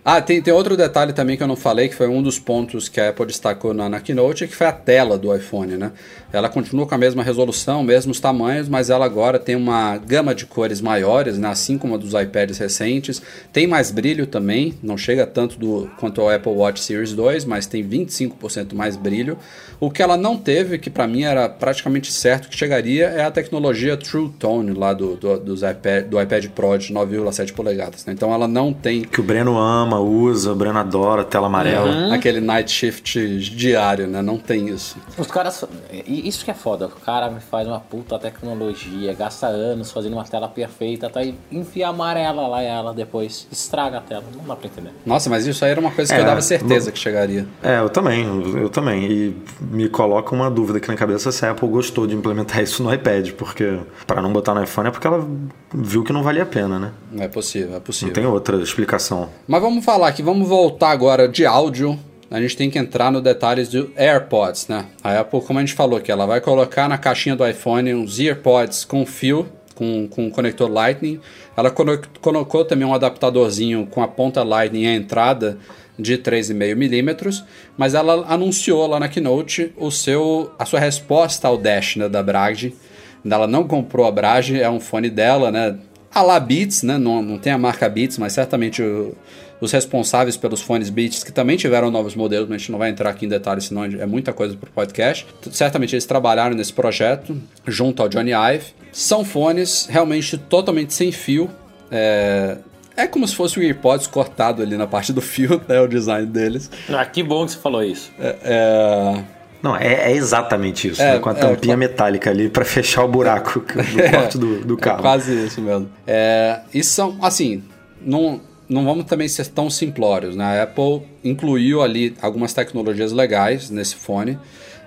[0.09, 2.87] Ah, tem, tem outro detalhe também que eu não falei, que foi um dos pontos
[2.87, 5.91] que a Apple destacou na, na Keynote, que foi a tela do iPhone, né?
[6.31, 10.45] Ela continua com a mesma resolução, mesmos tamanhos, mas ela agora tem uma gama de
[10.45, 11.49] cores maiores, né?
[11.49, 13.21] assim como a dos iPads recentes.
[13.51, 17.65] Tem mais brilho também, não chega tanto do, quanto ao Apple Watch Series 2, mas
[17.65, 19.37] tem 25% mais brilho.
[19.79, 23.31] O que ela não teve, que para mim era praticamente certo que chegaria, é a
[23.31, 28.05] tecnologia True Tone lá do, do, dos iPad, do iPad Pro de 9,7 polegadas.
[28.05, 28.13] Né?
[28.13, 32.13] Então ela não tem que o Breno ama, usa, o Breno adora, tela amarela.
[32.13, 34.21] aquele night shift diário, né?
[34.21, 34.97] Não tem isso.
[35.17, 35.63] Os caras.
[35.91, 36.87] e Isso que é foda.
[36.87, 41.35] O cara me faz uma puta tecnologia, gasta anos fazendo uma tela perfeita, tá aí,
[41.51, 44.23] enfia amarela lá e ela depois estraga a tela.
[44.35, 44.91] Não dá pra entender.
[45.05, 47.47] Nossa, mas isso aí era uma coisa que É, eu dava certeza que chegaria.
[47.63, 48.23] É, eu também,
[48.55, 49.05] eu também.
[49.11, 52.83] E me coloca uma dúvida aqui na cabeça se a Apple gostou de implementar isso
[52.83, 55.27] no iPad, porque para não botar no iPhone é porque ela
[55.73, 56.91] viu que não valia a pena, né?
[57.11, 58.07] Não é possível, é possível.
[58.09, 59.29] Não tem outra explicação.
[59.47, 61.97] Mas vamos falar aqui, vamos voltar agora de áudio.
[62.29, 64.85] A gente tem que entrar no detalhes do AirPods, né?
[65.01, 68.19] A Apple, como a gente falou aqui, ela vai colocar na caixinha do iPhone uns
[68.19, 71.21] AirPods com fio, com, com conector Lightning.
[71.55, 75.57] Ela colo- colocou também um adaptadorzinho com a ponta Lightning a entrada
[75.97, 77.45] de 3,5 milímetros,
[77.77, 82.21] mas ela anunciou lá na Keynote o seu, a sua resposta ao Dash né, da
[82.21, 82.75] Bragg.
[83.23, 85.77] Ela não comprou a Brage, é um fone dela, né?
[86.13, 86.97] A la Beats, né?
[86.97, 89.15] Não, não tem a marca Beats, mas certamente o-
[89.59, 92.89] os responsáveis pelos fones Beats, que também tiveram novos modelos, mas a gente não vai
[92.89, 95.25] entrar aqui em detalhes, senão é muita coisa para o podcast.
[95.51, 97.35] Certamente eles trabalharam nesse projeto,
[97.65, 98.65] junto ao Johnny Ive.
[98.91, 101.49] São fones realmente totalmente sem fio.
[101.91, 102.57] É,
[102.95, 105.79] é como se fosse o AirPods cortado ali na parte do fio, né?
[105.79, 106.69] O design deles.
[106.89, 108.11] Ah, que bom que você falou isso.
[108.19, 109.23] É, é,
[109.61, 111.19] Não, é, é exatamente isso, É, né?
[111.19, 113.65] Com a é, tampinha metálica ali para fechar o buraco do
[114.11, 114.99] corte do, do carro.
[114.99, 115.89] É quase isso mesmo.
[116.05, 117.63] É, e são, assim,
[118.01, 120.59] não, não vamos também ser tão simplórios, né?
[120.59, 124.37] A Apple incluiu ali algumas tecnologias legais nesse fone.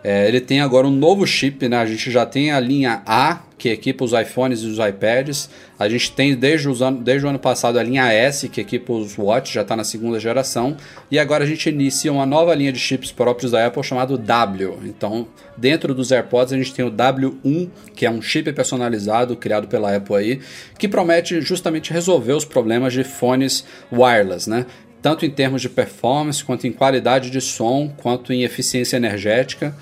[0.03, 1.77] É, ele tem agora um novo chip, né?
[1.77, 5.51] A gente já tem a linha A, que equipa os iPhones e os iPads.
[5.79, 8.95] A gente tem desde, os ano, desde o ano passado a linha S, que equipa
[8.95, 10.77] os Watch, já está na segunda geração.
[11.11, 14.79] E agora a gente inicia uma nova linha de chips próprios da Apple chamado W.
[14.85, 19.69] Então, dentro dos AirPods a gente tem o W1, que é um chip personalizado criado
[19.69, 20.41] pela Apple aí,
[20.79, 24.65] que promete justamente resolver os problemas de fones wireless, né?
[25.03, 29.75] Tanto em termos de performance, quanto em qualidade de som, quanto em eficiência energética.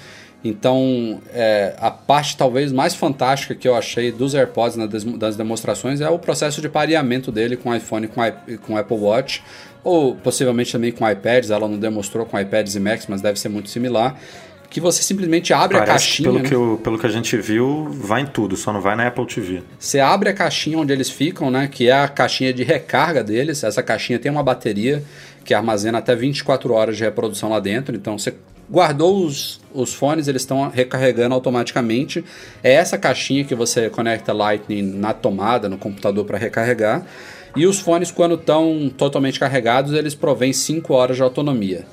[0.44, 5.34] Então, é, a parte talvez mais fantástica que eu achei dos AirPods na des- das
[5.34, 8.20] demonstrações é o processo de pareamento dele com iPhone com,
[8.64, 9.42] com Apple Watch,
[9.82, 11.50] ou possivelmente também com iPads.
[11.50, 14.16] Ela não demonstrou com iPads e Macs, mas deve ser muito similar.
[14.70, 16.28] Que você simplesmente abre a Parece que caixinha.
[16.30, 16.48] pelo, né?
[16.48, 19.26] que eu- pelo que a gente viu, vai em tudo, só não vai na Apple
[19.26, 19.62] TV.
[19.78, 21.68] Você abre a caixinha onde eles ficam, né?
[21.72, 23.64] Que é a caixinha de recarga deles.
[23.64, 25.02] Essa caixinha tem uma bateria
[25.44, 27.96] que armazena até 24 horas de reprodução lá dentro.
[27.96, 28.34] Então você
[28.70, 32.22] guardou os, os fones, eles estão recarregando automaticamente.
[32.62, 37.06] É essa caixinha que você conecta Lightning na tomada, no computador para recarregar.
[37.56, 41.86] E os fones, quando estão totalmente carregados, eles provêm 5 horas de autonomia.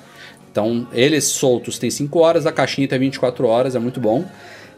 [0.55, 4.23] Então, eles soltos têm 5 horas, a caixinha tem 24 horas, é muito bom.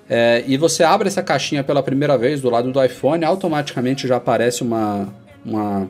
[0.10, 4.16] É, e você abre essa caixinha pela primeira vez do lado do iPhone, automaticamente já
[4.16, 5.08] aparece uma,
[5.46, 5.88] uma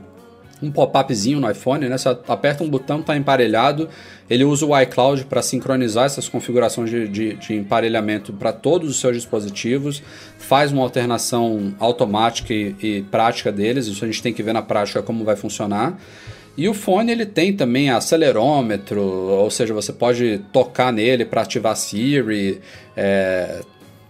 [0.61, 1.97] um pop-upzinho no iPhone, né?
[1.97, 3.87] Você aperta um botão, está emparelhado.
[4.29, 8.99] Ele usa o iCloud para sincronizar essas configurações de, de, de emparelhamento para todos os
[8.99, 10.03] seus dispositivos,
[10.37, 13.87] faz uma alternação automática e, e, prática deles.
[13.87, 15.97] Isso a gente tem que ver na prática como vai funcionar.
[16.57, 21.75] E o fone ele tem também acelerômetro, ou seja, você pode tocar nele para ativar
[21.75, 22.59] Siri.
[22.95, 23.61] É,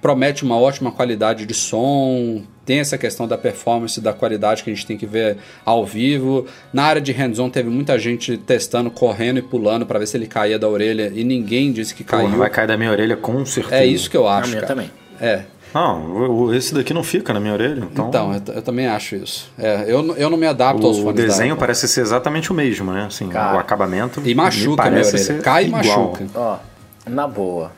[0.01, 4.73] promete uma ótima qualidade de som, tem essa questão da performance, da qualidade que a
[4.73, 6.45] gente tem que ver ao vivo.
[6.71, 10.27] Na área de hands-on teve muita gente testando, correndo e pulando para ver se ele
[10.27, 12.25] caía da orelha e ninguém disse que caiu.
[12.25, 13.75] Porra, vai cair da minha orelha com certeza.
[13.75, 14.49] É isso que eu acho.
[14.49, 14.73] Na minha cara.
[14.73, 14.91] também.
[15.19, 15.43] É.
[15.73, 17.87] Não, esse daqui não fica na minha orelha.
[17.91, 19.51] Então, então eu, eu, também acho isso.
[19.57, 21.09] É, eu, eu não me adapto o, aos fones.
[21.11, 23.05] O desenho parece ser exatamente o mesmo, né?
[23.05, 24.21] Assim, cara, o acabamento.
[24.25, 25.39] E machuca a minha orelha.
[25.39, 26.25] Cai e machuca.
[26.33, 26.57] Ó,
[27.05, 27.71] na boa.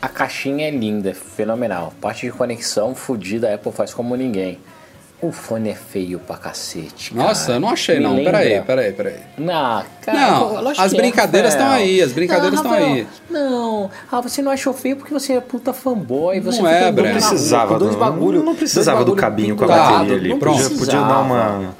[0.00, 1.92] A caixinha é linda, é fenomenal.
[2.00, 4.58] Parte de conexão fodida, a Apple faz como ninguém.
[5.20, 7.12] O fone é feio pra cacete.
[7.14, 7.28] Cara.
[7.28, 8.16] Nossa, eu não achei, Me não.
[8.16, 9.16] lembra- Peraí, peraí, peraí.
[9.38, 13.06] Não, cara, Não, as é, brincadeiras estão aí, as brincadeiras Não, estão aí.
[13.30, 16.38] Não, ah, você não achou feio porque você é puta fanboy.
[16.40, 17.18] Você Não é, Breno.
[17.18, 20.28] rua precisava do, bagulho, não precisava do cabinho com a bateria ali.
[20.28, 21.08] não Podia, podia precisava.
[21.08, 21.74] dar uma,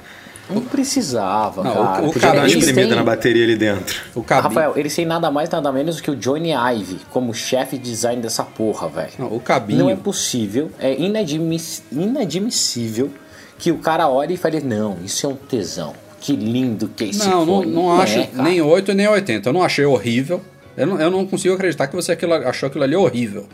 [0.49, 2.01] Não precisava, Não, o- cara.
[2.03, 4.01] o podia cabinho- dar uma Eles espremida têm- na bateria ali dentro.
[4.15, 4.47] O cabinho.
[4.47, 8.21] Rafael, eles têm nada mais, nada menos que o Johnny Ive como chefe de design
[8.21, 9.11] dessa porra, velho.
[9.19, 9.79] Não, o cabinho.
[9.79, 13.11] Não é possível, é inadmiss- inadmissível
[13.57, 15.93] que o cara olhe e fale, não, isso é um tesão.
[16.19, 18.43] Que lindo que é esse Não, não, fone." não é, acho cara.
[18.43, 19.49] nem 8 nem 80.
[19.49, 20.41] Eu não achei horrível.
[20.75, 23.45] Eu não, eu não consigo acreditar que você aquilo- achou aquilo ali horrível.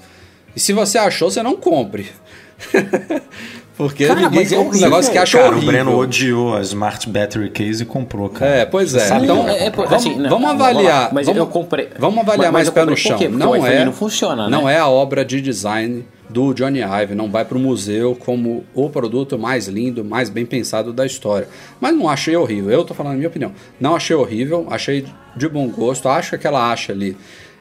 [0.55, 2.07] E se você achou, você não compre.
[3.75, 4.89] Porque Cara, ninguém é compra um horrível.
[4.89, 5.67] negócio que acha Cara, horrível.
[5.67, 8.51] o Breno odiou a Smart Battery Case e comprou, cara.
[8.51, 9.07] É, pois é.
[9.17, 11.09] Então, que é É, é, por- vamos, assim, não, vamos avaliar.
[11.11, 11.89] Mas vamos, eu comprei.
[11.97, 13.17] Vamos avaliar Mas- mas mais pé no chão.
[13.17, 13.27] quê?
[13.27, 14.75] Porque Não é, não funciona, não né?
[14.75, 17.13] é a obra de design do Johnny Ive.
[17.15, 21.47] Não vai para o museu como o produto mais lindo, mais bem pensado da história.
[21.79, 22.71] Mas não achei horrível.
[22.71, 23.51] Eu tô falando a minha opinião.
[23.79, 24.67] Não achei horrível.
[24.69, 25.05] Achei
[25.37, 26.09] de bom gosto.
[26.09, 27.15] Acho que aquela acha ali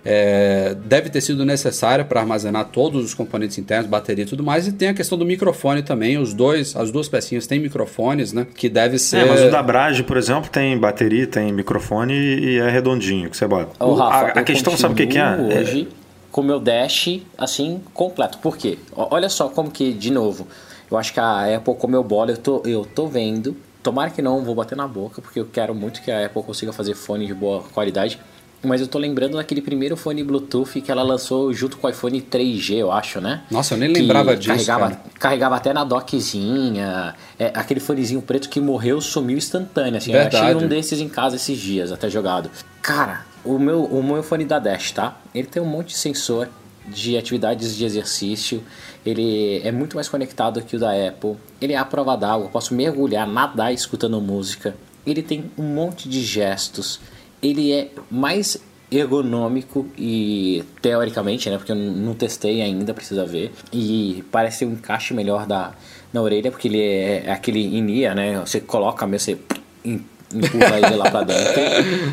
[0.05, 4.67] é, deve ter sido necessária para armazenar todos os componentes internos, bateria e tudo mais.
[4.67, 6.19] E tem a questão do microfone também.
[6.19, 8.47] Os dois, as duas pecinhas têm microfones, né?
[8.55, 9.19] Que deve ser.
[9.19, 13.37] É, mas o da Brage, por exemplo, tem bateria, tem microfone e é redondinho que
[13.37, 13.73] você bota.
[13.85, 15.23] Ô, O- Rafa, a, a questão, sabe o que, que é?
[15.23, 15.89] É- Hoje,
[16.33, 18.39] com o meu Dash, assim, completo.
[18.39, 18.79] Por quê?
[18.97, 20.49] Olha só como que, de novo,
[20.91, 23.55] eu acho que a Apple comeu bola, eu tô, eu tô vendo.
[23.83, 26.73] Tomara que não, vou bater na boca, porque eu quero muito que a Apple consiga
[26.73, 28.19] fazer fone de boa qualidade.
[28.65, 32.23] Mas eu tô lembrando daquele primeiro fone Bluetooth que ela lançou junto com o iPhone
[32.23, 33.43] 3G, eu acho, né?
[33.51, 35.01] Nossa, eu nem Que lembrava disso, Carregava, cara.
[35.19, 37.13] carregava até na dockzinha.
[37.39, 39.99] É, aquele fonezinho preto que morreu, sumiu instantâneo.
[39.99, 40.65] Assim, eu achei Verdade.
[40.65, 42.51] um desses em casa esses dias, até jogado.
[42.81, 45.21] Cara, o meu, o meu fone da Dash, tá?
[45.35, 46.49] Ele tem um monte de sensor
[46.87, 48.63] de atividades de exercício.
[49.05, 51.37] Ele é muito mais conectado que o da Apple.
[51.61, 54.77] Ele é à prova d'água, posso mergulhar, nadar escutando música.
[55.07, 57.01] Ele tem um monte de gestos.
[57.43, 58.59] Ele é mais
[58.91, 61.57] ergonômico e teoricamente, né?
[61.57, 63.53] Porque eu não testei ainda, precisa ver.
[63.73, 65.73] E parece ter um encaixe melhor da,
[66.13, 68.39] na orelha, porque ele é, é aquele in-ear, né?
[68.41, 69.39] Você coloca mesmo,
[69.83, 70.01] você
[70.35, 71.53] empurra ele lá pra dentro.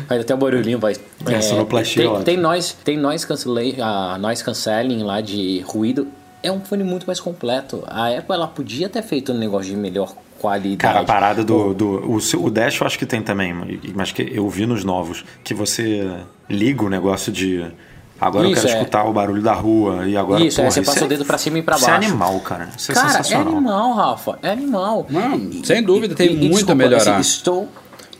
[0.08, 0.94] Faz até um barulhinho, vai.
[1.26, 2.24] É, sonoplastia, tem, ótimo.
[2.24, 6.06] tem noise, tem noise cancelling, a noise cancelling lá de ruído.
[6.42, 7.84] É um fone muito mais completo.
[7.86, 10.76] A Apple ela podia ter feito um negócio de melhor qualidade.
[10.78, 11.74] Cara, a parada do.
[11.74, 13.52] do o, o Dash eu acho que tem também,
[13.94, 16.10] mas que eu vi nos novos, que você
[16.48, 17.66] liga o negócio de.
[18.18, 18.78] Agora eu Isso, quero é.
[18.80, 20.44] escutar o barulho da rua e agora.
[20.44, 22.08] Isso, é, porra, você passa é- o dedo pra cima e pra Isso é baixo.
[22.08, 22.68] animal, cara.
[22.76, 23.52] Isso é Cara, é sensacional.
[23.56, 24.38] animal, Rafa.
[24.42, 25.06] É animal.
[25.08, 27.16] Não, sem dúvida, tem muito a desculpa, melhorar.
[27.16, 27.66] assim, estou,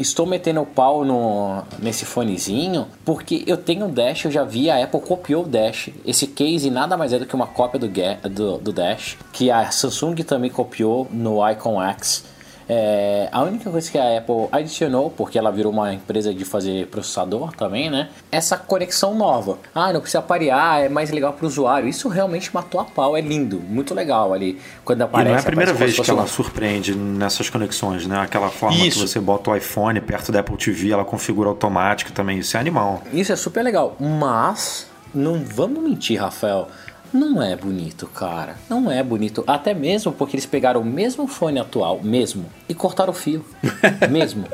[0.00, 4.70] estou metendo o pau no, nesse fonezinho porque eu tenho o Dash, eu já vi,
[4.70, 5.90] a Apple copiou o Dash.
[6.04, 7.88] Esse case nada mais é do que uma cópia do,
[8.28, 12.24] do, do Dash, que a Samsung também copiou no Icon X.
[12.72, 16.86] É, a única coisa que a Apple adicionou, porque ela virou uma empresa de fazer
[16.86, 18.10] processador também, né?
[18.30, 19.58] Essa conexão nova.
[19.74, 21.88] Ah, não precisa parear, é mais legal para o usuário.
[21.88, 24.56] Isso realmente matou a pau, é lindo, muito legal ali.
[24.84, 28.20] Quando E aparece, não é a primeira vez que ela surpreende nessas conexões, né?
[28.20, 29.00] Aquela forma Isso.
[29.00, 32.38] que você bota o iPhone perto da Apple TV, ela configura automático também.
[32.38, 33.02] Isso é animal.
[33.12, 36.68] Isso é super legal, mas não vamos mentir, Rafael.
[37.12, 38.56] Não é bonito, cara.
[38.68, 39.42] Não é bonito.
[39.46, 43.44] Até mesmo porque eles pegaram o mesmo fone atual, mesmo, e cortaram o fio.
[44.10, 44.44] mesmo.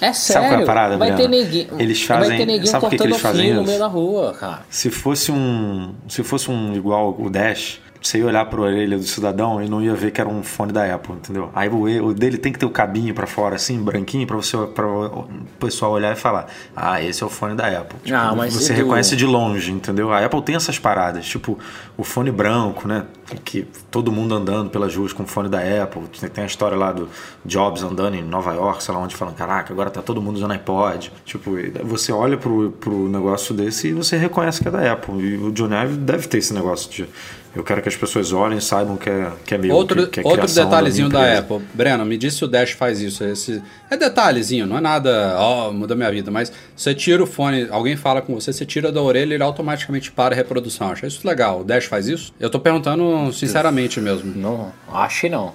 [0.00, 0.42] É sério.
[0.42, 2.90] Sabe qual é a parada, vai ter neguinho, Eles vai fazem- ter neguinho sabe por
[2.90, 4.62] que cortando eles fazem fio no meio da rua, cara.
[4.68, 8.96] Se fosse um, se fosse um igual o Dash, você ia olhar para a orelha
[8.96, 11.50] do cidadão e não ia ver que era um fone da Apple, entendeu?
[11.54, 14.56] Aí o, o dele tem que ter o cabinho para fora, assim, branquinho, para você
[14.74, 15.28] para o
[15.58, 17.98] pessoal olhar e falar: ah, esse é o fone da Apple.
[18.02, 20.10] Tipo, Ah, mas você Edu- reconhece de longe, entendeu?
[20.12, 21.58] A Apple tem essas paradas, tipo
[21.96, 23.04] o fone branco, né?
[23.44, 26.02] Que todo mundo andando pelas ruas com o fone da Apple.
[26.32, 27.08] Tem a história lá do
[27.44, 30.52] Jobs andando em Nova York, sei lá onde, falando: caraca, agora tá todo mundo usando
[30.52, 31.12] iPod.
[31.24, 31.52] Tipo,
[31.84, 35.14] você olha pro, pro negócio desse e você reconhece que é da Apple.
[35.20, 37.08] E o Johnny Ive deve ter esse negócio de.
[37.54, 39.74] Eu quero que as pessoas olhem e saibam que é, que é meu.
[39.74, 41.40] Outro, que, que é outro detalhezinho da, empresa.
[41.40, 41.66] Apple.
[41.74, 43.24] Breno, me diz se o Dash faz isso.
[43.24, 46.30] Esse, é detalhezinho, não é nada, ó, muda minha vida.
[46.30, 49.42] Mas você tira o fone, alguém fala com você, você tira da orelha e ele
[49.42, 50.92] automaticamente para a reprodução.
[50.92, 51.62] Acho isso legal.
[51.62, 52.32] O Dash faz isso?
[52.38, 54.32] Eu tô perguntando sinceramente mesmo.
[54.34, 55.52] Não, acho que não.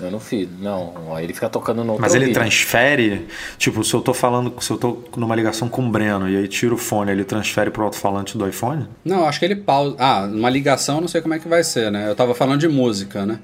[0.00, 0.48] Eu não fiz.
[0.60, 2.34] Não, ó, ele fica tocando no outro Mas ele ouvido.
[2.38, 3.26] transfere,
[3.58, 6.46] tipo, se eu tô falando, se eu tô numa ligação com o Breno e aí
[6.46, 8.86] tiro o fone, ele transfere pro alto-falante do iPhone?
[9.04, 9.96] Não, acho que ele pausa.
[9.98, 12.08] Ah, uma ligação não sei como é que vai ser, né?
[12.08, 13.40] Eu tava falando de música, né?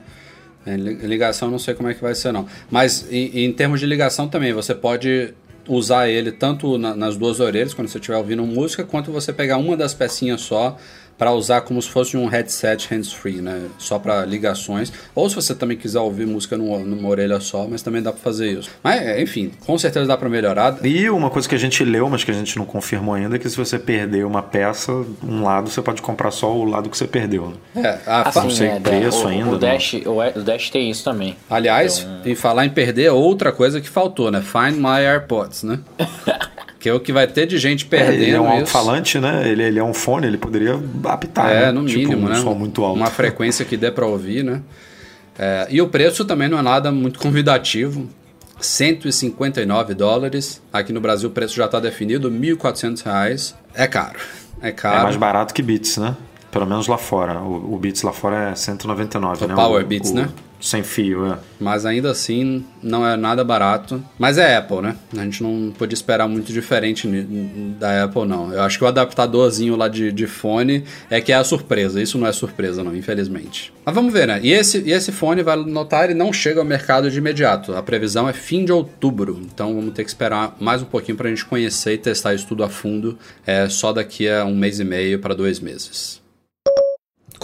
[0.64, 2.46] É, li- Ligação não sei como é que vai ser, não.
[2.70, 5.34] Mas em, em termos de ligação também, você pode
[5.66, 9.56] usar ele tanto na- nas duas orelhas, quando você estiver ouvindo música, quanto você pegar
[9.56, 10.76] uma das pecinhas só
[11.16, 13.68] para usar como se fosse um headset hands-free, né?
[13.78, 14.92] Só para ligações.
[15.14, 18.20] Ou se você também quiser ouvir música numa, numa orelha só, mas também dá para
[18.20, 18.68] fazer isso.
[18.82, 20.78] Mas, é, enfim, com certeza dá para melhorar.
[20.84, 23.38] E uma coisa que a gente leu, mas que a gente não confirmou ainda, é
[23.38, 24.92] que se você perder uma peça,
[25.22, 27.54] um lado, você pode comprar só o lado que você perdeu.
[27.74, 27.82] né?
[27.84, 29.58] É, a fa- não sei é, preço o, ainda, O né?
[29.58, 31.36] Dash, o, o Dash tem isso também.
[31.48, 34.42] Aliás, em falar em perder, outra coisa que faltou, né?
[34.42, 35.78] Find My AirPods, né?
[36.84, 39.48] que é o que vai ter de gente perdendo ele é um alto-falante, né?
[39.48, 41.72] Ele, ele é um fone, ele poderia apitar, É, né?
[41.72, 42.34] no Tipo, mínimo, um né?
[42.34, 42.94] som muito alto.
[42.98, 44.60] Uma frequência que dê pra ouvir, né?
[45.38, 48.06] É, e o preço também não é nada muito convidativo.
[48.60, 50.60] 159 dólares.
[50.70, 53.54] Aqui no Brasil o preço já está definido, 1.400 reais.
[53.74, 54.18] É caro.
[54.60, 55.04] É É caro.
[55.04, 56.14] mais barato que Beats, né?
[56.54, 57.40] Pelo menos lá fora.
[57.40, 59.54] O, o Beats lá fora é 199, O né?
[59.54, 60.28] Power o, Beats, o- né?
[60.60, 61.36] Sem fio, é.
[61.60, 64.02] Mas ainda assim, não é nada barato.
[64.18, 64.96] Mas é Apple, né?
[65.14, 67.06] A gente não podia esperar muito diferente
[67.78, 68.50] da Apple, não.
[68.50, 72.00] Eu acho que o adaptadorzinho lá de, de fone é que é a surpresa.
[72.00, 73.74] Isso não é surpresa, não, infelizmente.
[73.84, 74.40] Mas vamos ver, né?
[74.42, 77.74] E esse, e esse fone, vai notar, ele não chega ao mercado de imediato.
[77.74, 79.38] A previsão é fim de outubro.
[79.44, 82.64] Então vamos ter que esperar mais um pouquinho pra gente conhecer e testar isso tudo
[82.64, 83.18] a fundo.
[83.46, 86.23] É só daqui a um mês e meio para dois meses.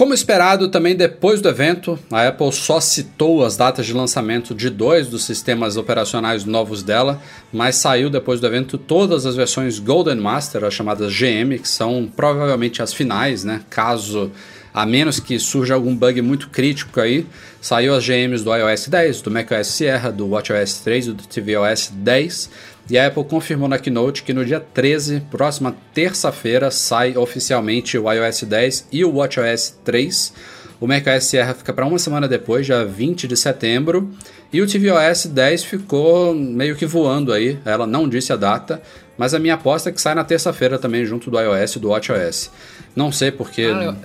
[0.00, 4.70] Como esperado, também depois do evento, a Apple só citou as datas de lançamento de
[4.70, 7.20] dois dos sistemas operacionais novos dela,
[7.52, 12.10] mas saiu depois do evento todas as versões Golden Master, as chamadas GM, que são
[12.16, 13.60] provavelmente as finais, né?
[13.68, 14.32] Caso
[14.72, 17.26] a menos que surja algum bug muito crítico aí,
[17.60, 21.92] saiu as GMs do iOS 10, do macOS Sierra, do watchOS 3 e do tvOS
[21.92, 22.50] 10.
[22.88, 28.10] E a Apple confirmou na Keynote que no dia 13, próxima terça-feira, sai oficialmente o
[28.12, 30.32] iOS 10 e o watchOS 3.
[30.80, 34.10] O macOS Sierra fica para uma semana depois, dia 20 de setembro.
[34.52, 38.82] E o tvOS 10 ficou meio que voando aí, ela não disse a data,
[39.16, 41.90] mas a minha aposta é que sai na terça-feira também, junto do iOS e do
[41.90, 42.50] watchOS.
[42.96, 43.96] Não sei porque Ah, eu-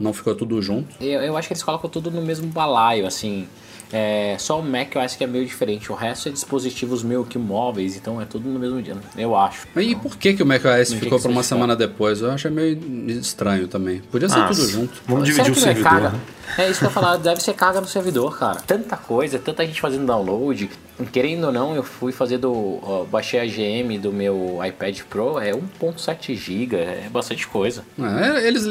[0.00, 0.94] não ficou tudo junto.
[1.04, 3.46] Eu, eu acho que eles colocam tudo no mesmo balaio, assim.
[3.92, 5.90] É, só o Mac eu acho que é meio diferente.
[5.92, 8.96] O resto é dispositivos meio que móveis, então é tudo no mesmo dia.
[9.16, 9.66] Eu acho.
[9.76, 12.20] E por que, que o macOS Não ficou para uma semana depois?
[12.20, 12.78] Eu achei meio
[13.08, 14.00] estranho também.
[14.10, 15.02] Podia ser Ah, tudo junto.
[15.06, 16.10] Vamos Será dividir o é servidor, carga?
[16.10, 16.20] né?
[16.58, 18.60] É isso que eu ia falar, deve ser carga no servidor, cara.
[18.66, 20.70] Tanta coisa, tanta gente fazendo download.
[21.10, 22.78] Querendo ou não, eu fui fazer do.
[22.82, 27.82] ó, baixei a GM do meu iPad Pro, é 1.7 GB, é bastante coisa.
[27.98, 28.64] É, eles,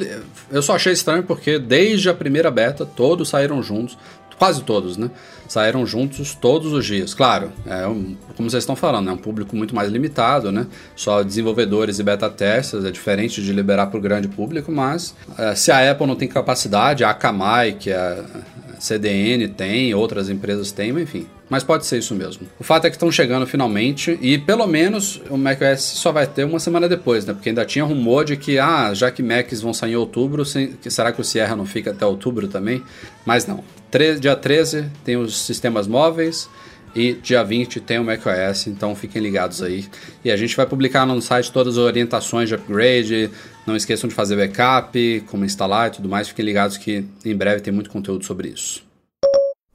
[0.49, 3.97] eu só achei estranho porque desde a primeira beta todos saíram juntos,
[4.43, 5.09] quase todos, né?
[5.47, 7.13] Saíram juntos todos os dias.
[7.13, 10.67] Claro, é um- como vocês estão falando, é um público muito mais limitado, né?
[10.97, 15.55] Só desenvolvedores e beta testers, é diferente de liberar para o grande público, mas é,
[15.55, 20.73] se a Apple não tem capacidade, a Akamai, que é a CDN tem, outras empresas
[20.73, 21.25] têm, enfim.
[21.49, 22.47] Mas pode ser isso mesmo.
[22.59, 26.45] O fato é que estão chegando finalmente e pelo menos o macOS só vai ter
[26.45, 27.33] uma semana depois, né?
[27.33, 31.11] Porque ainda tinha rumor de que, ah, já que Macs vão sair em outubro, será
[31.11, 32.81] que o Sierra não fica até outubro também?
[33.25, 33.63] Mas não.
[33.91, 36.49] Tre- dia 13 tem os sistemas móveis
[36.95, 39.85] e dia 20 tem o macOS, então fiquem ligados aí.
[40.23, 43.29] E a gente vai publicar no site todas as orientações de upgrade.
[43.67, 46.27] Não esqueçam de fazer backup, como instalar e tudo mais.
[46.29, 48.83] Fiquem ligados que em breve tem muito conteúdo sobre isso.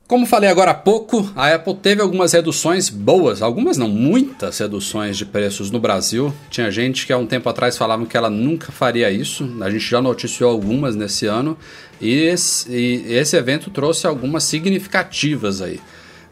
[0.09, 5.19] Como falei agora há pouco, a Apple teve algumas reduções boas, algumas não, muitas reduções
[5.19, 6.33] de preços no Brasil.
[6.49, 9.85] Tinha gente que há um tempo atrás falava que ela nunca faria isso, a gente
[9.85, 11.59] já noticiou algumas nesse ano,
[12.01, 15.79] e esse, e esse evento trouxe algumas significativas aí.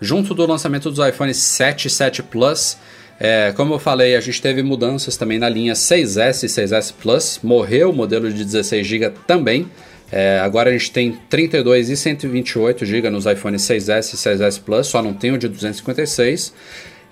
[0.01, 2.79] Junto do lançamento dos iPhones 7 e 7 Plus,
[3.21, 7.41] é, como eu falei, a gente teve mudanças também na linha 6S e 6S Plus,
[7.43, 9.71] morreu o modelo de 16GB também,
[10.11, 14.87] É, agora a gente tem 32 e 128 GB nos iPhones 6S e 6S Plus,
[14.87, 16.53] só não tem o de 256.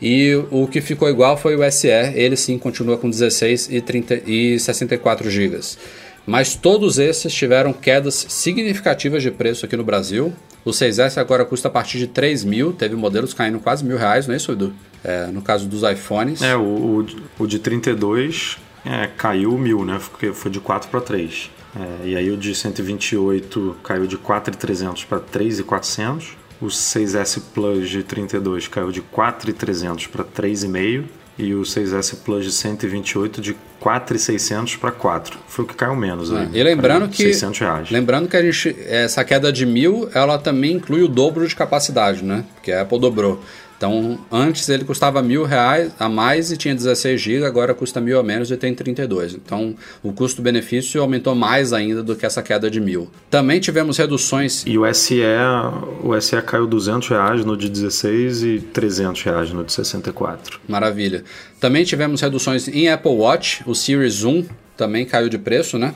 [0.01, 4.23] E o que ficou igual foi o SE, ele sim continua com 16 e, 30,
[4.27, 5.61] e 64 GB.
[6.27, 10.33] Mas todos esses tiveram quedas significativas de preço aqui no Brasil.
[10.65, 14.27] O 6S agora custa a partir de 3 mil, teve modelos caindo quase mil reais,
[14.27, 14.73] não é isso, Edu?
[15.03, 16.41] É, no caso dos iPhones.
[16.41, 17.07] É, o, o,
[17.39, 18.57] o de 32
[18.87, 20.01] é, caiu mil, né?
[20.11, 21.51] Porque foi de 4 para 3.
[21.77, 26.33] É, e aí o de 128 caiu de 4.300 para 3.400.
[26.61, 31.05] O 6S Plus de 32 caiu de 4.300 para 3,5
[31.37, 35.39] e o 6S Plus de 128 de 4.600 para 4.
[35.49, 36.31] Foi o que caiu menos.
[36.31, 37.91] É, aí, e lembrando que 600 reais.
[37.91, 42.23] lembrando que a gente essa queda de mil ela também inclui o dobro de capacidade,
[42.25, 42.45] né?
[42.55, 43.43] Porque a Apple dobrou.
[43.77, 48.19] Então, antes ele custava mil reais a mais e tinha 16 GB, agora custa mil
[48.19, 49.35] a menos e tem 32.
[49.35, 53.09] Então, o custo-benefício aumentou mais ainda do que essa queda de mil.
[53.31, 54.65] Também tivemos reduções.
[54.67, 55.21] E o SE,
[56.03, 60.61] o SE caiu 200 reais no de 16 e 300 reais no de 64.
[60.69, 61.25] Maravilha.
[61.61, 64.45] Também tivemos reduções em Apple Watch, o Series 1
[64.77, 65.95] também caiu de preço, né?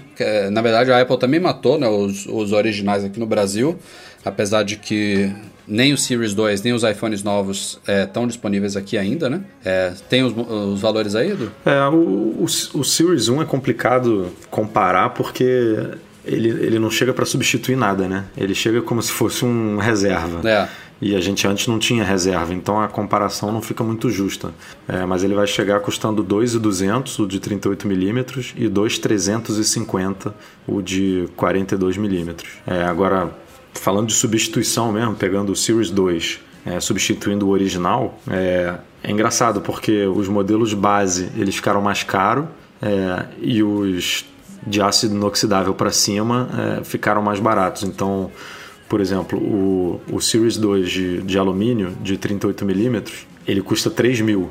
[0.53, 3.77] Na verdade, a Apple também matou né, os, os originais aqui no Brasil,
[4.25, 5.33] apesar de que
[5.69, 9.43] nem o Series 2, nem os iPhones novos estão é, disponíveis aqui ainda, né?
[9.65, 11.53] É, tem os, os, valores aí, Edu?
[11.65, 15.45] É, o, o, o, Series 1 é complicado comparar porque
[16.25, 18.25] ele, ele não chega para substituir nada, né?
[18.37, 20.49] Ele chega como se fosse um reserva.
[20.49, 20.69] É.
[21.01, 24.53] E a gente antes não tinha reserva, então a comparação não fica muito justa.
[24.89, 30.35] É, mas ele vai chegar custando 2,200 o de 38mm e 2,350
[30.67, 32.35] o de 42mm.
[32.67, 33.31] É, agora,
[33.79, 39.61] falando de substituição mesmo, pegando o Series 2, é, substituindo o original, é, é, engraçado
[39.61, 42.47] porque os modelos base eles ficaram mais caros
[42.83, 44.25] é, e os
[44.67, 46.49] de ácido inoxidável para cima
[46.81, 47.85] é, ficaram mais baratos.
[47.85, 48.31] Então,
[48.89, 54.51] por exemplo, o, o Series 2 de, de alumínio de 38mm ele custa 3 mil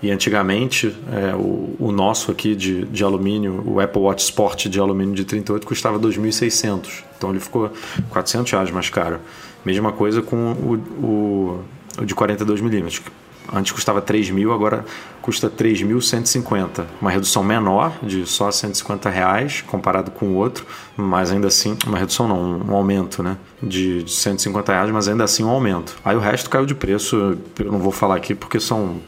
[0.00, 4.78] e antigamente, é, o, o, nosso aqui de, de alumínio, o Apple Watch Sport de
[4.78, 7.02] alumínio de 38, custava 2.600.
[7.16, 7.72] Então ele ficou
[8.10, 9.18] 400 reais mais caro.
[9.64, 11.64] Mesma coisa com o, o,
[12.00, 13.02] o de 42 milímetros.
[13.52, 14.84] Antes custava 3 mil, agora
[15.22, 16.84] custa 3.150.
[17.00, 21.98] Uma redução menor, de só 150 reais, comparado com o outro, mas ainda assim, uma
[21.98, 23.38] redução não, um aumento, né?
[23.62, 25.96] De, de 150 reais, mas ainda assim um aumento.
[26.04, 29.00] Aí o resto caiu de preço, eu não vou falar aqui porque são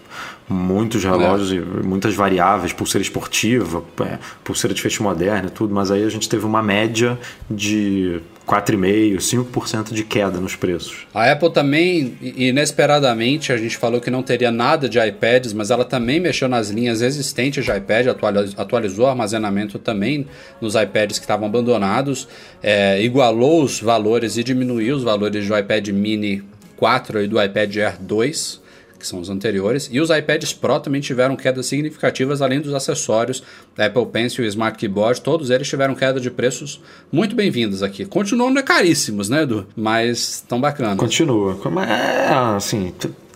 [0.51, 1.55] muitos relógios é.
[1.55, 6.09] e muitas variáveis, pulseira esportiva, é, pulseira de feixe moderno e tudo, mas aí a
[6.09, 7.17] gente teve uma média
[7.49, 11.07] de 4,5%, 5% de queda nos preços.
[11.15, 15.85] A Apple também, inesperadamente, a gente falou que não teria nada de iPads, mas ela
[15.85, 18.09] também mexeu nas linhas existentes de iPad,
[18.57, 20.27] atualizou o armazenamento também
[20.61, 22.27] nos iPads que estavam abandonados,
[22.61, 26.43] é, igualou os valores e diminuiu os valores do iPad mini
[26.77, 28.70] 4 e do iPad Air 2
[29.01, 33.43] que são os anteriores, e os iPads Pro também tiveram quedas significativas, além dos acessórios,
[33.77, 38.05] Apple Pencil e Smart Keyboard, todos eles tiveram queda de preços muito bem-vindos aqui.
[38.05, 39.67] Continuam né, caríssimos, né, Edu?
[39.75, 40.99] Mas estão bacanas.
[40.99, 41.59] Continua.
[41.89, 42.93] É, assim,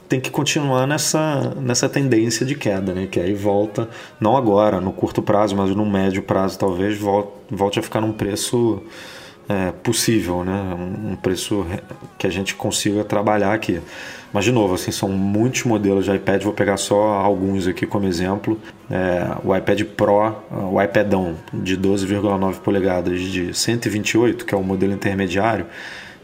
[0.08, 3.08] tem que continuar nessa, nessa tendência de queda, né?
[3.10, 3.88] Que aí volta,
[4.20, 6.98] não agora, no curto prazo, mas no médio prazo, talvez
[7.50, 8.82] volte a ficar num preço
[9.48, 10.76] é, possível, né?
[10.78, 11.66] Um preço
[12.18, 13.80] que a gente consiga trabalhar aqui.
[14.34, 18.04] Mas, de novo, assim, são muitos modelos de iPad, vou pegar só alguns aqui como
[18.04, 18.60] exemplo.
[18.90, 24.92] É, o iPad Pro, o iPadão de 12,9 polegadas de 128, que é o modelo
[24.92, 25.66] intermediário,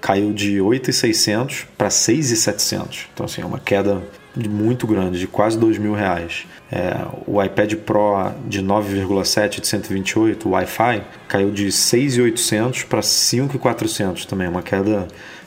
[0.00, 3.06] caiu de 8,600 para 6,700.
[3.14, 4.02] Então, assim, é uma queda
[4.34, 6.48] muito grande, de quase 2 mil reais.
[6.72, 14.26] É, o iPad Pro de 9,7 de 128, o Wi-Fi, caiu de 6,800 para 5,400
[14.26, 15.06] também, uma queda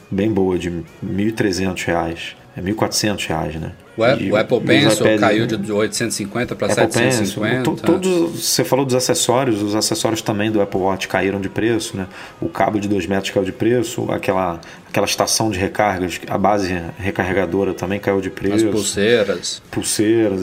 [0.10, 0.72] bem boa, de
[1.06, 2.36] 1.300 reais.
[2.56, 3.72] É 1.400 reais, né?
[3.98, 7.72] O, e, o Apple Pencil iPad, caiu de 850 para 750.
[7.72, 11.98] Pencil, todos, você falou dos acessórios, os acessórios também do Apple Watch caíram de preço,
[11.98, 12.08] né?
[12.40, 16.80] O cabo de 2 metros caiu de preço, aquela, aquela estação de recargas, a base
[16.98, 18.68] recarregadora também caiu de preço.
[18.68, 19.62] As pulseiras.
[19.72, 20.42] Pulseiras.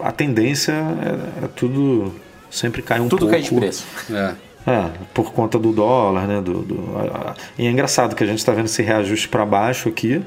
[0.00, 2.14] A tendência é, é tudo
[2.50, 3.34] sempre cai um tudo pouco.
[3.34, 3.86] Tudo cai de preço.
[4.10, 4.48] É.
[4.66, 6.42] É, por conta do dólar, né?
[6.42, 9.46] Do, do, a, a, e é engraçado que a gente está vendo esse reajuste para
[9.46, 10.20] baixo aqui,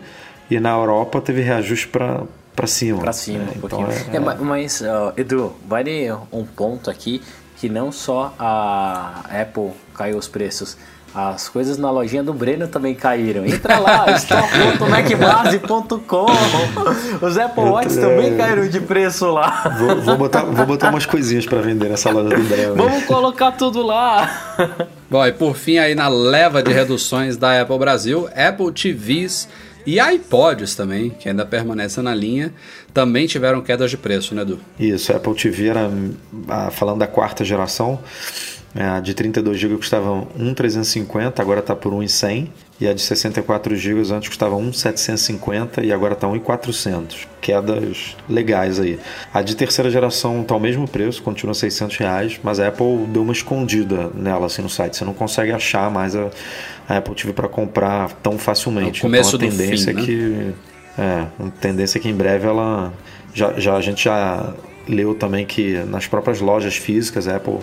[0.51, 2.23] e na Europa teve reajuste para
[2.55, 2.99] para cima.
[2.99, 3.87] Para cima, é, um pouquinho.
[4.09, 7.21] Então é, é, mas, uh, Edu, vale um ponto aqui
[7.55, 10.77] que não só a Apple caiu os preços,
[11.13, 13.45] As coisas na lojinha do Breno também caíram.
[13.45, 16.25] Entra lá, store.macbase.com.
[17.25, 19.75] Os Apple Watch também caíram de preço lá.
[19.77, 22.75] Vou, vou botar, vou botar umas coisinhas pra vender nessa loja do Breno.
[22.75, 24.87] Vamos colocar tudo lá.
[25.09, 29.47] Bom, e por fim aí na leva de reduções da Apple Brasil, Apple TVs
[29.85, 32.53] e iPods também, que ainda permanecem na linha,
[32.93, 34.59] também tiveram quedas de preço, né, Edu?
[34.79, 35.89] Isso, a Apple TV era,
[36.71, 37.99] falando da quarta geração,
[38.75, 42.51] é, a de 32 GB custava 1,350, agora está por 1,100.
[42.81, 47.27] E a de 64 GB antes custava 1,750 e agora está 1,400.
[47.39, 48.99] Quedas legais aí.
[49.31, 53.21] A de terceira geração está ao mesmo preço, continua 600 reais, mas a Apple deu
[53.21, 54.97] uma escondida nela assim no site.
[54.97, 56.31] Você não consegue achar mais a,
[56.89, 59.01] a Apple TV para comprar tão facilmente.
[59.01, 60.53] É começo então a do tendência fim, é que
[60.97, 62.91] é, a tendência é que em breve ela
[63.31, 64.55] já, já a gente já
[64.89, 67.59] leu também que nas próprias lojas físicas a Apple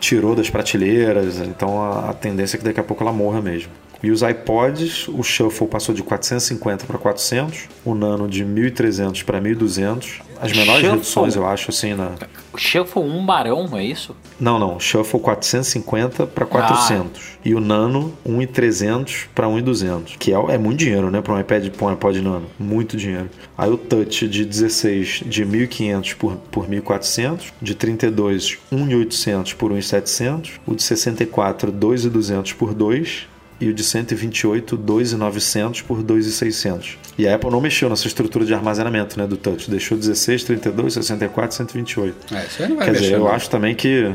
[0.00, 3.70] tirou das prateleiras, então a, a tendência é que daqui a pouco ela morra mesmo.
[4.02, 9.40] E os iPods, o Shuffle passou de 450 para 400, o Nano de 1.300 para
[9.40, 10.20] 1.200.
[10.40, 10.90] As menores Shuffle?
[10.90, 12.12] reduções, eu acho, assim, na...
[12.52, 14.14] O Shuffle um barão, é isso?
[14.38, 17.38] Não, não, Shuffle 450 para 400.
[17.44, 21.68] E o Nano 1.300 para 1.200, que é, é muito dinheiro, né, para um iPad,
[21.70, 23.28] para um iPod Nano, muito dinheiro.
[23.56, 30.50] Aí o Touch de 16 de 1.500 por, por 1.400, de 32 1.800 por 1.700,
[30.64, 33.26] o de 64 2.200 por 2
[33.60, 36.96] e o de 128 2.900 por 2.600.
[37.18, 40.94] E a Apple não mexeu nessa estrutura de armazenamento, né, do Touch, deixou 16, 32,
[40.94, 42.34] 64, 128.
[42.34, 43.04] É, isso aí não vai Quer mexer.
[43.04, 43.28] dizer, eu não.
[43.28, 44.12] acho também que.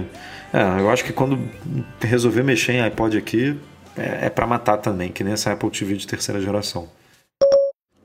[0.53, 1.39] É, eu acho que quando
[1.99, 3.57] resolver mexer em iPod aqui,
[3.97, 6.87] é, é para matar também, que nem essa Apple TV de terceira geração.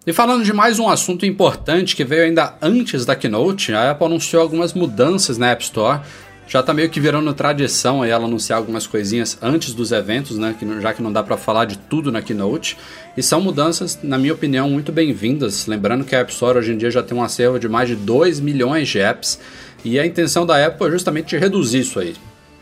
[0.06, 4.06] E falando de mais um assunto importante que veio ainda antes da Keynote, a Apple
[4.06, 6.00] anunciou algumas mudanças na App Store.
[6.48, 10.56] Já tá meio que virando tradição ela anunciar algumas coisinhas antes dos eventos, né?
[10.58, 12.78] Que já que não dá para falar de tudo na Keynote.
[13.14, 15.66] E são mudanças, na minha opinião, muito bem-vindas.
[15.66, 17.96] Lembrando que a App Store hoje em dia já tem um acervo de mais de
[17.96, 19.38] 2 milhões de apps.
[19.84, 22.14] E a intenção da Apple é justamente reduzir isso aí.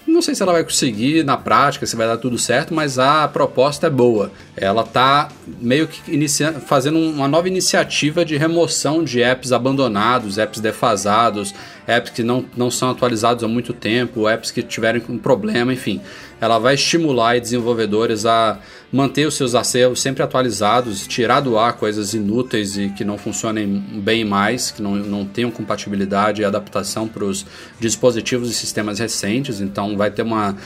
[0.07, 3.27] Não sei se ela vai conseguir na prática, se vai dar tudo certo, mas a
[3.27, 4.31] proposta é boa.
[4.57, 5.29] Ela está
[5.61, 11.53] meio que iniciando, fazendo uma nova iniciativa de remoção de apps abandonados, apps defasados,
[11.89, 16.01] apps que não, não são atualizados há muito tempo, apps que tiveram um problema, enfim.
[16.41, 18.59] Ela vai estimular desenvolvedores a
[18.97, 23.67] manter os seus acervos sempre atualizados, tirar do ar coisas inúteis e que não funcionem
[24.03, 27.47] bem mais, que não, não tenham compatibilidade e adaptação para os
[27.79, 29.61] dispositivos e sistemas recentes.
[29.61, 30.57] Então vai ter uma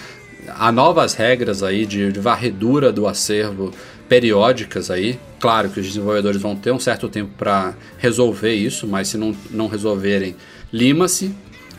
[0.49, 3.73] há novas regras aí de, de varredura do acervo
[4.09, 5.19] periódicas aí.
[5.39, 9.35] Claro que os desenvolvedores vão ter um certo tempo para resolver isso, mas se não,
[9.51, 10.35] não resolverem,
[10.73, 11.35] lima-se.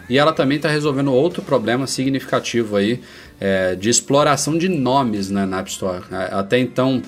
[0.09, 3.01] E ela também está resolvendo outro problema significativo aí
[3.41, 6.03] é, de exploração de nomes né, na App Store.
[6.11, 7.01] É, Até então,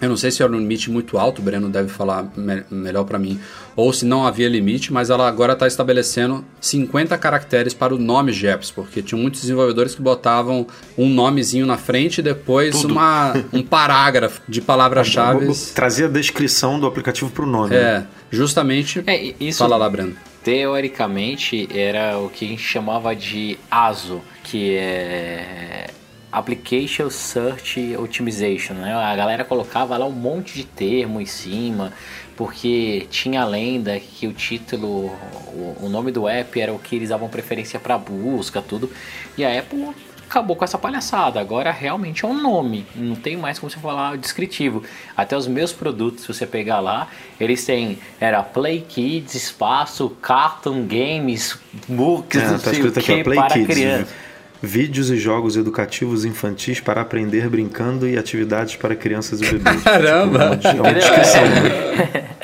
[0.00, 3.04] eu não sei se era um limite muito alto, o Breno deve falar me- melhor
[3.04, 3.40] para mim,
[3.74, 8.32] ou se não havia limite, mas ela agora está estabelecendo 50 caracteres para o nome
[8.32, 10.66] de apps, porque tinha muitos desenvolvedores que botavam
[10.98, 15.46] um nomezinho na frente e depois uma, um parágrafo de palavras-chave.
[15.74, 17.70] Trazia a descrição do aplicativo para o nome.
[17.70, 17.76] né?
[17.76, 19.02] É, justamente.
[19.06, 20.14] É, isso Fala lá, Breno.
[20.46, 25.90] Teoricamente era o que a gente chamava de ASO, que é
[26.30, 28.94] Application Search Optimization, né?
[28.94, 31.92] A galera colocava lá um monte de termo em cima,
[32.36, 35.06] porque tinha a lenda que o título,
[35.82, 38.88] o, nome do app era o que eles davam preferência para busca, tudo.
[39.36, 39.80] E a Apple
[40.28, 41.40] acabou com essa palhaçada.
[41.40, 44.82] Agora realmente é um nome, não tem mais como você falar descritivo.
[45.16, 47.08] Até os meus produtos, se você pegar lá,
[47.40, 51.58] eles têm era Play Kids, espaço, Cartoon Games,
[51.88, 53.66] books, É, não tá sei o escrito aqui, para Kids.
[53.66, 54.12] criança.
[54.62, 59.82] Vídeos e jogos educativos infantis para aprender brincando e atividades para crianças e bebês.
[59.82, 60.56] Caramba!
[60.56, 61.42] Tipo, é uma descrição.
[61.42, 62.30] né?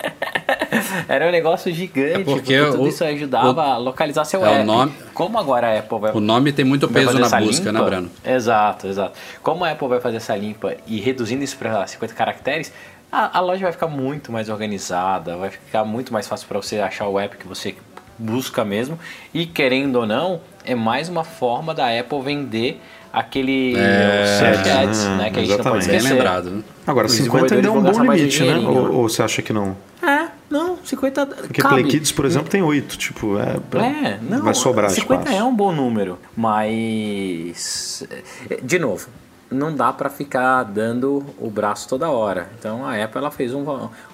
[1.09, 4.49] Era um negócio gigante, É porque porque, tudo o- isso ajudava a localizar seu é
[4.51, 4.65] o app.
[4.65, 7.41] nome- Como agora a Apple vai O nome tem muito peso na busca,
[7.71, 8.11] limpa, né, Breno?
[8.25, 9.13] Exato, exato.
[9.43, 12.73] Como a Apple vai fazer essa limpa e reduzindo isso para 50 caracteres,
[13.11, 16.79] a, a loja vai ficar muito mais organizada, vai ficar muito mais fácil para você
[16.79, 17.75] achar o app que você
[18.19, 18.99] busca mesmo.
[19.35, 22.81] E querendo ou não, é mais uma forma da Apple vender
[23.13, 25.31] aquele É, search ads, né?
[25.31, 25.87] Que a gente não pode exatamente.
[25.89, 26.15] Bem esquecer.
[26.15, 26.51] lembrado.
[26.51, 26.63] né?
[26.87, 28.27] Agora, Os 50 ainda é um bom limite, né?
[28.29, 28.71] dinheirinho.
[28.71, 29.77] Ou, ou você acha que não?
[30.03, 31.75] É, não, 50 Porque cabe.
[31.77, 32.97] Play Kids, por exemplo, tem 8.
[32.99, 35.39] Tipo, é, É, não, vai sobrar 50 espaço.
[35.39, 38.05] é um bom número, mas
[38.51, 39.07] é, de novo,
[39.51, 42.51] não dá para ficar dando o braço toda hora.
[42.59, 43.65] Então a Apple ela fez um,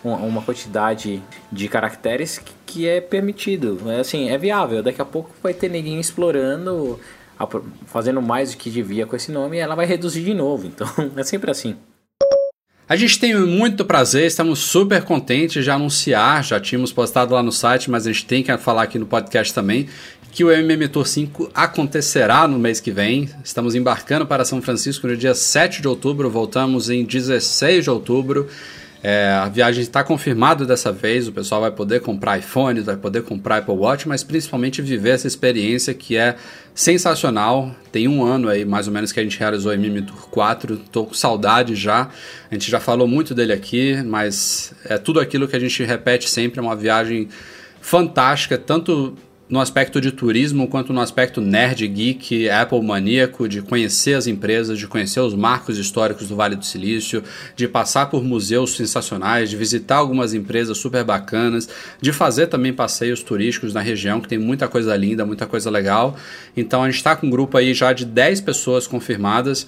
[0.04, 4.82] um- uma quantidade de caracteres que, que é permitido, é assim, é viável.
[4.82, 6.98] Daqui a pouco vai ter ninguém explorando
[7.86, 10.66] fazendo mais do que devia com esse nome, ela vai reduzir de novo.
[10.66, 11.76] Então é sempre assim.
[12.88, 17.52] A gente tem muito prazer, estamos super contentes de anunciar, já tínhamos postado lá no
[17.52, 19.86] site, mas a gente tem que falar aqui no podcast também,
[20.32, 23.28] que o MM Tour 5 acontecerá no mês que vem.
[23.44, 28.48] Estamos embarcando para São Francisco no dia 7 de outubro, voltamos em 16 de outubro.
[29.00, 33.22] É, a viagem está confirmada dessa vez, o pessoal vai poder comprar iPhones, vai poder
[33.22, 36.34] comprar Apple Watch, mas principalmente viver essa experiência que é
[36.74, 37.74] sensacional.
[37.92, 40.74] Tem um ano aí, mais ou menos, que a gente realizou o MM Tour 4,
[40.74, 42.08] estou com saudade já.
[42.50, 46.28] A gente já falou muito dele aqui, mas é tudo aquilo que a gente repete
[46.28, 47.28] sempre, é uma viagem
[47.80, 49.14] fantástica, tanto
[49.48, 54.78] no aspecto de turismo quanto no aspecto nerd, geek, Apple maníaco, de conhecer as empresas,
[54.78, 57.24] de conhecer os marcos históricos do Vale do Silício,
[57.56, 61.68] de passar por museus sensacionais, de visitar algumas empresas super bacanas,
[62.00, 66.16] de fazer também passeios turísticos na região, que tem muita coisa linda, muita coisa legal.
[66.54, 69.66] Então a gente está com um grupo aí já de 10 pessoas confirmadas.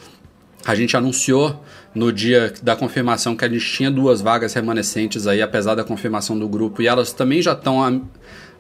[0.66, 5.40] A gente anunciou no dia da confirmação que a gente tinha duas vagas remanescentes aí,
[5.40, 7.82] apesar da confirmação do grupo, e elas também já estão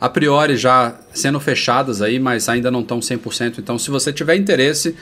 [0.00, 3.58] a priori já sendo fechadas aí, mas ainda não estão 100%.
[3.58, 4.96] Então, se você tiver interesse,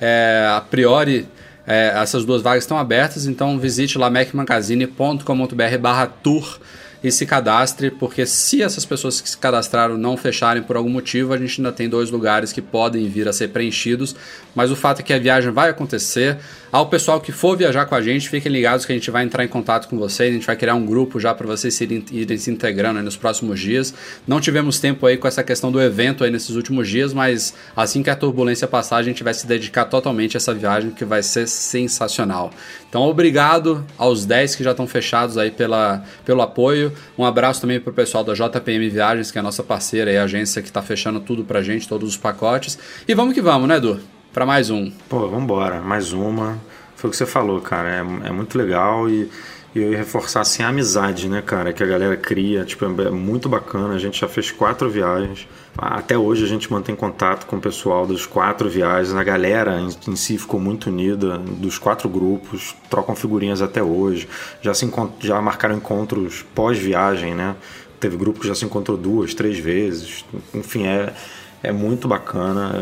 [0.00, 1.26] é, a priori
[1.66, 6.58] é, essas duas vagas estão abertas, então visite lá macmagazine.com.br barra tour
[7.02, 11.32] e se cadastre, porque se essas pessoas que se cadastraram não fecharem por algum motivo,
[11.32, 14.14] a gente ainda tem dois lugares que podem vir a ser preenchidos,
[14.54, 16.38] mas o fato é que a viagem vai acontecer.
[16.70, 19.44] Ao pessoal que for viajar com a gente, fiquem ligados que a gente vai entrar
[19.44, 22.38] em contato com vocês, a gente vai criar um grupo já para vocês irem, irem,
[22.38, 23.92] se integrando nos próximos dias.
[24.26, 28.02] Não tivemos tempo aí com essa questão do evento aí nesses últimos dias, mas assim
[28.02, 31.22] que a turbulência passar, a gente vai se dedicar totalmente a essa viagem que vai
[31.22, 32.50] ser sensacional.
[32.88, 36.91] Então, obrigado aos 10 que já estão fechados aí pela, pelo apoio.
[37.16, 40.18] Um abraço também para o pessoal da JPM Viagens, que é a nossa parceira e
[40.18, 42.78] agência que está fechando tudo para gente, todos os pacotes.
[43.06, 44.00] E vamos que vamos, né, Edu?
[44.32, 44.90] para mais um.
[45.08, 45.46] Pô, vamos
[45.84, 46.58] mais uma.
[46.96, 49.28] Foi o que você falou, cara, é, é muito legal e,
[49.74, 53.10] e eu ia reforçar assim a amizade, né, cara, que a galera cria, tipo, é
[53.10, 53.94] muito bacana.
[53.94, 55.48] A gente já fez quatro viagens.
[55.76, 59.14] Até hoje a gente mantém contato com o pessoal dos quatro viagens.
[59.14, 64.28] A galera em, si ficou muito unida, dos quatro grupos, trocam figurinhas até hoje.
[64.60, 64.90] Já, se
[65.20, 67.56] já marcaram encontros pós-viagem, né?
[67.98, 70.22] Teve grupo que já se encontrou duas, três vezes.
[70.52, 71.14] Enfim, é
[71.62, 72.72] é muito bacana.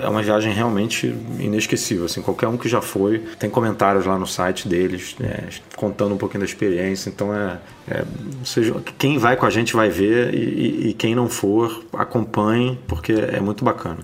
[0.00, 2.06] É uma viagem realmente inesquecível.
[2.06, 5.44] Assim, qualquer um que já foi, tem comentários lá no site deles, é,
[5.76, 7.08] contando um pouquinho da experiência.
[7.08, 7.58] Então, é,
[7.88, 8.04] é,
[8.44, 13.12] seja, quem vai com a gente vai ver e, e quem não for, acompanhe, porque
[13.12, 13.98] é muito bacana.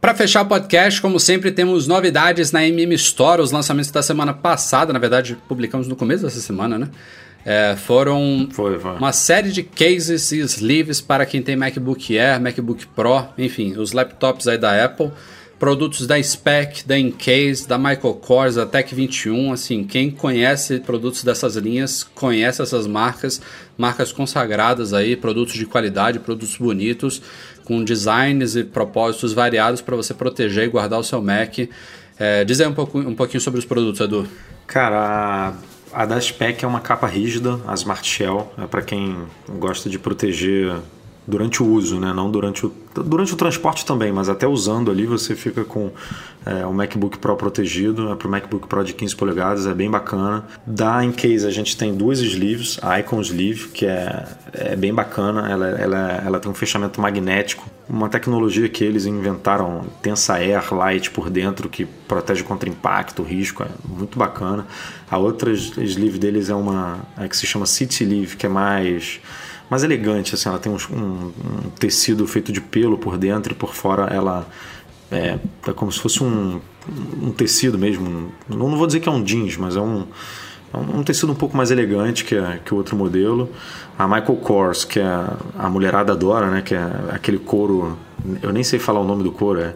[0.00, 4.34] Para fechar o podcast, como sempre, temos novidades na MM Store, os lançamentos da semana
[4.34, 6.90] passada, na verdade, publicamos no começo dessa semana, né?
[7.44, 8.92] É, foram foi, foi.
[8.92, 13.92] uma série de cases e sleeves para quem tem MacBook Air, MacBook Pro, enfim, os
[13.92, 15.10] laptops aí da Apple,
[15.58, 21.22] produtos da Spec, da Encase, da Michael Kors, da Tech 21, assim, quem conhece produtos
[21.22, 23.40] dessas linhas, conhece essas marcas,
[23.76, 27.22] marcas consagradas aí, produtos de qualidade, produtos bonitos,
[27.64, 31.58] com designs e propósitos variados para você proteger e guardar o seu Mac.
[32.18, 34.28] É, diz aí um, pouco, um pouquinho sobre os produtos, Edu.
[34.66, 35.54] Cara,
[35.94, 39.16] a da Spec é uma capa rígida, a Smart Shell, é para quem
[39.58, 40.74] gosta de proteger
[41.26, 42.12] durante o uso, né?
[42.12, 42.72] não durante o,
[43.04, 45.90] durante o transporte também, mas até usando ali você fica com
[46.44, 49.90] é, o MacBook Pro protegido, é para o MacBook Pro de 15 polegadas, é bem
[49.90, 50.44] bacana.
[50.66, 55.50] Da Encase a gente tem duas sleeves, a Icon Sleeve, que é, é bem bacana,
[55.50, 61.10] ela, ela, ela tem um fechamento magnético, uma tecnologia que eles inventaram, Tensa Air Light
[61.10, 64.66] por dentro, que protege contra impacto, risco, é muito bacana.
[65.14, 69.20] A outra sleeve deles é uma é que se chama City Sleeve, que é mais
[69.70, 73.54] mais elegante, assim, ela tem um, um, um, tecido feito de pelo por dentro e
[73.54, 74.44] por fora ela
[75.12, 75.38] é,
[75.68, 76.60] é como se fosse um,
[77.22, 78.32] um tecido mesmo.
[78.48, 80.04] Não, não, vou dizer que é um jeans, mas é um,
[80.72, 82.34] é um tecido um pouco mais elegante que,
[82.64, 83.48] que o outro modelo.
[83.96, 85.26] A Michael Kors, que é
[85.56, 86.60] a mulherada adora, né?
[86.60, 87.96] Que é aquele couro,
[88.42, 89.74] eu nem sei falar o nome do couro, é,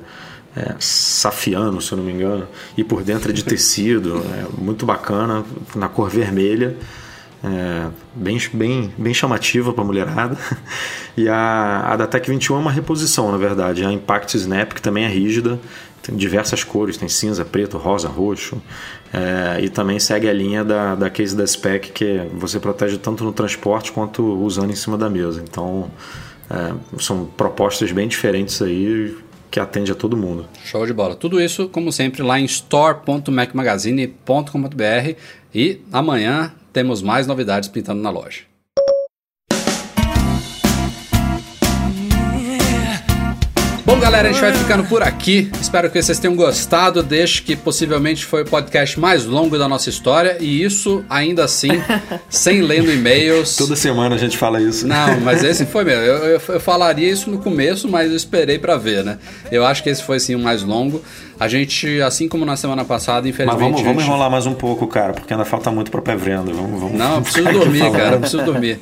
[0.56, 2.46] é safiano, se eu não me engano,
[2.76, 5.44] e por dentro é de tecido, é muito bacana,
[5.74, 6.76] na cor vermelha
[7.42, 10.36] é, bem, bem, bem chamativa para a mulherada.
[11.16, 13.84] E a, a da Tech 21 é uma reposição, na verdade.
[13.84, 15.58] A Impact Snap, que também é rígida,
[16.00, 18.62] tem diversas cores, tem cinza, preto, rosa, roxo.
[19.12, 23.24] É, e também segue a linha da, da case da Spec, que você protege tanto
[23.24, 25.42] no transporte quanto usando em cima da mesa.
[25.42, 25.90] Então,
[26.48, 29.16] é, são propostas bem diferentes aí
[29.50, 30.46] que atende a todo mundo.
[30.64, 31.14] Show de bola.
[31.14, 35.16] Tudo isso, como sempre, lá em store.macmagazine.com.br
[35.54, 38.47] e amanhã temos mais novidades pintando na loja.
[43.89, 45.51] Bom, galera, a gente vai ficando por aqui.
[45.59, 49.89] Espero que vocês tenham gostado deste que possivelmente foi o podcast mais longo da nossa
[49.89, 50.36] história.
[50.40, 51.70] E isso, ainda assim,
[52.28, 53.56] sem lendo e-mails.
[53.56, 54.86] Toda semana a gente fala isso.
[54.86, 56.02] Não, mas esse foi mesmo.
[56.02, 59.16] Eu, eu, eu falaria isso no começo, mas eu esperei para ver, né?
[59.51, 61.02] Eu acho que esse foi sim o mais longo.
[61.40, 63.59] A gente, assim como na semana passada, infelizmente.
[63.59, 64.10] Mas vamos, vamos gente...
[64.10, 66.52] enrolar mais um pouco, cara, porque ainda falta muito pra pé venda.
[66.52, 68.16] Vamos, vamos Não, eu preciso dormir, cara.
[68.16, 68.78] Eu preciso dormir.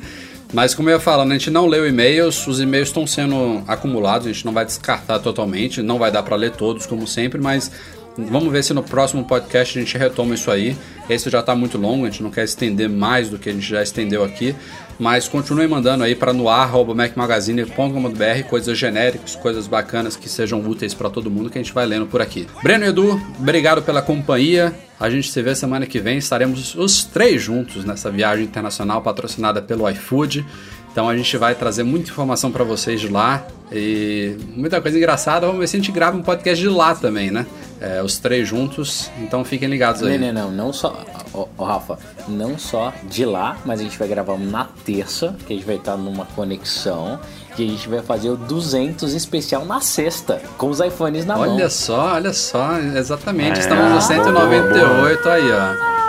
[0.53, 4.27] Mas como eu ia falando, a gente não leu e-mails, os e-mails estão sendo acumulados,
[4.27, 7.69] a gente não vai descartar totalmente, não vai dar para ler todos como sempre, mas
[8.17, 10.75] vamos ver se no próximo podcast a gente retoma isso aí.
[11.09, 13.67] Esse já está muito longo, a gente não quer estender mais do que a gente
[13.67, 14.55] já estendeu aqui.
[14.99, 21.29] Mas continue mandando aí para noar.macmagazine.com.br coisas genéricas, coisas bacanas que sejam úteis para todo
[21.29, 22.47] mundo que a gente vai lendo por aqui.
[22.63, 24.73] Breno e Edu, obrigado pela companhia.
[24.99, 26.17] A gente se vê semana que vem.
[26.17, 30.43] Estaremos os três juntos nessa viagem internacional patrocinada pelo iFood.
[30.97, 35.45] Então a gente vai trazer muita informação para vocês de lá e muita coisa engraçada.
[35.45, 37.45] Vamos ver se a gente grava um podcast de lá também, né?
[37.79, 39.11] É, os três juntos.
[39.19, 40.17] Então fiquem ligados aí.
[40.17, 40.65] Não, não, não.
[40.65, 41.05] Não só,
[41.35, 45.53] oh, oh, Rafa, não só de lá, mas a gente vai gravar na terça, que
[45.53, 47.19] a gente vai estar numa conexão.
[47.59, 51.45] E a gente vai fazer o 200 especial na sexta, com os iPhones na olha
[51.45, 51.55] mão.
[51.57, 53.59] Olha só, olha só, exatamente.
[53.59, 55.35] É, Estamos no 198 boa, boa.
[55.35, 56.06] aí, ó.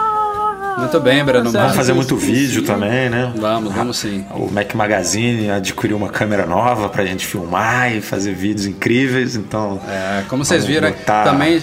[0.79, 1.51] Muito bem, Breno.
[1.51, 3.33] Vamos fazer muito vídeo também, né?
[3.37, 4.25] Vamos, vamos sim.
[4.31, 9.81] O Mac Magazine adquiriu uma câmera nova pra gente filmar e fazer vídeos incríveis, então...
[9.89, 11.25] É, como vocês viram, botar...
[11.25, 11.61] também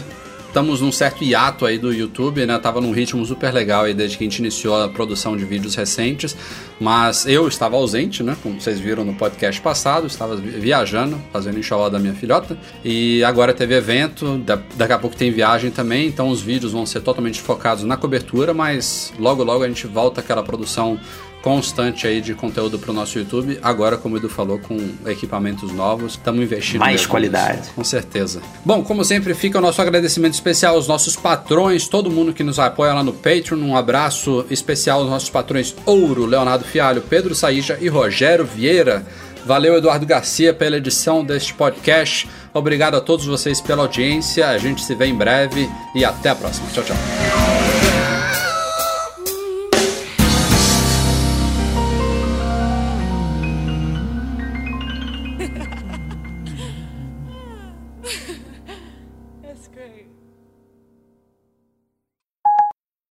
[0.56, 2.57] estamos num certo hiato aí do YouTube, né?
[2.57, 5.76] Tava num ritmo super legal aí desde que a gente iniciou a produção de vídeos
[5.76, 6.34] recentes,
[6.80, 8.38] mas eu estava ausente, né?
[8.41, 13.53] Como vocês viram no podcast passado, estava viajando, fazendo enxoval da minha filhota, e agora
[13.53, 14.41] teve evento,
[14.77, 18.53] daqui a pouco tem viagem também, então os vídeos vão ser totalmente focados na cobertura,
[18.53, 20.98] mas logo logo a gente volta àquela produção
[21.45, 23.59] constante aí de conteúdo para o nosso YouTube.
[23.61, 27.69] Agora, como o Edu falou, com equipamentos novos, estamos investindo mais qualidade.
[27.76, 28.41] Com certeza.
[28.65, 32.57] Bom, como sempre, fica o nosso agradecimento especial aos nossos patrões, todo mundo que nos
[32.57, 33.59] apoia lá no Patreon.
[33.59, 39.05] Um abraço especial aos nossos patrões Ouro, Leonardo Fialho, Pedro Saíja e Rogério Vieira.
[39.45, 42.27] Valeu, Eduardo Garcia, pela edição deste podcast.
[42.55, 44.49] Obrigado a todos vocês pela audiência.
[44.49, 46.67] A gente se vê em breve e até a próxima.
[46.73, 47.74] Tchau, tchau.